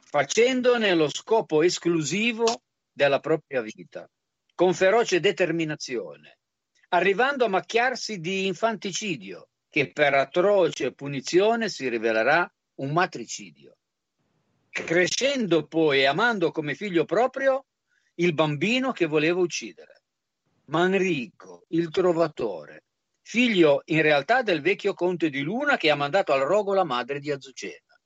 facendone 0.00 0.94
lo 0.94 1.08
scopo 1.08 1.62
esclusivo 1.62 2.62
della 2.90 3.20
propria 3.20 3.60
vita, 3.60 4.10
con 4.54 4.72
feroce 4.72 5.20
determinazione, 5.20 6.38
arrivando 6.88 7.44
a 7.44 7.48
macchiarsi 7.48 8.18
di 8.18 8.46
infanticidio, 8.46 9.48
che 9.68 9.92
per 9.92 10.14
atroce 10.14 10.94
punizione 10.94 11.68
si 11.68 11.88
rivelerà 11.88 12.50
un 12.76 12.92
matricidio. 12.92 13.75
Crescendo 14.84 15.66
poi 15.66 16.00
e 16.00 16.04
amando 16.04 16.50
come 16.50 16.74
figlio 16.74 17.06
proprio 17.06 17.64
il 18.16 18.34
bambino 18.34 18.92
che 18.92 19.06
voleva 19.06 19.40
uccidere. 19.40 20.02
Manrico, 20.66 21.64
il 21.68 21.88
trovatore, 21.88 22.84
figlio 23.22 23.82
in 23.86 24.02
realtà 24.02 24.42
del 24.42 24.60
vecchio 24.60 24.92
conte 24.92 25.30
di 25.30 25.40
Luna 25.40 25.76
che 25.76 25.90
ha 25.90 25.94
mandato 25.94 26.32
al 26.32 26.42
rogo 26.42 26.74
la 26.74 26.84
madre 26.84 27.20
di 27.20 27.30
Azucena 27.30 27.98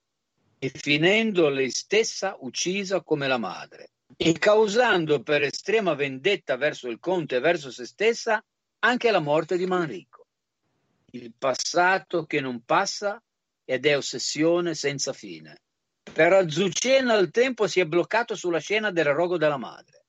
e 0.58 0.70
finendo 0.72 1.48
lei 1.48 1.70
stessa 1.70 2.36
uccisa 2.38 3.02
come 3.02 3.26
la 3.26 3.38
madre 3.38 3.90
e 4.16 4.38
causando 4.38 5.22
per 5.22 5.42
estrema 5.42 5.94
vendetta 5.94 6.56
verso 6.56 6.88
il 6.88 7.00
conte 7.00 7.36
e 7.36 7.40
verso 7.40 7.70
se 7.70 7.84
stessa 7.84 8.42
anche 8.78 9.10
la 9.10 9.20
morte 9.20 9.56
di 9.56 9.66
Manrico. 9.66 10.26
Il 11.12 11.32
passato 11.36 12.26
che 12.26 12.40
non 12.40 12.62
passa 12.64 13.20
ed 13.64 13.86
è 13.86 13.96
ossessione 13.96 14.74
senza 14.74 15.12
fine. 15.12 15.62
Per 16.12 16.32
Azucena 16.32 17.14
il 17.14 17.30
tempo 17.30 17.66
si 17.66 17.80
è 17.80 17.86
bloccato 17.86 18.34
sulla 18.34 18.58
scena 18.58 18.90
del 18.90 19.06
rogo 19.06 19.38
della 19.38 19.56
madre. 19.56 20.06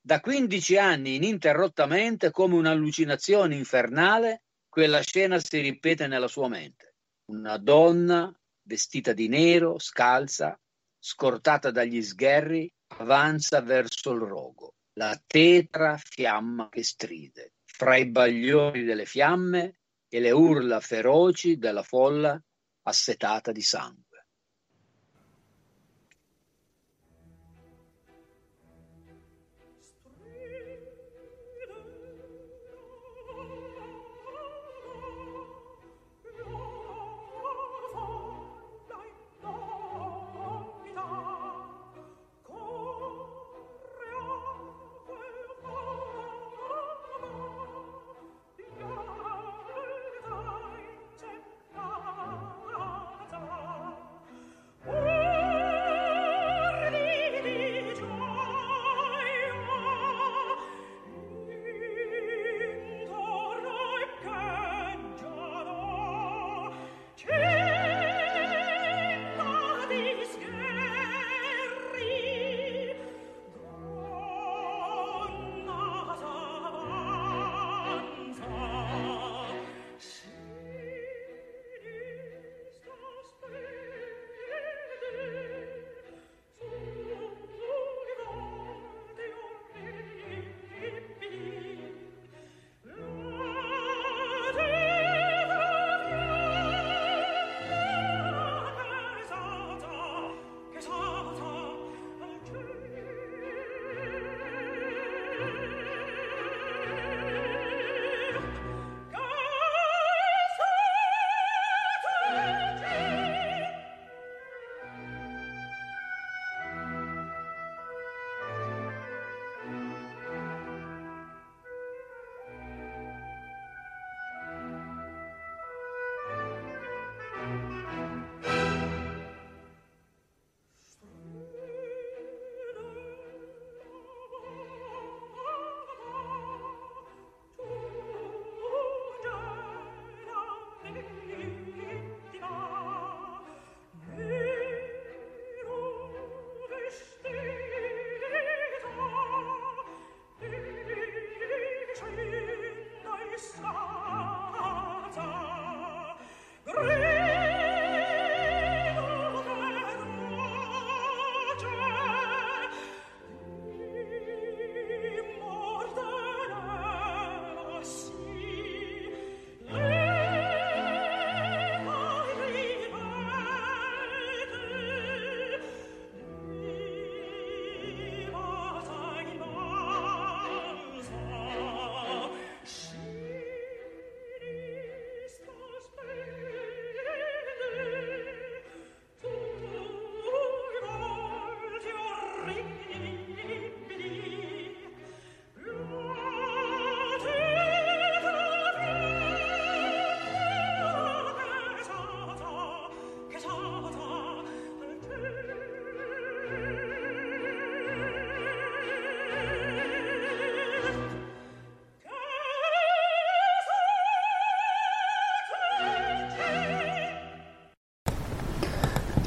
Da 0.00 0.20
15 0.20 0.76
anni 0.78 1.16
ininterrottamente, 1.16 2.30
come 2.30 2.54
un'allucinazione 2.54 3.54
infernale, 3.54 4.44
quella 4.68 5.00
scena 5.02 5.38
si 5.38 5.60
ripete 5.60 6.06
nella 6.06 6.26
sua 6.26 6.48
mente. 6.48 6.94
Una 7.26 7.58
donna 7.58 8.34
vestita 8.62 9.12
di 9.12 9.28
nero, 9.28 9.78
scalza, 9.78 10.58
scortata 10.98 11.70
dagli 11.70 12.02
sgherri, 12.02 12.72
avanza 12.98 13.60
verso 13.60 14.12
il 14.12 14.20
rogo, 14.20 14.74
la 14.94 15.20
tetra 15.26 15.98
fiamma 16.02 16.68
che 16.70 16.82
stride, 16.82 17.52
fra 17.64 17.96
i 17.96 18.06
bagliori 18.06 18.84
delle 18.84 19.04
fiamme 19.04 19.80
e 20.08 20.18
le 20.18 20.30
urla 20.30 20.80
feroci 20.80 21.58
della 21.58 21.82
folla 21.82 22.42
assetata 22.84 23.52
di 23.52 23.62
sangue. 23.62 24.11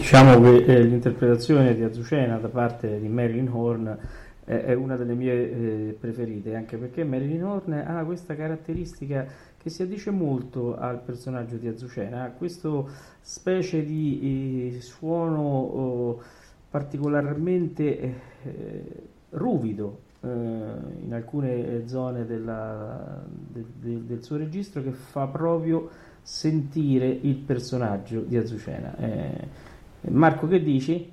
Diciamo 0.06 0.39
che 0.39 0.66
eh, 0.66 0.84
l'interpretazione 0.84 1.74
di 1.74 1.82
Azucena 1.82 2.38
da 2.38 2.47
parte 2.47 2.99
di 2.99 3.08
Marilyn 3.08 3.49
Horn 3.49 3.97
è 4.45 4.72
una 4.74 4.95
delle 4.97 5.16
mie 5.16 5.34
eh, 5.34 5.97
preferite, 5.99 6.56
anche 6.56 6.78
perché 6.78 7.03
Marilyn 7.03 7.43
Horn 7.43 7.74
ha 7.74 8.03
questa 8.06 8.36
caratteristica 8.36 9.26
che 9.58 9.70
si 9.72 9.82
addice 9.82 10.12
molto 10.12 10.78
al 10.78 11.01
personaggio 11.01 11.56
di 11.56 11.68
Azucena, 11.68 12.22
ha 12.22 12.30
questo 12.30 12.88
specie 13.20 13.84
di 13.84 14.76
eh, 14.76 14.82
suono 14.82 15.41
oh, 15.41 16.22
particolarmente 16.70 17.99
eh, 18.43 18.84
ruvido 19.32 20.01
in 20.22 21.14
alcune 21.14 21.88
zone 21.88 22.26
della, 22.26 23.24
de, 23.28 23.64
de, 23.80 24.06
del 24.06 24.24
suo 24.24 24.38
registro 24.38 24.84
che 24.84 24.91
fa 24.91 25.26
proprio 25.26 25.89
sentire 26.22 27.08
il 27.08 27.38
personaggio 27.38 28.22
di 28.22 28.38
Azucena. 28.38 29.74
Marco, 30.10 30.47
che 30.47 30.62
dici? 30.62 31.12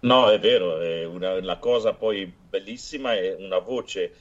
No, 0.00 0.30
è 0.30 0.38
vero, 0.38 0.78
è 0.78 1.04
una, 1.04 1.40
la 1.42 1.58
cosa 1.58 1.92
poi 1.92 2.32
bellissima 2.48 3.14
è 3.14 3.34
una 3.38 3.58
voce 3.58 4.12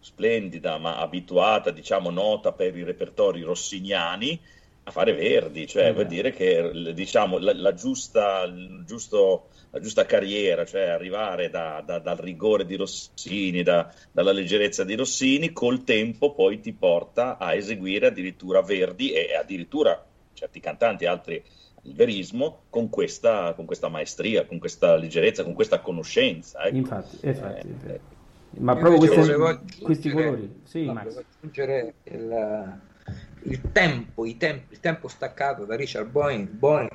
splendida, 0.00 0.78
ma 0.78 0.98
abituata, 0.98 1.70
diciamo, 1.70 2.10
nota 2.10 2.52
per 2.52 2.76
i 2.76 2.84
repertori 2.84 3.42
rossiniani 3.42 4.40
a 4.88 4.90
fare 4.92 5.14
Verdi, 5.14 5.66
cioè 5.66 5.92
vuol 5.92 6.06
dire 6.06 6.30
che 6.30 6.92
diciamo, 6.94 7.38
la, 7.38 7.52
la, 7.52 7.74
giusta, 7.74 8.48
giusto, 8.84 9.48
la, 9.70 9.80
giusta, 9.80 10.06
carriera, 10.06 10.64
cioè 10.64 10.82
arrivare 10.82 11.50
da, 11.50 11.82
da, 11.84 11.98
dal 11.98 12.16
rigore 12.16 12.64
di 12.64 12.76
Rossini, 12.76 13.64
da, 13.64 13.92
dalla 14.12 14.30
leggerezza 14.30 14.84
di 14.84 14.94
Rossini, 14.94 15.52
col 15.52 15.82
tempo 15.82 16.34
poi 16.34 16.60
ti 16.60 16.72
porta 16.72 17.36
a 17.36 17.52
eseguire 17.54 18.06
addirittura 18.06 18.62
Verdi 18.62 19.10
e 19.10 19.34
addirittura 19.34 20.06
certi 20.34 20.60
cantanti, 20.60 21.04
altri 21.04 21.42
il 21.86 21.94
verismo 21.94 22.62
con 22.68 22.88
questa, 22.90 23.54
con 23.54 23.64
questa 23.64 23.88
maestria, 23.88 24.44
con 24.44 24.58
questa 24.58 24.96
leggerezza, 24.96 25.44
con 25.44 25.54
questa 25.54 25.80
conoscenza. 25.80 26.64
Ecco. 26.64 26.76
Infatti, 26.76 27.18
infatti, 27.22 27.74
eh, 27.86 28.00
ma 28.58 28.76
proprio 28.76 28.98
questi, 28.98 29.80
questi 29.80 30.10
colori. 30.10 30.60
Sì, 30.64 30.84
Max. 30.84 31.16
aggiungere 31.16 31.94
il, 32.04 32.78
il, 33.42 33.60
tempo, 33.72 34.24
il, 34.26 34.36
tempo, 34.36 34.72
il 34.72 34.80
tempo 34.80 35.08
staccato 35.08 35.64
da 35.64 35.76
Richard 35.76 36.08
Boning, 36.08 36.48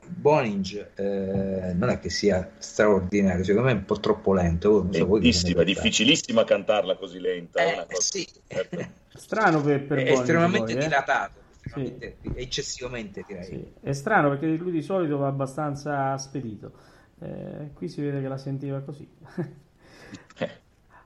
Boning 0.07 0.89
eh, 0.95 1.73
non 1.73 1.89
è 1.89 1.99
che 1.99 2.09
sia 2.09 2.51
straordinario, 2.57 3.43
secondo 3.43 3.67
me 3.67 3.73
è 3.73 3.77
un 3.77 3.85
po' 3.85 3.99
troppo 3.99 4.33
lento. 4.33 4.87
È 4.91 4.97
so 4.97 5.63
difficilissima 5.63 6.43
cantarla 6.43 6.95
così 6.95 7.19
lenta. 7.19 7.63
Eh, 7.63 7.85
cosa, 7.87 8.01
sì. 8.01 8.27
certo. 8.47 8.99
Strano 9.13 9.61
per, 9.61 9.85
per 9.85 9.97
È 9.99 10.03
Boning, 10.03 10.19
estremamente 10.19 10.73
poi, 10.73 10.83
eh? 10.83 11.40
Dilatato 11.75 12.15
sì. 12.21 12.31
eccessivamente 12.35 13.23
direi. 13.27 13.43
Sì. 13.43 13.73
È 13.81 13.91
strano 13.93 14.29
perché 14.29 14.47
lui 14.47 14.71
di 14.71 14.81
solito 14.81 15.17
va 15.17 15.27
abbastanza 15.27 16.17
spedito. 16.17 16.71
Eh, 17.19 17.71
qui 17.73 17.87
si 17.87 18.01
vede 18.01 18.21
che 18.21 18.27
la 18.27 18.37
sentiva 18.37 18.79
così. 18.81 19.07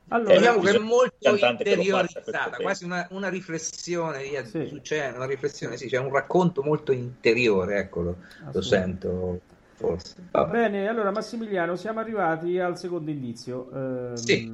allora, 0.09 0.37
diciamo 0.37 0.61
che 0.61 0.71
è 0.71 0.77
molto 0.79 1.35
interiorizzata, 1.35 2.57
quasi 2.57 2.85
una, 2.85 3.05
una 3.11 3.29
riflessione 3.29 4.23
via, 4.23 4.45
sì. 4.45 4.65
succede, 4.67 5.15
una 5.15 5.25
riflessione, 5.25 5.75
sì, 5.77 5.87
c'è 5.87 5.97
un 5.97 6.11
racconto 6.11 6.63
molto 6.63 6.91
interiore, 6.91 7.79
eccolo, 7.79 8.17
lo 8.51 8.61
sento. 8.61 9.41
Forse. 9.75 10.15
Va 10.31 10.45
bene, 10.45 10.87
allora 10.87 11.11
Massimiliano, 11.11 11.75
siamo 11.75 11.99
arrivati 11.99 12.57
al 12.59 12.77
secondo 12.77 13.11
indizio. 13.11 14.11
Eh, 14.13 14.17
sì. 14.17 14.49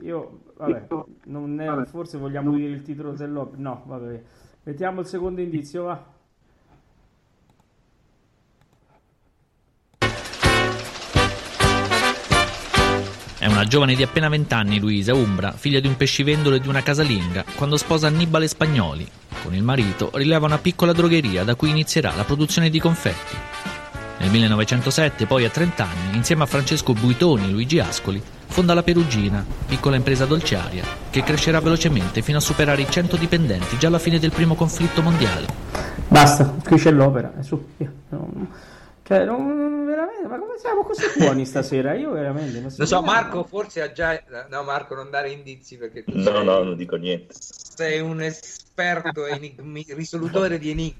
Io, 0.00 0.40
vabbè, 0.56 0.88
è, 0.88 1.84
forse 1.86 2.18
vogliamo 2.18 2.56
dire 2.56 2.72
il 2.72 2.82
titolo 2.82 3.12
dell'opera. 3.12 3.62
No, 3.62 3.82
vabbè. 3.86 4.22
Mettiamo 4.68 5.00
il 5.00 5.06
secondo 5.06 5.40
indizio, 5.40 5.84
va. 5.84 6.04
È 13.38 13.46
una 13.46 13.64
giovane 13.64 13.94
di 13.94 14.02
appena 14.02 14.28
vent'anni, 14.28 14.78
Luisa 14.78 15.14
Umbra, 15.14 15.52
figlia 15.52 15.80
di 15.80 15.86
un 15.86 15.96
pescivendolo 15.96 16.56
e 16.56 16.60
di 16.60 16.68
una 16.68 16.82
casalinga, 16.82 17.46
quando 17.56 17.78
sposa 17.78 18.08
Annibale 18.08 18.46
Spagnoli. 18.46 19.08
Con 19.42 19.54
il 19.54 19.62
marito 19.62 20.10
rileva 20.12 20.44
una 20.44 20.58
piccola 20.58 20.92
drogheria 20.92 21.44
da 21.44 21.54
cui 21.54 21.70
inizierà 21.70 22.14
la 22.14 22.24
produzione 22.24 22.68
di 22.68 22.78
confetti. 22.78 23.36
Nel 24.18 24.30
1907, 24.30 25.24
poi 25.24 25.46
a 25.46 25.48
30 25.48 25.82
anni, 25.82 26.16
insieme 26.18 26.42
a 26.42 26.46
Francesco 26.46 26.92
Buitoni 26.92 27.46
e 27.46 27.50
Luigi 27.52 27.78
Ascoli, 27.78 28.22
fonda 28.48 28.74
la 28.74 28.82
Perugina, 28.82 29.44
piccola 29.66 29.96
impresa 29.96 30.24
dolciaria, 30.24 30.82
che 31.10 31.22
crescerà 31.22 31.60
velocemente 31.60 32.22
fino 32.22 32.38
a 32.38 32.40
superare 32.40 32.82
i 32.82 32.90
100 32.90 33.16
dipendenti 33.16 33.78
già 33.78 33.86
alla 33.86 33.98
fine 33.98 34.18
del 34.18 34.32
primo 34.32 34.54
conflitto 34.54 35.02
mondiale. 35.02 35.46
Basta, 36.08 36.56
qui 36.64 36.76
c'è 36.78 36.90
l'opera, 36.90 37.32
è 37.38 37.42
su, 37.42 37.62
cioè, 39.08 39.24
non, 39.24 39.86
veramente, 39.86 40.28
ma 40.28 40.38
come 40.38 40.58
siamo 40.58 40.82
così 40.82 41.02
buoni 41.16 41.46
stasera? 41.46 41.94
Io 41.94 42.10
veramente 42.10 42.60
non 42.60 42.70
so, 42.70 43.00
Marco 43.00 43.42
forse 43.42 43.80
ha 43.80 43.90
già... 43.90 44.22
No, 44.50 44.62
Marco, 44.64 44.94
non 44.94 45.08
dare 45.08 45.30
indizi 45.30 45.78
perché 45.78 46.04
tu 46.04 46.14
No, 46.14 46.24
sei... 46.24 46.44
no, 46.44 46.62
non 46.62 46.76
dico 46.76 46.96
niente. 46.96 47.34
Sei 47.38 48.00
un 48.00 48.20
esperto 48.20 49.24
enigmi... 49.24 49.86
risolutore 49.94 50.58
di 50.58 50.72
enigmi. 50.72 50.96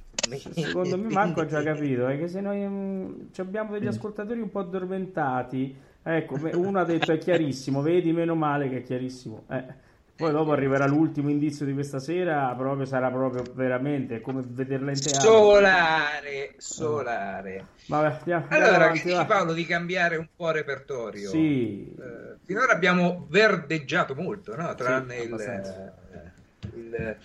Secondo 0.54 0.96
me 0.96 1.12
Marco 1.12 1.40
ha 1.40 1.46
già 1.46 1.60
capito, 1.62 2.06
è 2.06 2.18
che 2.18 2.28
se 2.28 2.40
noi 2.40 2.64
um, 2.64 3.28
abbiamo 3.36 3.72
degli 3.72 3.86
ascoltatori 3.86 4.40
un 4.40 4.50
po' 4.50 4.60
addormentati 4.60 5.76
Ecco, 6.10 6.38
uno 6.54 6.80
ha 6.80 6.84
detto 6.84 7.12
è 7.12 7.18
chiarissimo, 7.18 7.82
vedi, 7.82 8.12
meno 8.12 8.34
male 8.34 8.70
che 8.70 8.78
è 8.78 8.82
chiarissimo. 8.82 9.44
Eh. 9.50 9.86
Poi 10.16 10.32
dopo 10.32 10.52
arriverà 10.52 10.86
l'ultimo 10.86 11.28
indizio 11.28 11.66
di 11.66 11.74
questa 11.74 11.98
sera, 11.98 12.52
proprio 12.56 12.86
sarà 12.86 13.10
proprio 13.10 13.44
veramente 13.52 14.22
come 14.22 14.42
vederla 14.44 14.90
in 14.90 14.98
teatro. 14.98 15.20
Solare, 15.20 16.54
solare. 16.56 17.66
Vabbè, 17.86 18.16
andiamo, 18.16 18.46
allora, 18.48 18.74
avanti, 18.86 19.02
dici 19.02 19.24
Paolo 19.26 19.52
di 19.52 19.66
cambiare 19.66 20.16
un 20.16 20.26
po' 20.34 20.50
repertorio? 20.50 21.28
Sì. 21.28 21.94
Eh, 21.94 22.36
finora 22.42 22.72
abbiamo 22.72 23.26
verdeggiato 23.28 24.14
molto, 24.14 24.56
no? 24.56 24.74
Tranne 24.74 25.20
sì, 25.20 25.26
il, 25.26 25.40
eh, 25.40 26.30
il 26.74 27.16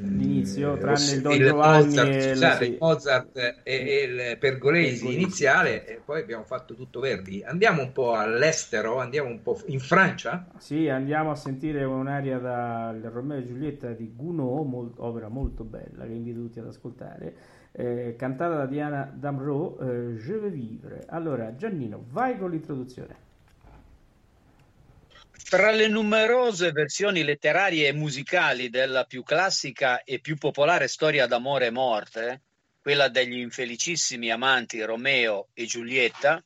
L'inizio, 0.00 0.76
tranne 0.78 1.12
il 1.12 1.20
Don 1.20 1.36
Giovanni 1.38 1.84
Mozart, 1.86 2.08
e 2.08 2.30
scusate, 2.30 2.64
il 2.64 2.76
Mozart 2.80 3.36
e, 3.36 3.56
e 3.64 4.02
il 4.02 4.38
Pergolesi 4.38 5.12
iniziale, 5.12 5.86
e 5.86 6.00
poi 6.02 6.22
abbiamo 6.22 6.44
fatto 6.44 6.74
tutto 6.74 7.00
Verdi. 7.00 7.42
Andiamo 7.44 7.82
un 7.82 7.92
po' 7.92 8.14
all'estero, 8.14 8.98
andiamo 8.98 9.28
un 9.28 9.42
po' 9.42 9.60
in 9.66 9.80
Francia. 9.80 10.46
Sì, 10.56 10.88
andiamo 10.88 11.30
a 11.30 11.34
sentire 11.34 11.84
un'aria 11.84 12.38
dal 12.38 13.00
Romeo 13.02 13.38
e 13.38 13.44
Giulietta 13.44 13.92
di 13.92 14.12
Gounod, 14.16 14.66
molt, 14.66 14.94
opera 14.96 15.28
molto 15.28 15.64
bella 15.64 16.06
che 16.06 16.12
invito 16.12 16.40
tutti 16.40 16.58
ad 16.58 16.66
ascoltare. 16.66 17.34
Eh, 17.72 18.14
cantata 18.16 18.56
da 18.56 18.66
Diana 18.66 19.12
Damro, 19.14 19.78
eh, 19.80 20.16
Je 20.16 20.38
veux 20.38 20.50
vivre. 20.50 21.04
Allora, 21.08 21.54
Giannino, 21.54 22.06
vai 22.10 22.38
con 22.38 22.50
l'introduzione. 22.50 23.26
Tra 25.44 25.70
le 25.70 25.88
numerose 25.88 26.72
versioni 26.72 27.22
letterarie 27.22 27.88
e 27.88 27.92
musicali 27.92 28.68
della 28.68 29.04
più 29.04 29.22
classica 29.22 30.02
e 30.02 30.20
più 30.20 30.36
popolare 30.36 30.88
storia 30.88 31.26
d'amore 31.26 31.66
e 31.66 31.70
morte, 31.70 32.42
quella 32.78 33.08
degli 33.08 33.38
infelicissimi 33.38 34.30
amanti 34.30 34.82
Romeo 34.82 35.48
e 35.54 35.64
Giulietta, 35.64 36.42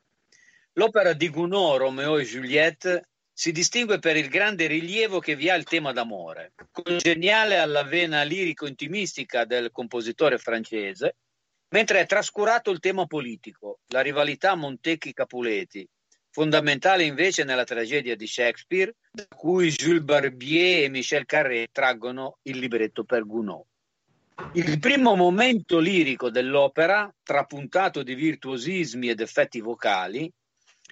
l'opera 0.74 1.14
di 1.14 1.30
Gounod, 1.30 1.78
Romeo 1.78 2.18
e 2.18 2.24
Juliette, 2.24 3.09
si 3.32 3.51
distingue 3.51 3.99
per 3.99 4.16
il 4.16 4.28
grande 4.28 4.66
rilievo 4.66 5.18
che 5.18 5.34
vi 5.34 5.51
ha 5.51 5.55
il 5.57 5.64
tema 5.64 5.93
d'amore, 5.93 6.53
congeniale 6.70 7.59
alla 7.59 7.82
vena 7.82 8.22
lirico-intimistica 8.22 9.45
del 9.45 9.72
compositore 9.72 10.38
francese, 10.38 11.16
mentre 11.70 12.01
è 12.01 12.07
trascurato 12.07 12.70
il 12.70 12.78
tema 12.78 13.07
politico, 13.07 13.80
la 13.88 14.01
rivalità 14.01 14.55
Montecchi-Capuleti, 14.55 15.88
fondamentale 16.33 17.05
invece 17.05 17.45
nella 17.45 17.64
tragedia 17.64 18.16
di 18.16 18.26
Shakespeare, 18.26 18.95
da 19.11 19.26
cui 19.37 19.68
Jules 19.68 20.03
Barbier 20.03 20.85
e 20.85 20.89
Michel 20.89 21.26
Carré 21.26 21.68
traggono 21.70 22.39
il 22.43 22.59
libretto 22.59 23.05
per 23.05 23.26
Gounod. 23.26 23.64
Il 24.55 24.78
primo 24.78 25.14
momento 25.14 25.78
lirico 25.78 26.30
dell'opera, 26.30 27.14
trapuntato 27.22 28.03
di 28.03 28.14
virtuosismi 28.14 29.11
ed 29.11 29.20
effetti 29.20 29.61
vocali, 29.61 30.33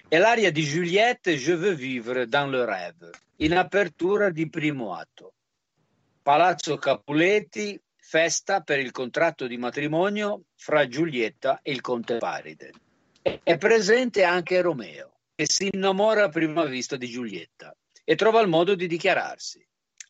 è 0.07 0.19
l'aria 0.19 0.51
di 0.51 0.61
Juliette 0.61 1.35
Je 1.35 1.55
veux 1.55 1.75
vivre 1.75 2.27
dans 2.27 2.49
le 2.49 2.63
rêve, 2.63 3.09
in 3.37 3.57
apertura 3.57 4.29
di 4.29 4.47
primo 4.47 4.93
atto. 4.93 5.33
Palazzo 6.21 6.77
Capuletti, 6.77 7.79
festa 7.97 8.61
per 8.61 8.79
il 8.79 8.91
contratto 8.91 9.47
di 9.47 9.57
matrimonio 9.57 10.43
fra 10.55 10.87
Giulietta 10.87 11.61
e 11.63 11.71
il 11.71 11.81
conte 11.81 12.17
Paride. 12.17 12.71
È 13.21 13.57
presente 13.57 14.23
anche 14.23 14.61
Romeo 14.61 15.10
e 15.41 15.47
si 15.49 15.69
innamora 15.71 16.25
a 16.25 16.29
prima 16.29 16.65
vista 16.65 16.97
di 16.97 17.07
Giulietta 17.07 17.75
e 18.03 18.15
trova 18.15 18.41
il 18.41 18.47
modo 18.47 18.75
di 18.75 18.85
dichiararsi. 18.85 19.67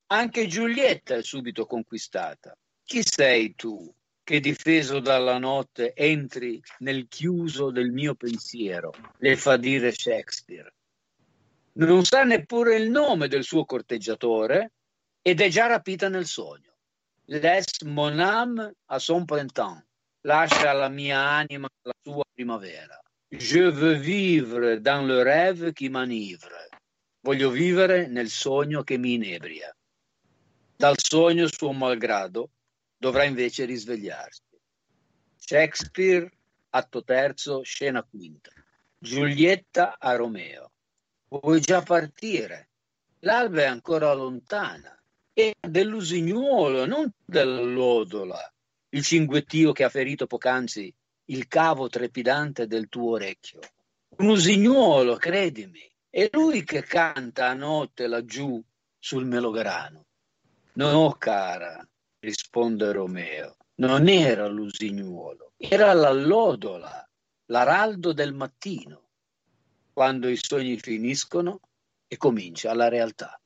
Anche 0.08 0.46
Giulietta 0.46 1.16
è 1.16 1.24
subito 1.24 1.66
conquistata. 1.66 2.54
Chi 2.84 3.02
sei 3.02 3.56
tu 3.56 3.90
che 4.26 4.42
difeso 4.42 5.00
dalla 5.00 5.38
notte 5.38 5.94
entri 5.94 6.62
nel 6.80 7.08
chiuso 7.08 7.72
del 7.72 7.92
mio 7.92 8.14
pensiero? 8.16 8.92
Le 9.20 9.38
fa 9.38 9.56
dire 9.56 9.94
Shakespeare. 9.94 10.74
Non 11.76 12.04
sa 12.04 12.26
neppure 12.26 12.76
il 12.76 12.90
nome 12.90 13.30
del 13.30 13.46
suo 13.46 13.64
corteggiatore 13.64 14.74
ed 15.22 15.40
è 15.40 15.48
già 15.48 15.68
rapita 15.68 16.10
nel 16.10 16.26
sogno. 16.26 16.76
Les 17.28 17.84
mon 17.86 18.20
âme 18.20 18.70
à 18.88 19.00
son 19.00 19.24
printemps. 19.24 19.82
lascia 20.24 20.70
alla 20.70 20.90
mia 20.90 21.20
anima 21.20 21.70
la 21.84 21.94
sua 22.04 22.24
primavera. 22.34 23.01
Je 23.32 23.60
veux 23.60 23.94
vivre 23.94 24.76
dans 24.76 25.08
le 25.08 25.22
rêve 25.22 25.72
qui 25.74 25.88
m'enivre. 25.88 26.52
Voglio 27.22 27.50
vivere 27.50 28.08
nel 28.08 28.30
sogno 28.30 28.84
che 28.84 28.98
mi 28.98 29.14
inebria. 29.14 29.74
Dal 30.76 30.96
sogno 30.98 31.48
suo 31.48 31.72
malgrado 31.72 32.50
dovrà 32.98 33.24
invece 33.24 33.64
risvegliarsi. 33.64 34.60
Shakespeare, 35.38 36.30
atto 36.72 37.06
terzo, 37.06 37.62
scena 37.64 38.04
quinta. 38.04 38.52
Giulietta 38.98 39.98
a 39.98 40.14
Romeo. 40.18 40.74
Vuoi 41.30 41.62
già 41.62 41.82
partire? 41.82 42.72
L'alba 43.20 43.62
è 43.62 43.66
ancora 43.66 44.12
lontana. 44.12 44.94
È 45.32 45.54
dell'usignuolo, 45.58 46.86
non 46.86 47.10
dell'odola, 47.24 48.54
il 48.90 49.04
cinguettio 49.04 49.72
che 49.72 49.86
ha 49.86 49.90
ferito 49.90 50.28
poc'anzi 50.28 50.94
il 51.32 51.48
cavo 51.48 51.88
trepidante 51.88 52.68
del 52.68 52.90
tuo 52.90 53.12
orecchio. 53.12 53.60
Un 54.18 54.28
usignuolo, 54.30 55.16
credimi, 55.16 55.90
è 56.10 56.30
lui 56.34 56.64
che 56.64 56.84
canta 56.84 57.48
a 57.48 57.54
notte 57.54 58.08
laggiù 58.08 58.62
sul 59.00 59.26
melograno. 59.26 60.06
No, 60.74 61.16
cara, 61.18 61.86
risponde 62.20 62.92
Romeo, 62.92 63.56
non 63.76 64.08
era 64.08 64.48
l'usignuolo, 64.48 65.54
era 65.58 65.94
l'allodola, 65.94 67.10
l'araldo 67.46 68.14
del 68.14 68.34
mattino, 68.34 69.08
quando 69.94 70.28
i 70.28 70.38
sogni 70.38 70.78
finiscono 70.78 71.62
e 72.08 72.18
comincia 72.18 72.74
la 72.74 72.90
realtà. 72.90 73.40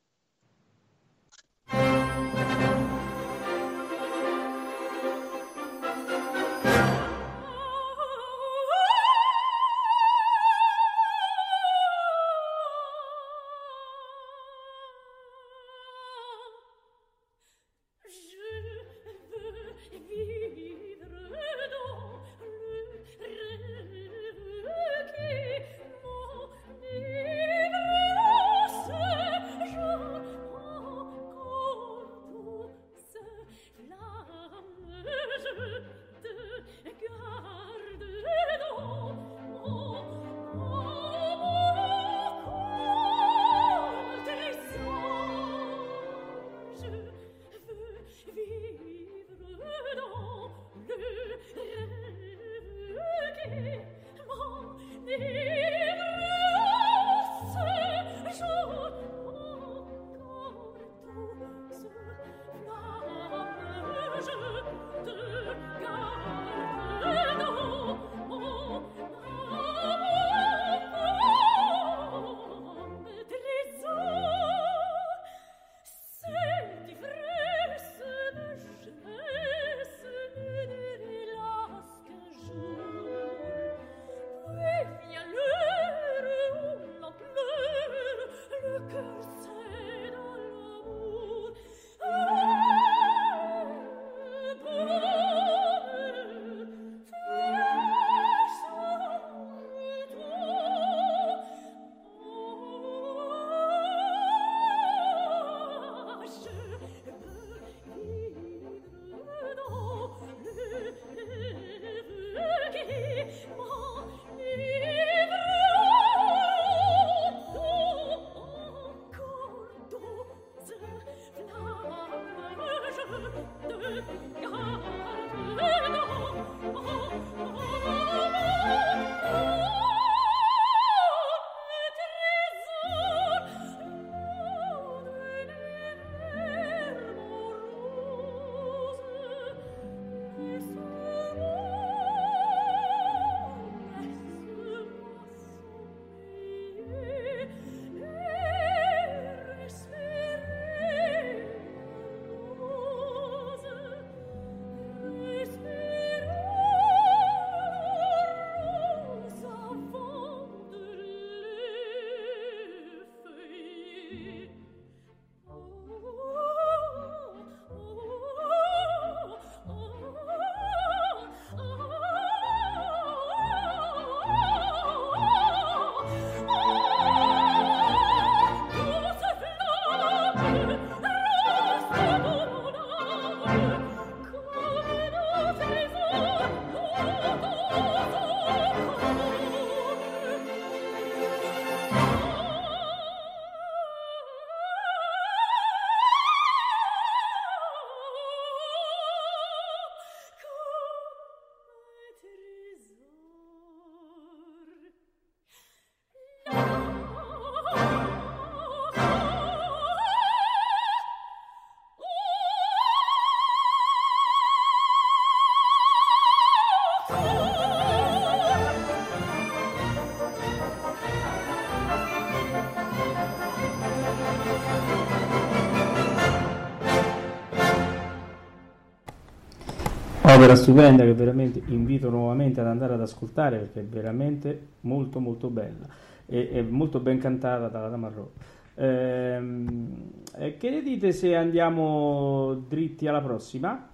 Opera 230.36 230.56
stupenda 230.56 231.04
che 231.04 231.14
veramente 231.14 231.62
invito 231.68 232.10
nuovamente 232.10 232.60
ad 232.60 232.68
andare 232.68 232.94
ad 232.94 233.02
ascoltare 233.02 233.58
perché 233.58 233.80
è 233.80 233.84
veramente 233.84 234.68
molto 234.82 235.20
molto 235.20 235.50
bella 235.50 235.88
e 236.26 236.50
è 236.50 236.62
molto 236.62 237.00
ben 237.00 237.20
cantata 237.20 237.70
dalla 237.70 237.88
Damarro. 237.88 238.34
Ehm, 238.76 240.24
che 240.58 240.70
ne 240.70 240.82
dite 240.82 241.14
se 241.14 241.36
andiamo 241.36 242.66
dritti 242.68 243.08
alla 243.08 243.22
prossima? 243.22 243.88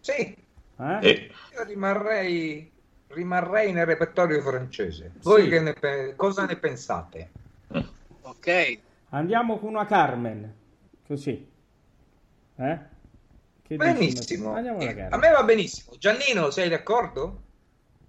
Sì, 0.00 0.36
Eh? 0.76 0.98
Eh. 1.08 1.30
Io 1.54 1.64
rimarrei, 1.64 2.70
rimarrei 3.08 3.72
nel 3.72 3.86
repertorio 3.86 4.40
francese. 4.40 5.12
Voi 5.22 5.48
sì. 5.48 5.60
ne, 5.60 6.14
cosa 6.16 6.44
ne 6.46 6.56
pensate? 6.56 7.30
Ok. 8.22 8.78
Andiamo 9.10 9.58
con 9.58 9.68
una 9.68 9.86
Carmen, 9.86 10.52
così. 11.06 11.48
Eh? 12.56 12.78
Che 13.66 13.76
benissimo. 13.76 14.58
Eh, 14.58 15.08
a 15.08 15.16
me 15.16 15.30
va 15.30 15.42
benissimo. 15.42 15.96
Giannino, 15.96 16.50
sei 16.50 16.68
d'accordo? 16.68 17.42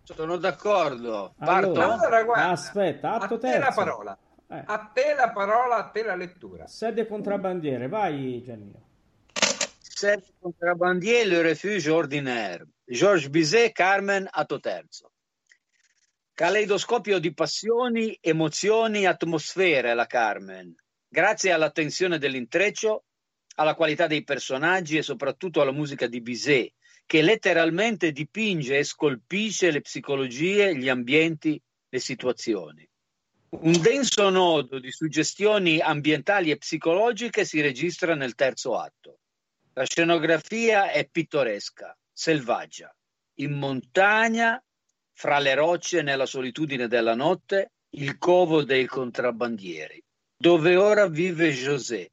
Sono 0.04 0.36
d'accordo. 0.36 1.34
Parto? 1.38 1.80
Allora, 1.80 2.24
guarda, 2.24 2.50
aspetta, 2.50 3.14
atto 3.14 3.36
a 3.36 3.38
terzo. 3.38 3.58
te 3.58 3.60
la 3.60 3.72
parola. 3.72 4.18
Eh. 4.50 4.64
A 4.66 4.92
te 4.94 5.14
la 5.14 5.32
parola, 5.32 5.78
a 5.78 5.90
te 5.92 6.04
la 6.04 6.16
lettura. 6.16 6.68
Sede 6.68 7.08
contrabbandiere, 7.08 7.88
vai 7.88 8.44
Giannino. 8.44 8.84
Sede 9.80 10.26
contrabbandiere, 10.42 11.30
le 11.30 11.42
refuge 11.42 11.90
ordinaire. 11.90 12.68
Georges 12.84 13.30
Bizet, 13.30 13.72
Carmen, 13.72 14.28
atto 14.30 14.60
terzo. 14.60 15.12
Caleidoscopio 16.34 17.18
di 17.18 17.34
passioni, 17.34 18.18
emozioni, 18.20 19.06
atmosfere 19.06 19.94
la 19.94 20.06
Carmen. 20.06 20.76
Grazie 21.08 21.54
all'attenzione 21.54 22.18
dell'intreccio, 22.18 23.05
alla 23.56 23.76
qualità 23.76 24.08
dei 24.08 24.24
personaggi 24.24 24.98
e 24.98 25.02
soprattutto 25.02 25.62
alla 25.62 25.72
musica 25.72 26.08
di 26.08 26.22
Bizet, 26.22 26.74
che 27.06 27.22
letteralmente 27.22 28.12
dipinge 28.12 28.78
e 28.78 28.84
scolpisce 28.84 29.72
le 29.72 29.82
psicologie, 29.82 30.76
gli 30.76 30.90
ambienti, 30.90 31.62
le 31.90 32.00
situazioni. 32.00 32.88
Un 33.50 33.80
denso 33.82 34.30
nodo 34.30 34.80
di 34.80 34.92
suggestioni 34.92 35.80
ambientali 35.80 36.52
e 36.52 36.58
psicologiche 36.58 37.46
si 37.46 37.62
registra 37.62 38.16
nel 38.16 38.36
terzo 38.36 38.78
atto. 38.78 39.20
La 39.74 39.86
scenografia 39.86 40.92
è 40.92 41.08
pittoresca, 41.08 41.98
selvaggia, 42.12 42.94
in 43.36 43.54
montagna, 43.54 44.62
fra 45.14 45.40
le 45.40 45.54
rocce 45.54 46.02
nella 46.02 46.26
solitudine 46.26 46.88
della 46.88 47.16
notte, 47.16 47.72
il 47.92 48.18
covo 48.18 48.64
dei 48.64 48.86
contrabbandieri, 48.86 50.04
dove 50.36 50.76
ora 50.76 51.08
vive 51.08 51.52
José, 51.52 52.12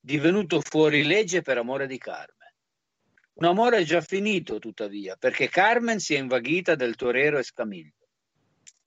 divenuto 0.00 0.60
fuori 0.60 1.04
legge 1.04 1.42
per 1.42 1.58
amore 1.58 1.86
di 1.86 1.98
Carmen. 1.98 2.48
Un 3.34 3.46
amore 3.46 3.84
già 3.84 4.00
finito, 4.00 4.58
tuttavia, 4.58 5.16
perché 5.16 5.48
Carmen 5.48 5.98
si 5.98 6.14
è 6.14 6.18
invaghita 6.18 6.74
del 6.74 6.96
torero 6.96 7.38
Escamiglio. 7.38 8.08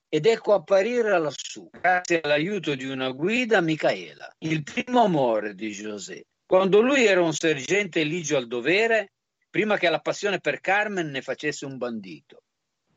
Ed 0.09 0.27
ecco 0.27 0.53
apparire 0.53 1.17
lassù, 1.17 1.67
grazie 1.71 2.21
all'aiuto 2.21 2.75
di 2.75 2.85
una 2.85 3.09
guida, 3.09 3.61
Micaela, 3.61 4.31
il 4.39 4.61
primo 4.61 5.03
amore 5.03 5.55
di 5.55 5.71
José. 5.71 6.25
Quando 6.45 6.81
lui 6.81 7.05
era 7.05 7.23
un 7.23 7.33
sergente 7.33 8.03
ligio 8.03 8.37
al 8.37 8.45
dovere, 8.45 9.13
prima 9.49 9.77
che 9.77 9.89
la 9.89 10.01
passione 10.01 10.39
per 10.39 10.59
Carmen 10.59 11.09
ne 11.09 11.23
facesse 11.23 11.65
un 11.65 11.77
bandito. 11.77 12.43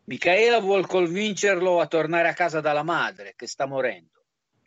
Micaela 0.04 0.58
vuol 0.58 0.86
convincerlo 0.86 1.80
a 1.80 1.86
tornare 1.86 2.28
a 2.28 2.34
casa 2.34 2.60
dalla 2.60 2.82
madre, 2.82 3.32
che 3.34 3.46
sta 3.46 3.64
morendo. 3.64 4.24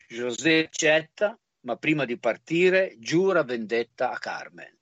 José 0.07 0.65
accetta, 0.65 1.39
ma 1.61 1.75
prima 1.75 2.05
di 2.05 2.17
partire 2.17 2.95
giura 2.99 3.43
vendetta 3.43 4.11
a 4.11 4.17
Carmen. 4.17 4.77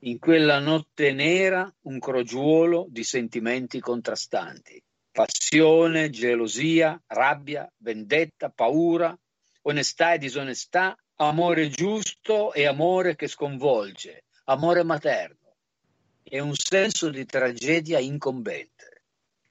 In 0.00 0.18
quella 0.18 0.58
notte 0.58 1.12
nera 1.12 1.72
un 1.82 1.98
crogiuolo 1.98 2.86
di 2.88 3.02
sentimenti 3.02 3.80
contrastanti. 3.80 4.82
Passione, 5.10 6.10
gelosia, 6.10 7.02
rabbia, 7.06 7.70
vendetta, 7.78 8.50
paura, 8.50 9.18
onestà 9.62 10.12
e 10.12 10.18
disonestà, 10.18 10.96
amore 11.16 11.68
giusto 11.68 12.52
e 12.52 12.66
amore 12.66 13.16
che 13.16 13.26
sconvolge, 13.26 14.24
amore 14.44 14.82
materno 14.84 15.54
e 16.22 16.40
un 16.40 16.54
senso 16.54 17.08
di 17.08 17.24
tragedia 17.24 17.98
incombente. 17.98 19.02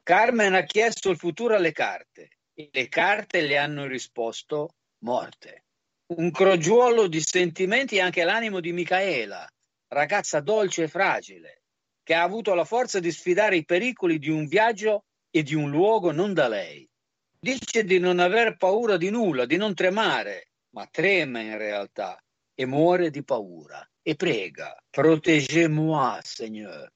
Carmen 0.04 0.54
ha 0.54 0.64
chiesto 0.64 1.10
il 1.10 1.18
futuro 1.18 1.56
alle 1.56 1.72
carte 1.72 2.38
e 2.54 2.70
le 2.72 2.88
carte 2.88 3.42
le 3.42 3.58
hanno 3.58 3.88
risposto 3.88 4.76
morte. 5.00 5.65
Un 6.08 6.30
crogiuolo 6.30 7.08
di 7.08 7.20
sentimenti 7.20 8.00
anche 8.00 8.24
l'animo 8.24 8.60
di 8.60 8.72
Micaela, 8.72 9.48
ragazza 9.88 10.40
dolce 10.40 10.84
e 10.84 10.88
fragile, 10.88 11.64
che 12.04 12.14
ha 12.14 12.22
avuto 12.22 12.54
la 12.54 12.64
forza 12.64 13.00
di 13.00 13.12
sfidare 13.12 13.56
i 13.56 13.66
pericoli 13.66 14.20
di 14.20 14.30
un 14.30 14.46
viaggio 14.46 15.06
e 15.32 15.42
di 15.42 15.56
un 15.56 15.72
luogo 15.72 16.12
non 16.12 16.36
da 16.36 16.48
lei. 16.48 16.88
Dice 17.40 17.84
di 17.84 17.98
non 17.98 18.20
aver 18.20 18.56
paura 18.56 18.98
di 18.98 19.10
nulla, 19.10 19.48
di 19.48 19.58
non 19.58 19.74
tremare, 19.74 20.50
ma 20.76 20.88
trema 20.92 21.40
in 21.40 21.58
realtà 21.58 22.22
e 22.54 22.66
muore 22.68 23.10
di 23.10 23.24
paura 23.24 23.84
e 24.04 24.16
prega, 24.16 24.76
protégez-moi, 24.92 26.20
Seigneur. 26.22 26.88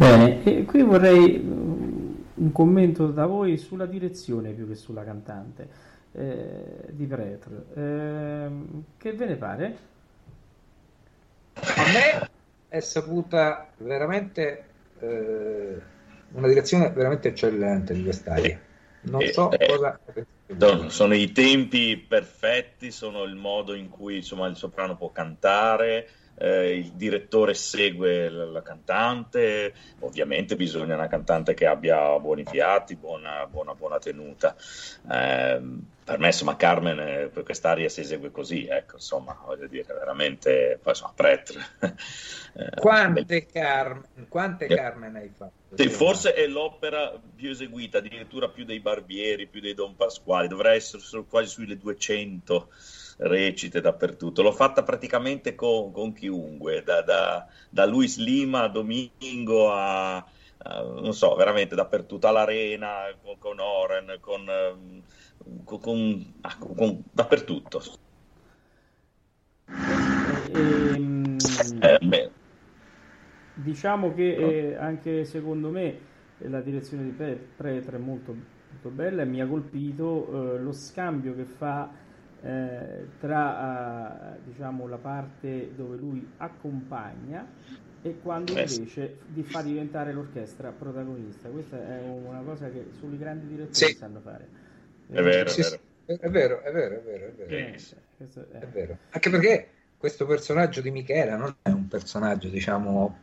Bene, 0.00 0.42
e 0.44 0.64
qui 0.64 0.82
vorrei 0.82 1.38
mm, 1.38 2.14
un 2.36 2.52
commento 2.52 3.08
da 3.08 3.26
voi 3.26 3.58
sulla 3.58 3.84
direzione 3.84 4.52
più 4.52 4.66
che 4.66 4.74
sulla 4.74 5.04
cantante 5.04 5.68
eh, 6.12 6.86
di 6.88 7.04
Pretre. 7.04 7.64
Eh, 7.74 8.48
che 8.96 9.12
ve 9.12 9.26
ne 9.26 9.36
pare? 9.36 9.76
A 11.52 11.82
me 11.92 12.30
è 12.68 12.80
saputa 12.80 13.68
veramente 13.76 14.64
eh, 15.00 15.78
una 16.32 16.48
direzione 16.48 16.88
veramente 16.92 17.28
eccellente 17.28 17.92
di 17.92 18.02
quest'aria. 18.02 18.58
Non 19.02 19.20
so 19.26 19.50
eh, 19.50 19.66
cosa. 19.66 20.00
Sono, 20.56 20.88
sono 20.88 21.14
i 21.14 21.30
tempi 21.32 21.98
perfetti, 21.98 22.90
sono 22.90 23.24
il 23.24 23.34
modo 23.34 23.74
in 23.74 23.90
cui 23.90 24.16
insomma, 24.16 24.46
il 24.46 24.56
soprano 24.56 24.96
può 24.96 25.10
cantare, 25.12 26.08
eh, 26.40 26.74
il 26.74 26.92
direttore 26.92 27.52
segue 27.52 28.30
la, 28.30 28.46
la, 28.46 28.62
cantante, 28.62 29.74
ovviamente 30.00 30.56
bisogna 30.56 30.94
una 30.94 31.06
cantante 31.06 31.52
che 31.52 31.66
abbia 31.66 32.18
buoni 32.18 32.44
fiati, 32.44 32.96
buona, 32.96 33.46
buona, 33.46 33.74
buona 33.74 33.98
tenuta. 33.98 34.56
Eh, 35.10 35.60
per 36.02 36.18
me, 36.18 36.26
insomma, 36.26 36.56
Carmen 36.56 36.98
eh, 36.98 37.28
per 37.28 37.42
quest'aria 37.42 37.90
si 37.90 38.00
esegue 38.00 38.30
così, 38.30 38.66
ecco, 38.66 38.96
insomma, 38.96 39.38
voglio 39.44 39.66
dire, 39.66 39.92
veramente, 39.92 40.78
poi 40.82 40.92
insomma, 40.92 41.12
Pretre. 41.14 41.60
Eh, 42.52 42.80
quante, 42.80 43.46
Carmen, 43.46 44.26
quante 44.28 44.66
Carmen 44.66 45.14
hai 45.14 45.30
fatto? 45.38 45.76
Sì, 45.76 45.88
forse 45.88 46.34
è 46.34 46.48
l'opera 46.48 47.16
più 47.36 47.48
eseguita, 47.48 47.98
addirittura 47.98 48.48
più 48.48 48.64
dei 48.64 48.80
Barbieri, 48.80 49.46
più 49.46 49.60
dei 49.60 49.72
Don 49.72 49.94
Pasquali, 49.94 50.48
dovrà 50.48 50.74
essere 50.74 51.00
quasi 51.28 51.48
sulle 51.48 51.78
200 51.78 52.68
recite 53.20 53.80
dappertutto. 53.80 54.42
L'ho 54.42 54.52
fatta 54.52 54.82
praticamente 54.82 55.54
con, 55.54 55.92
con 55.92 56.12
chiunque, 56.12 56.82
da, 56.82 57.02
da, 57.02 57.46
da, 57.68 57.86
Luis 57.86 58.18
Lima 58.18 58.62
a 58.62 58.68
Domingo 58.68 59.70
a, 59.70 60.16
a, 60.16 60.82
non 60.82 61.12
so, 61.12 61.34
veramente 61.34 61.74
dappertutto, 61.74 62.26
all'Arena, 62.26 63.14
con, 63.22 63.38
con 63.38 63.58
Oren, 63.58 64.16
con, 64.20 65.02
con, 65.64 65.80
con 65.80 66.32
ah, 66.42 66.56
dappertutto. 67.12 67.82
Ehm, 70.52 71.36
eh, 71.80 72.30
diciamo 73.54 74.14
che 74.14 74.34
eh, 74.34 74.76
anche 74.76 75.24
secondo 75.24 75.68
me 75.68 76.08
la 76.38 76.60
direzione 76.60 77.04
di 77.04 77.10
Pretre 77.10 77.96
è 77.96 78.00
molto, 78.00 78.34
molto 78.70 78.88
bella 78.88 79.22
e 79.22 79.26
mi 79.26 79.40
ha 79.40 79.46
colpito 79.46 80.54
eh, 80.54 80.58
lo 80.58 80.72
scambio 80.72 81.34
che 81.36 81.44
fa 81.44 82.08
eh, 82.42 83.06
tra 83.18 84.34
eh, 84.34 84.38
diciamo, 84.44 84.86
la 84.88 84.96
parte 84.96 85.72
dove 85.74 85.96
lui 85.96 86.26
accompagna 86.38 87.46
e 88.02 88.18
quando 88.22 88.54
eh 88.54 88.62
invece 88.62 89.18
di 89.26 89.42
fa 89.42 89.62
diventare 89.62 90.12
l'orchestra 90.12 90.70
protagonista. 90.70 91.48
Questa 91.48 91.76
è 91.76 92.00
una 92.02 92.40
cosa 92.40 92.70
che 92.70 92.86
solo 92.98 93.14
i 93.14 93.18
grandi 93.18 93.46
direttori 93.46 93.74
sì. 93.74 93.94
sanno 93.94 94.20
fare. 94.20 94.48
È 95.10 95.20
vero, 95.22 95.48
sì, 95.50 95.60
è 95.60 96.28
vero, 96.28 96.60
è 96.62 96.72
vero, 96.72 96.98
è 96.98 97.02
vero, 97.02 97.26
è 97.26 97.32
vero. 97.32 97.50
Eh, 97.50 97.74
è. 97.74 98.58
è 98.58 98.66
vero. 98.66 98.98
Anche 99.10 99.30
perché 99.30 99.68
questo 99.98 100.24
personaggio 100.24 100.80
di 100.80 100.90
Michela 100.90 101.36
non 101.36 101.54
è 101.62 101.68
un 101.68 101.88
personaggio, 101.88 102.48
diciamo, 102.48 103.18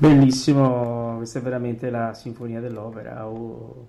Bellissimo, 0.01 1.17
questa 1.17 1.37
è 1.37 1.41
veramente 1.43 1.91
la 1.91 2.15
sinfonia 2.15 2.59
dell'opera 2.59 3.27
o 3.27 3.87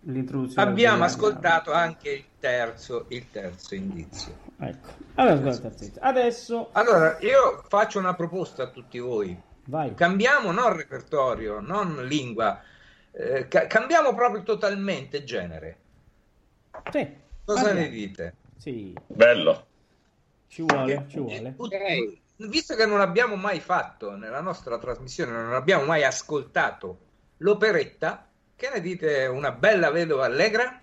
l'introduzione. 0.00 0.68
Abbiamo 0.68 1.04
ascoltato 1.04 1.72
anche 1.72 2.10
il 2.10 2.24
terzo, 2.40 3.04
il 3.08 3.30
terzo 3.30 3.76
indizio. 3.76 4.32
Ecco, 4.58 4.88
allora, 5.14 5.56
adesso... 6.00 6.70
Allora, 6.72 7.18
io 7.20 7.62
faccio 7.68 8.00
una 8.00 8.14
proposta 8.14 8.64
a 8.64 8.70
tutti 8.70 8.98
voi. 8.98 9.40
Vai. 9.66 9.94
Cambiamo 9.94 10.50
non 10.50 10.74
repertorio, 10.74 11.60
non 11.60 12.04
lingua, 12.06 12.60
eh, 13.12 13.46
ca- 13.46 13.68
cambiamo 13.68 14.14
proprio 14.14 14.42
totalmente 14.42 15.22
genere. 15.22 15.78
Sì. 16.90 17.08
Cosa 17.44 17.72
ne 17.72 17.88
dite? 17.88 18.34
Sì. 18.56 18.96
Bello. 19.06 19.66
Ci 20.48 20.62
vuole, 20.62 21.04
ci 21.08 21.18
vuole. 21.18 21.54
Okay 21.56 22.19
visto 22.48 22.74
che 22.74 22.86
non 22.86 23.00
abbiamo 23.00 23.36
mai 23.36 23.60
fatto 23.60 24.16
nella 24.16 24.40
nostra 24.40 24.78
trasmissione, 24.78 25.32
non 25.32 25.54
abbiamo 25.54 25.84
mai 25.84 26.04
ascoltato 26.04 27.08
l'operetta, 27.38 28.28
che 28.56 28.70
ne 28.72 28.80
dite 28.80 29.26
una 29.26 29.52
bella 29.52 29.90
vedova 29.90 30.24
allegra? 30.24 30.80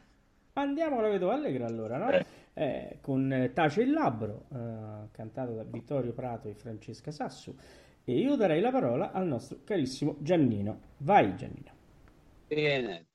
Andiamo 0.54 1.00
alla 1.00 1.10
vedova 1.10 1.34
allegra 1.34 1.66
allora, 1.66 1.98
no? 1.98 2.12
Eh. 2.12 2.26
Eh, 2.54 2.98
con 3.02 3.52
Tace 3.54 3.84
il 3.84 3.92
Labbro, 3.92 4.48
eh, 4.52 5.10
cantato 5.12 5.54
da 5.54 5.64
Vittorio 5.64 6.12
Prato 6.12 6.48
e 6.48 6.56
Francesca 6.56 7.12
Sassu. 7.12 7.56
E 8.04 8.18
io 8.18 8.36
darei 8.36 8.62
la 8.62 8.72
parola 8.72 9.12
al 9.12 9.28
nostro 9.28 9.60
carissimo 9.64 10.16
Giannino. 10.20 10.80
Vai 10.98 11.36
Giannino. 11.36 11.72
Bene. 12.48 13.06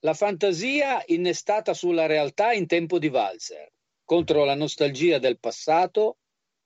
La 0.00 0.14
fantasia 0.14 1.02
innestata 1.06 1.74
sulla 1.74 2.06
realtà 2.06 2.52
in 2.52 2.66
tempo 2.66 2.98
di 2.98 3.08
valzer, 3.08 3.70
contro 4.04 4.44
la 4.44 4.54
nostalgia 4.54 5.18
del 5.18 5.38
passato 5.38 6.16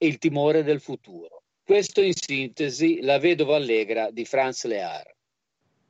e 0.04 0.06
il 0.06 0.18
timore 0.18 0.62
del 0.62 0.80
futuro. 0.80 1.44
Questo 1.64 2.02
in 2.02 2.12
sintesi 2.12 3.00
La 3.00 3.18
vedova 3.18 3.56
allegra 3.56 4.10
di 4.10 4.26
Franz 4.26 4.64
Lear. 4.66 5.10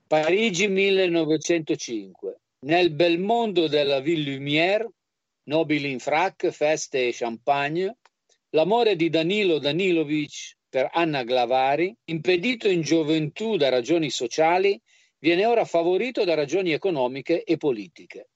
Parigi 0.07 0.69
1905. 0.69 2.39
Nel 2.61 2.93
bel 2.93 3.19
mondo 3.19 3.67
della 3.67 3.99
Ville 3.99 4.37
Lumière, 4.37 4.89
nobili 5.49 5.91
in 5.91 5.99
frac, 5.99 6.51
feste 6.51 7.09
e 7.09 7.13
champagne, 7.13 7.97
l'amore 8.51 8.95
di 8.95 9.11
Danilo 9.11 9.59
Danilovic 9.59 10.59
per 10.69 10.91
Anna 10.93 11.25
Glavari, 11.25 11.95
impedito 12.05 12.69
in 12.69 12.83
gioventù 12.83 13.57
da 13.57 13.69
ragioni 13.69 14.11
sociali, 14.11 14.81
viene 15.19 15.45
ora 15.45 15.65
favorito 15.65 16.23
da 16.25 16.35
ragioni 16.35 16.71
economiche 16.71 17.43
e 17.43 17.57
politiche. 17.57 18.29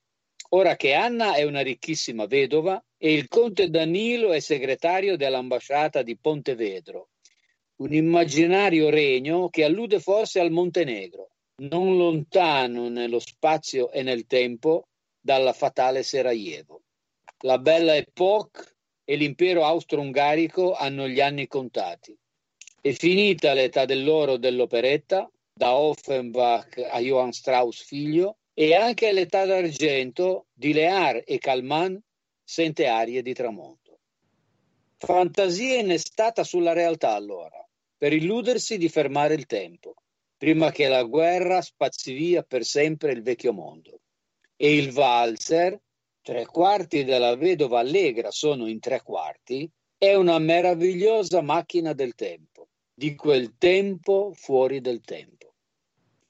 ora 0.51 0.75
che 0.77 0.95
Anna 0.95 1.35
è 1.35 1.45
una 1.45 1.61
ricchissima 1.61 2.27
vedova 2.27 2.83
e 3.01 3.13
il 3.13 3.29
conte 3.29 3.71
Danilo 3.71 4.33
è 4.33 4.41
segretario 4.41 5.17
dell'ambasciata 5.17 6.03
di 6.03 6.19
Pontevedro, 6.19 7.11
un 7.77 7.93
immaginario 7.93 8.91
regno 8.91 9.49
che 9.49 9.63
allude 9.63 10.01
forse 10.01 10.41
al 10.41 10.51
Montenegro, 10.51 11.31
non 11.63 11.97
lontano 11.97 12.89
nello 12.89 13.21
spazio 13.21 13.93
e 13.93 14.03
nel 14.03 14.27
tempo 14.27 14.89
dalla 15.21 15.53
fatale 15.53 16.03
Sarajevo. 16.03 16.83
La 17.43 17.59
bella 17.59 17.95
Epoque 17.95 18.65
e 19.05 19.15
l'impero 19.15 19.65
austro-ungarico 19.65 20.75
hanno 20.75 21.07
gli 21.07 21.21
anni 21.21 21.47
contati. 21.47 22.17
È 22.81 22.91
finita 22.91 23.55
l'età 23.55 23.85
dell'oro 23.85 24.37
dell'operetta, 24.37 25.31
da 25.53 25.75
Offenbach 25.77 26.85
a 26.91 26.99
Johann 26.99 27.31
Strauss 27.31 27.85
figlio, 27.85 28.39
e 28.55 28.75
anche 28.75 29.13
l'età 29.13 29.45
d'argento 29.45 30.47
di 30.53 30.73
Lear 30.73 31.23
e 31.25 31.39
Calman 31.39 32.01
sente 32.51 32.87
arie 32.87 33.21
di 33.21 33.35
tramonto. 33.35 33.99
Fantasia 34.97 35.81
innestata 35.81 36.45
sulla 36.45 36.73
realtà 36.73 37.13
allora, 37.13 37.63
per 37.95 38.15
illudersi 38.15 38.79
di 38.79 38.89
fermare 38.89 39.35
il 39.35 39.45
tempo, 39.45 39.97
prima 40.35 40.71
che 40.71 40.89
la 40.89 41.03
guerra 41.03 41.61
spazzi 41.61 42.15
via 42.15 42.43
per 42.43 42.65
sempre 42.65 43.13
il 43.13 43.21
vecchio 43.21 43.53
mondo. 43.53 44.01
E 44.57 44.75
il 44.75 44.93
valzer, 44.93 45.79
tre 46.23 46.47
quarti 46.47 47.05
della 47.05 47.37
vedova 47.37 47.81
allegra 47.81 48.31
sono 48.31 48.67
in 48.67 48.81
tre 48.81 49.03
quarti, 49.03 49.71
è 49.99 50.15
una 50.15 50.39
meravigliosa 50.39 51.43
macchina 51.43 51.93
del 51.93 52.15
tempo, 52.15 52.69
di 52.95 53.15
quel 53.15 53.59
tempo 53.59 54.33
fuori 54.33 54.81
del 54.81 55.03
tempo. 55.03 55.53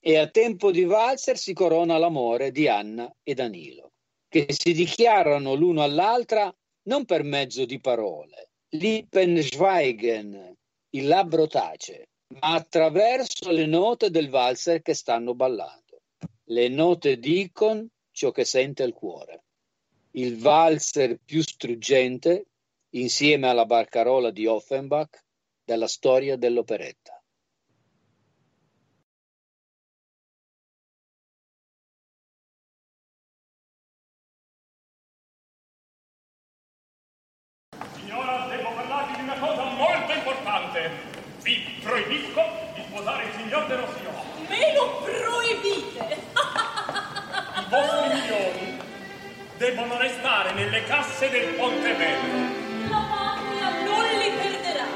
E 0.00 0.16
a 0.16 0.26
tempo 0.26 0.72
di 0.72 0.82
valzer 0.82 1.38
si 1.38 1.52
corona 1.52 1.96
l'amore 1.96 2.50
di 2.50 2.66
Anna 2.66 3.08
e 3.22 3.34
Danilo, 3.34 3.87
che 4.28 4.46
si 4.48 4.72
dichiarano 4.72 5.54
l'uno 5.54 5.82
all'altra 5.82 6.54
non 6.82 7.04
per 7.04 7.22
mezzo 7.22 7.64
di 7.64 7.80
parole, 7.80 8.50
Lippenschweigen, 8.70 10.54
il 10.90 11.06
labbro 11.06 11.46
tace, 11.46 12.08
ma 12.40 12.54
attraverso 12.54 13.50
le 13.50 13.66
note 13.66 14.10
del 14.10 14.28
valzer 14.28 14.82
che 14.82 14.94
stanno 14.94 15.34
ballando. 15.34 16.02
Le 16.44 16.68
note 16.68 17.18
dicono 17.18 17.86
ciò 18.10 18.30
che 18.30 18.44
sente 18.44 18.82
il 18.82 18.92
cuore. 18.92 19.44
Il 20.12 20.38
valzer 20.38 21.18
più 21.24 21.42
struggente, 21.42 22.46
insieme 22.90 23.48
alla 23.48 23.66
barcarola 23.66 24.30
di 24.30 24.46
Offenbach, 24.46 25.22
della 25.64 25.88
storia 25.88 26.36
dell'operetta. 26.36 27.17
Importante. 40.38 40.90
Vi 41.42 41.80
proibisco 41.82 42.42
di 42.74 42.82
sposare 42.88 43.24
il 43.24 43.30
signor 43.36 43.66
De 43.66 43.76
Rossio. 43.76 44.10
Me 44.48 44.74
lo 44.74 45.02
proibite! 45.02 46.16
I 47.58 47.64
vostri 47.68 48.14
milioni 48.14 48.78
debbono 49.56 49.98
restare 49.98 50.52
nelle 50.52 50.84
casse 50.84 51.28
del 51.30 51.54
Ponte 51.54 51.94
Bello. 51.94 52.56
La 52.88 53.04
patria 53.10 53.82
non 53.84 54.04
li 54.04 54.30
perderà. 54.30 54.86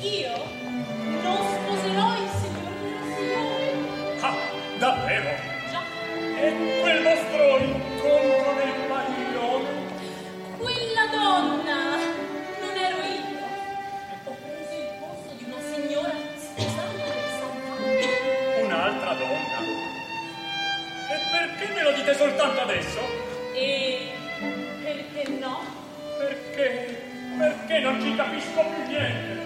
Io 0.00 0.49
perché 21.60 21.74
me 21.74 21.82
lo 21.82 21.92
dite 21.92 22.14
soltanto 22.14 22.60
adesso? 22.62 23.00
E 23.52 24.12
perché 24.82 25.30
no? 25.38 25.60
Perché? 26.18 27.02
Perché 27.36 27.78
non 27.80 28.00
ci 28.00 28.16
capisco 28.16 28.62
più 28.62 28.86
niente. 28.86 29.39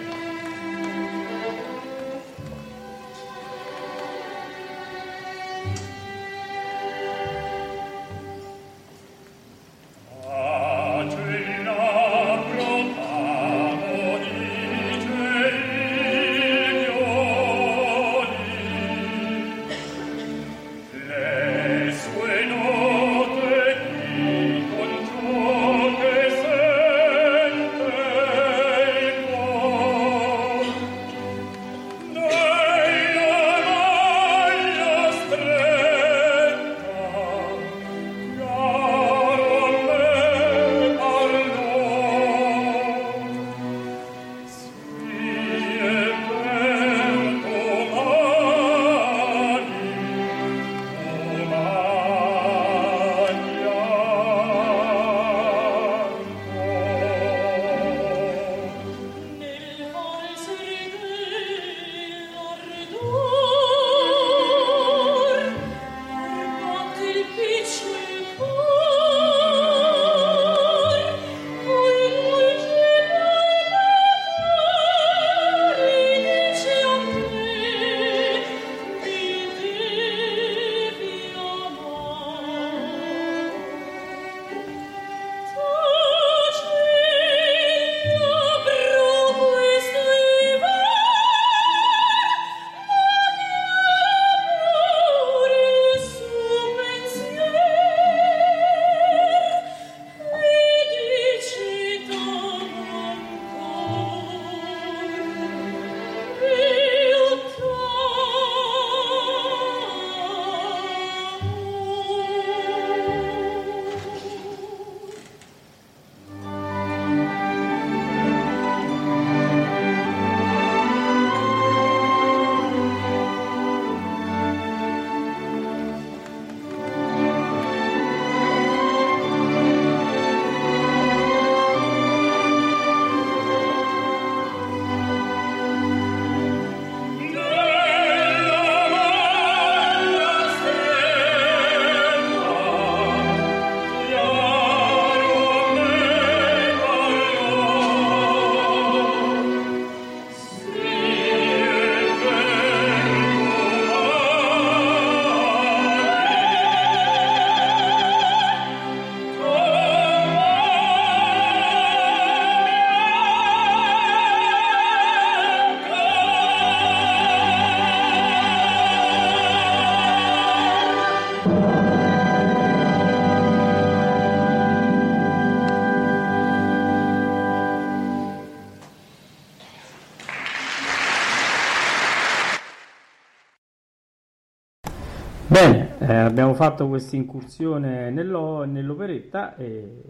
Abbiamo 186.25 186.53
fatto 186.53 186.87
questa 186.87 187.15
incursione 187.15 188.09
nello- 188.09 188.63
nell'operetta 188.65 189.55
e 189.55 190.01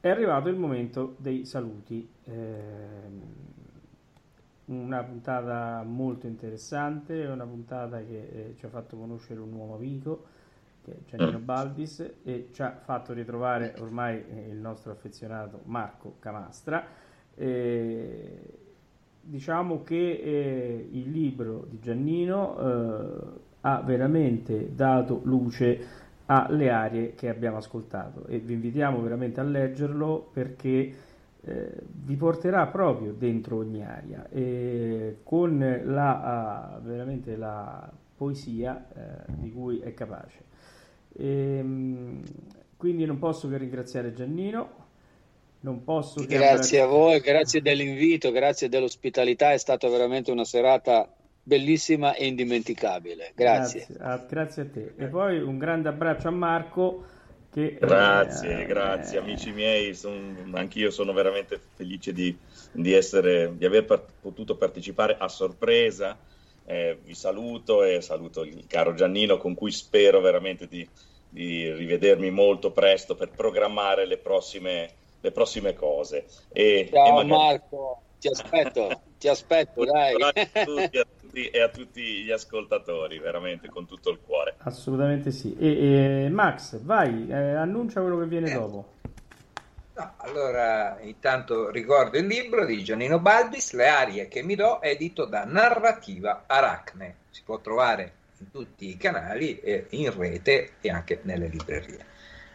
è 0.00 0.08
arrivato 0.08 0.48
il 0.48 0.56
momento 0.56 1.14
dei 1.18 1.44
saluti. 1.44 2.08
Ehm, 2.24 3.22
una 4.66 5.02
puntata 5.02 5.82
molto 5.82 6.26
interessante, 6.26 7.26
una 7.26 7.44
puntata 7.44 7.98
che 7.98 8.28
eh, 8.32 8.54
ci 8.56 8.64
ha 8.64 8.68
fatto 8.68 8.96
conoscere 8.96 9.40
un 9.40 9.50
nuovo 9.50 9.74
amico, 9.74 10.24
che 10.82 10.92
è 10.92 10.96
Giannino 11.06 11.38
Balbis, 11.38 12.12
e 12.22 12.48
ci 12.52 12.62
ha 12.62 12.78
fatto 12.82 13.12
ritrovare 13.12 13.74
ormai 13.80 14.24
eh, 14.26 14.48
il 14.48 14.56
nostro 14.56 14.92
affezionato 14.92 15.60
Marco 15.64 16.16
Camastra. 16.18 16.86
E 17.34 18.40
diciamo 19.20 19.82
che 19.82 20.12
eh, 20.12 20.88
il 20.92 21.10
libro 21.10 21.66
di 21.68 21.78
Giannino 21.80 22.58
eh, 22.58 23.43
ha 23.66 23.80
veramente 23.80 24.74
dato 24.74 25.20
luce 25.24 26.02
alle 26.26 26.70
aree 26.70 27.14
che 27.14 27.28
abbiamo 27.28 27.58
ascoltato 27.58 28.26
e 28.26 28.38
vi 28.38 28.54
invitiamo 28.54 29.00
veramente 29.00 29.40
a 29.40 29.42
leggerlo 29.42 30.30
perché 30.32 30.94
eh, 31.46 31.72
vi 31.82 32.16
porterà 32.16 32.66
proprio 32.66 33.12
dentro 33.12 33.58
ogni 33.58 33.84
aria 33.84 34.26
e 34.30 35.18
con 35.22 35.58
la, 35.84 36.20
ah, 36.22 36.80
veramente 36.82 37.36
la 37.36 37.90
poesia 38.16 38.86
eh, 38.94 39.32
di 39.32 39.50
cui 39.50 39.80
è 39.80 39.92
capace. 39.92 40.42
Ehm, 41.16 42.22
quindi 42.76 43.04
non 43.04 43.18
posso 43.18 43.48
che 43.48 43.56
ringraziare 43.58 44.12
Giannino, 44.12 44.82
non 45.60 45.84
posso 45.84 46.20
che 46.20 46.26
Grazie 46.26 46.80
a 46.80 46.86
voi, 46.86 47.20
grazie 47.20 47.62
dell'invito, 47.62 48.30
grazie 48.30 48.68
dell'ospitalità, 48.68 49.52
è 49.52 49.58
stata 49.58 49.88
veramente 49.88 50.30
una 50.30 50.44
serata 50.44 51.08
bellissima 51.44 52.14
e 52.14 52.26
indimenticabile. 52.26 53.32
Grazie. 53.34 53.86
Grazie 53.86 54.04
a, 54.04 54.16
grazie 54.28 54.62
a 54.62 54.66
te. 54.70 54.94
E 54.96 55.06
poi 55.06 55.40
un 55.40 55.58
grande 55.58 55.88
abbraccio 55.88 56.28
a 56.28 56.32
Marco 56.32 57.04
che 57.50 57.76
Grazie, 57.78 58.62
eh, 58.62 58.66
grazie 58.66 59.18
amici 59.18 59.52
miei, 59.52 59.94
son- 59.94 60.50
anch'io 60.54 60.90
sono 60.90 61.12
veramente 61.12 61.60
felice 61.74 62.12
di, 62.12 62.36
di 62.72 62.92
essere, 62.92 63.56
di 63.56 63.64
aver 63.64 63.84
par- 63.84 64.06
potuto 64.18 64.56
partecipare 64.56 65.16
a 65.16 65.28
sorpresa. 65.28 66.18
Eh, 66.66 66.98
vi 67.02 67.14
saluto 67.14 67.84
e 67.84 68.00
saluto 68.00 68.42
il 68.42 68.66
caro 68.66 68.94
Giannino 68.94 69.36
con 69.36 69.54
cui 69.54 69.70
spero 69.70 70.20
veramente 70.20 70.66
di, 70.66 70.88
di 71.28 71.70
rivedermi 71.72 72.30
molto 72.30 72.72
presto 72.72 73.14
per 73.14 73.34
programmare 73.34 74.06
le 74.06 74.18
prossime, 74.18 74.94
le 75.20 75.30
prossime 75.30 75.74
cose. 75.74 76.26
E, 76.48 76.62
e 76.80 76.90
Ciao 76.90 77.12
magari- 77.12 77.28
Marco, 77.28 78.02
ti 78.18 78.28
aspetto, 78.28 79.02
ti 79.18 79.28
aspetto, 79.28 79.84
dai. 79.84 80.14
tutti, 81.34 81.48
e 81.48 81.60
a 81.60 81.68
tutti 81.68 82.22
gli 82.22 82.30
ascoltatori, 82.30 83.18
veramente 83.18 83.68
con 83.68 83.86
tutto 83.86 84.10
il 84.10 84.20
cuore. 84.24 84.54
Assolutamente 84.58 85.32
sì. 85.32 85.56
E, 85.58 86.24
e 86.24 86.28
Max, 86.30 86.78
vai, 86.80 87.26
eh, 87.28 87.34
annuncia 87.34 88.00
quello 88.00 88.20
che 88.20 88.26
viene 88.26 88.52
dopo. 88.52 88.92
No, 89.96 90.14
allora, 90.18 90.98
intanto 91.00 91.70
ricordo 91.70 92.18
il 92.18 92.26
libro 92.26 92.64
di 92.64 92.82
Giannino 92.82 93.18
Balbis, 93.18 93.72
Le 93.72 93.88
arie 93.88 94.28
che 94.28 94.42
mi 94.42 94.54
do, 94.54 94.80
edito 94.80 95.24
da 95.24 95.44
Narrativa 95.44 96.44
Aracne. 96.46 97.16
Si 97.30 97.42
può 97.44 97.60
trovare 97.60 98.12
in 98.38 98.50
tutti 98.50 98.88
i 98.88 98.96
canali, 98.96 99.58
eh, 99.60 99.86
in 99.90 100.16
rete 100.16 100.74
e 100.80 100.90
anche 100.90 101.20
nelle 101.22 101.48
librerie. 101.48 102.12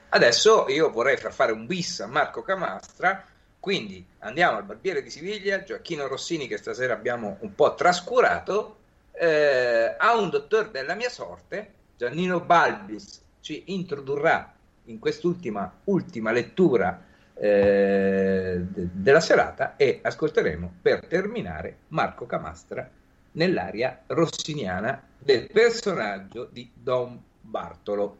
Adesso 0.09 0.65
io 0.69 0.89
vorrei 0.89 1.17
far 1.17 1.31
fare 1.31 1.51
un 1.51 1.65
bis 1.65 1.99
a 1.99 2.07
Marco 2.07 2.41
Camastra, 2.41 3.23
quindi 3.69 4.03
andiamo 4.21 4.57
al 4.57 4.63
Barbiere 4.63 5.03
di 5.03 5.11
Siviglia, 5.11 5.61
Gioacchino 5.61 6.07
Rossini 6.07 6.47
che 6.47 6.57
stasera 6.57 6.91
abbiamo 6.91 7.37
un 7.41 7.53
po' 7.53 7.75
trascurato, 7.75 8.77
eh, 9.11 9.95
a 9.95 10.17
un 10.17 10.31
dottor 10.31 10.71
della 10.71 10.95
mia 10.95 11.11
sorte, 11.11 11.73
Giannino 11.95 12.39
Balbis 12.39 13.21
ci 13.41 13.65
introdurrà 13.67 14.55
in 14.85 14.97
quest'ultima 14.97 15.71
ultima 15.83 16.31
lettura 16.31 16.99
eh, 17.35 18.65
de- 18.67 18.89
della 18.91 19.19
serata 19.19 19.75
e 19.75 19.99
ascolteremo 20.01 20.77
per 20.81 21.05
terminare 21.05 21.81
Marco 21.89 22.25
Camastra 22.25 22.89
nell'aria 23.33 24.01
rossiniana 24.07 24.99
del 25.15 25.45
personaggio 25.45 26.49
di 26.51 26.71
Don 26.73 27.21
Bartolo. 27.39 28.17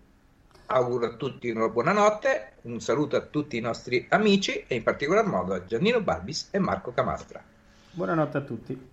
Auguro 0.72 1.08
a 1.08 1.16
tutti 1.16 1.50
una 1.50 1.68
buonanotte, 1.68 2.58
un 2.64 2.80
saluto 2.80 3.16
a 3.16 3.26
tutti 3.26 3.58
i 3.58 3.60
nostri 3.60 4.06
amici 4.10 4.66
e 4.68 4.76
in 4.76 4.84
particolar 4.84 5.26
modo 5.26 5.56
a 5.56 5.66
Giannino 5.66 6.00
Balbis 6.00 6.50
e 6.52 6.60
Marco 6.60 6.92
Camastra. 6.92 7.44
Buonanotte 7.90 8.38
a 8.38 8.42
tutti. 8.42 8.90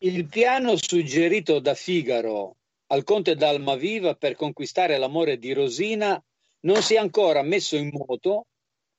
Il 0.00 0.26
piano 0.26 0.76
suggerito 0.76 1.60
da 1.60 1.72
Figaro 1.72 2.56
al 2.88 3.04
conte 3.04 3.34
d'Almaviva 3.36 4.14
per 4.16 4.34
conquistare 4.34 4.98
l'amore 4.98 5.38
di 5.38 5.54
Rosina 5.54 6.22
non 6.60 6.82
si 6.82 6.96
è 6.96 6.98
ancora 6.98 7.40
messo 7.40 7.76
in 7.76 7.88
moto 7.90 8.44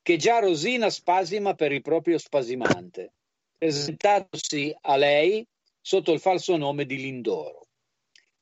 che 0.02 0.16
già 0.16 0.40
Rosina 0.40 0.90
spasima 0.90 1.54
per 1.54 1.70
il 1.70 1.82
proprio 1.82 2.18
spasimante, 2.18 3.12
presentatosi 3.56 4.76
a 4.80 4.96
lei 4.96 5.46
sotto 5.80 6.10
il 6.10 6.18
falso 6.18 6.56
nome 6.56 6.86
di 6.86 6.96
Lindoro. 6.96 7.68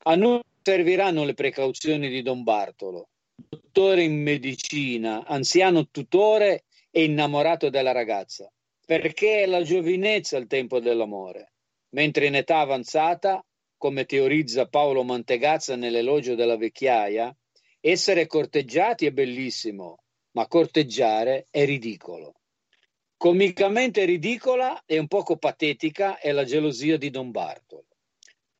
A 0.05 0.15
noi 0.15 0.41
serviranno 0.67 1.23
le 1.23 1.33
precauzioni 1.33 2.09
di 2.09 2.21
Don 2.21 2.43
Bartolo, 2.43 3.07
dottore 3.33 4.03
in 4.03 4.21
medicina, 4.21 5.25
anziano 5.25 5.87
tutore 5.87 6.65
e 6.91 7.05
innamorato 7.05 7.69
della 7.69 7.93
ragazza, 7.93 8.51
perché 8.85 9.43
è 9.43 9.45
la 9.45 9.61
giovinezza 9.61 10.35
il 10.35 10.47
tempo 10.47 10.81
dell'amore, 10.81 11.53
mentre 11.91 12.25
in 12.25 12.35
età 12.35 12.59
avanzata, 12.59 13.41
come 13.77 14.03
teorizza 14.03 14.67
Paolo 14.67 15.03
Mantegazza 15.03 15.77
nell'elogio 15.77 16.35
della 16.35 16.57
vecchiaia, 16.57 17.33
essere 17.79 18.27
corteggiati 18.27 19.05
è 19.05 19.11
bellissimo, 19.11 19.99
ma 20.31 20.47
corteggiare 20.47 21.47
è 21.49 21.63
ridicolo. 21.63 22.41
Comicamente 23.15 24.03
ridicola 24.03 24.83
e 24.85 24.99
un 24.99 25.07
poco 25.07 25.37
patetica 25.37 26.19
è 26.19 26.33
la 26.33 26.43
gelosia 26.43 26.97
di 26.97 27.09
Don 27.09 27.31
Bartolo. 27.31 27.85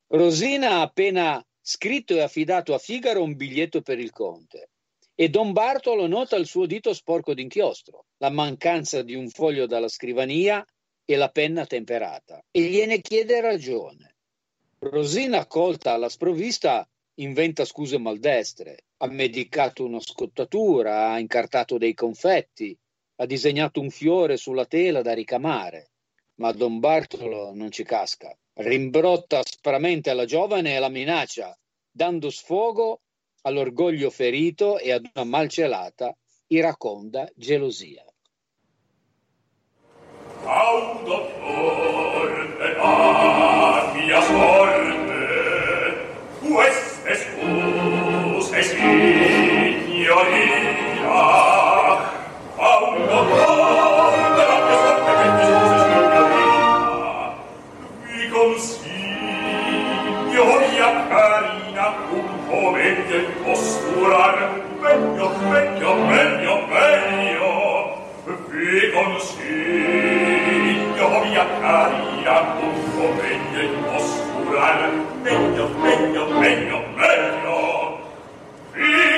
Rosina 0.09 0.75
ha 0.75 0.81
appena 0.83 1.45
scritto 1.69 2.13
e 2.13 2.21
affidato 2.21 2.73
a 2.73 2.77
Figaro 2.77 3.21
un 3.21 3.35
biglietto 3.35 3.81
per 3.81 3.99
il 3.99 4.11
conte. 4.11 4.69
E 5.13 5.27
Don 5.27 5.51
Bartolo 5.51 6.07
nota 6.07 6.37
il 6.37 6.45
suo 6.45 6.65
dito 6.65 6.93
sporco 6.93 7.33
d'inchiostro, 7.33 8.05
la 8.19 8.29
mancanza 8.29 9.01
di 9.01 9.15
un 9.15 9.27
foglio 9.27 9.65
dalla 9.65 9.89
scrivania 9.89 10.65
e 11.03 11.15
la 11.17 11.27
penna 11.27 11.65
temperata. 11.65 12.41
E 12.51 12.61
gliene 12.61 13.01
chiede 13.01 13.41
ragione. 13.41 14.15
Rosina, 14.79 15.45
colta 15.45 15.91
alla 15.91 16.07
sprovvista, 16.07 16.87
inventa 17.15 17.65
scuse 17.65 17.97
maldestre, 17.97 18.85
ha 18.99 19.07
medicato 19.07 19.83
una 19.83 19.99
scottatura, 19.99 21.09
ha 21.09 21.19
incartato 21.19 21.77
dei 21.77 21.93
confetti, 21.93 22.77
ha 23.17 23.25
disegnato 23.25 23.81
un 23.81 23.89
fiore 23.89 24.37
sulla 24.37 24.65
tela 24.65 25.01
da 25.01 25.13
ricamare, 25.13 25.89
ma 26.37 26.51
Don 26.51 26.79
Bartolo 26.79 27.51
non 27.53 27.71
ci 27.71 27.83
casca. 27.83 28.35
Rimbrotta 28.53 29.39
aspramente 29.39 30.09
alla 30.09 30.25
giovane 30.25 30.75
e 30.75 30.79
la 30.79 30.89
minaccia, 30.89 31.55
dando 31.91 32.29
sfogo 32.29 33.01
all'orgoglio 33.41 34.09
ferito 34.09 34.79
e 34.79 34.91
ad 34.91 35.07
una 35.13 35.25
malcelata, 35.25 36.15
iraconda 36.47 37.29
gelosia. 37.35 38.03
A 40.43 40.73
un 40.73 41.03
dottor 41.03 42.57
della 42.57 43.91
mia 43.93 44.21
sorte 44.21 44.95
queste 46.41 47.15
scuse 47.15 48.61
signoria 48.63 49.57
oscurare 63.51 64.63
meglio, 64.79 65.29
meglio, 65.49 65.95
meglio, 65.95 66.65
meglio. 66.67 68.05
Vi 68.49 68.91
consiglio 68.91 70.37
mia 71.23 71.45
carina 71.61 72.35
un 72.59 72.75
po' 72.95 73.09
meglio 73.21 73.59
in 73.61 73.83
oscurare 73.95 74.87
meglio, 75.21 75.67
meglio, 75.79 76.27
meglio, 76.27 76.83
meglio. 76.95 77.99
Vi 78.73 79.16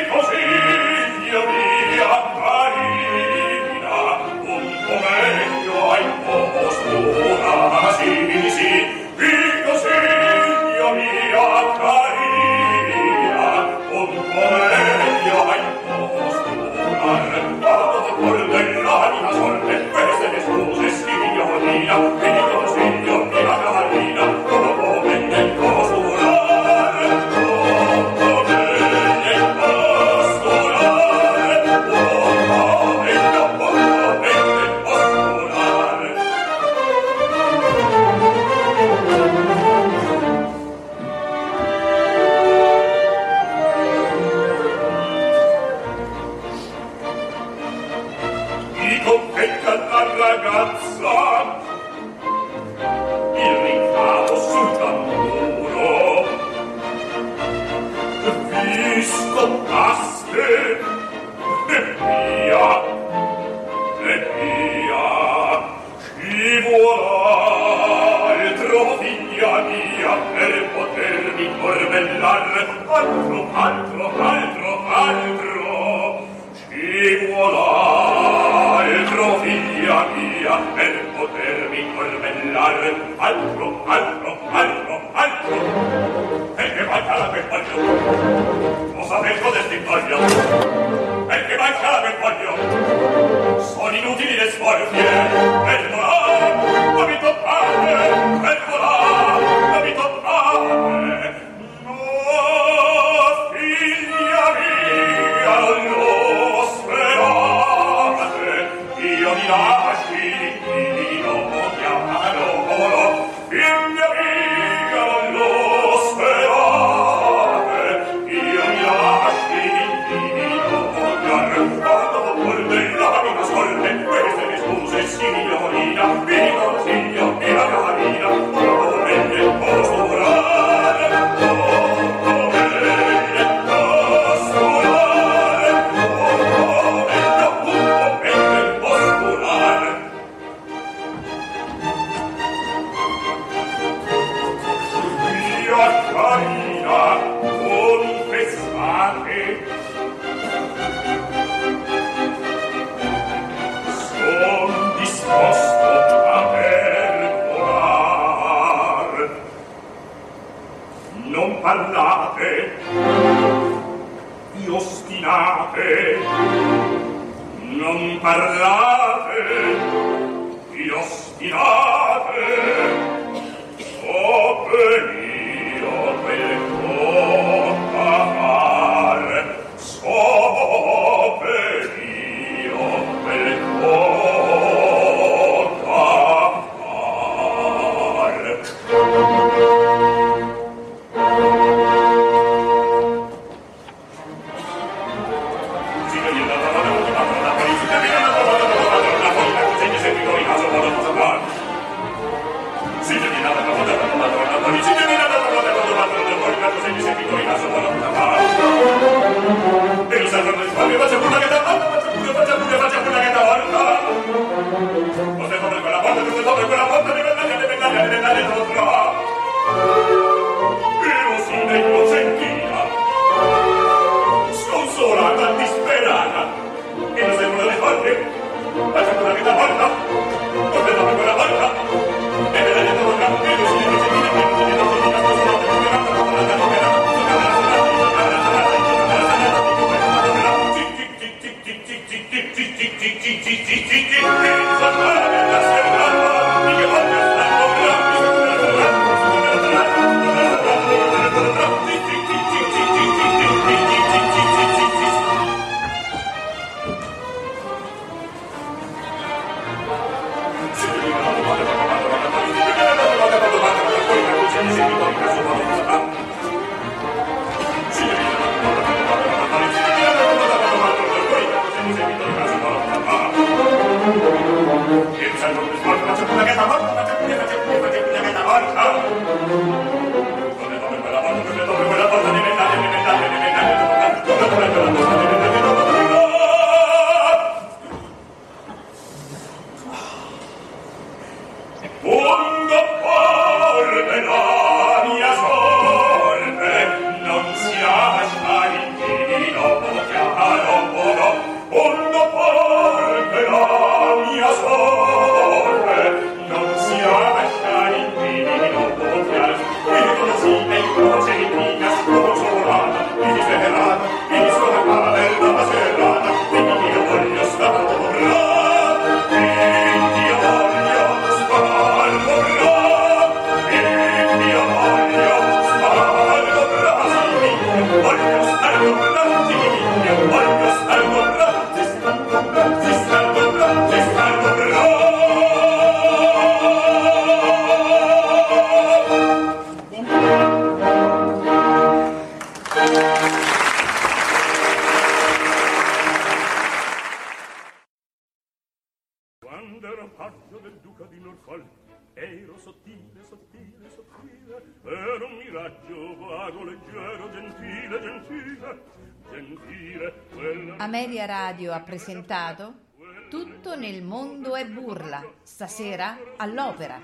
presentato 362.00 362.88
Tutto 363.30 363.76
nel 363.76 364.02
mondo 364.02 364.56
è 364.56 364.66
burla, 364.66 365.22
stasera 365.44 366.18
all'opera, 366.38 366.98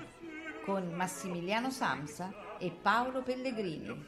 con 0.64 0.90
Massimiliano 0.94 1.70
Samsa 1.70 2.56
e 2.58 2.70
Paolo 2.70 3.22
Pellegrini. 3.22 4.04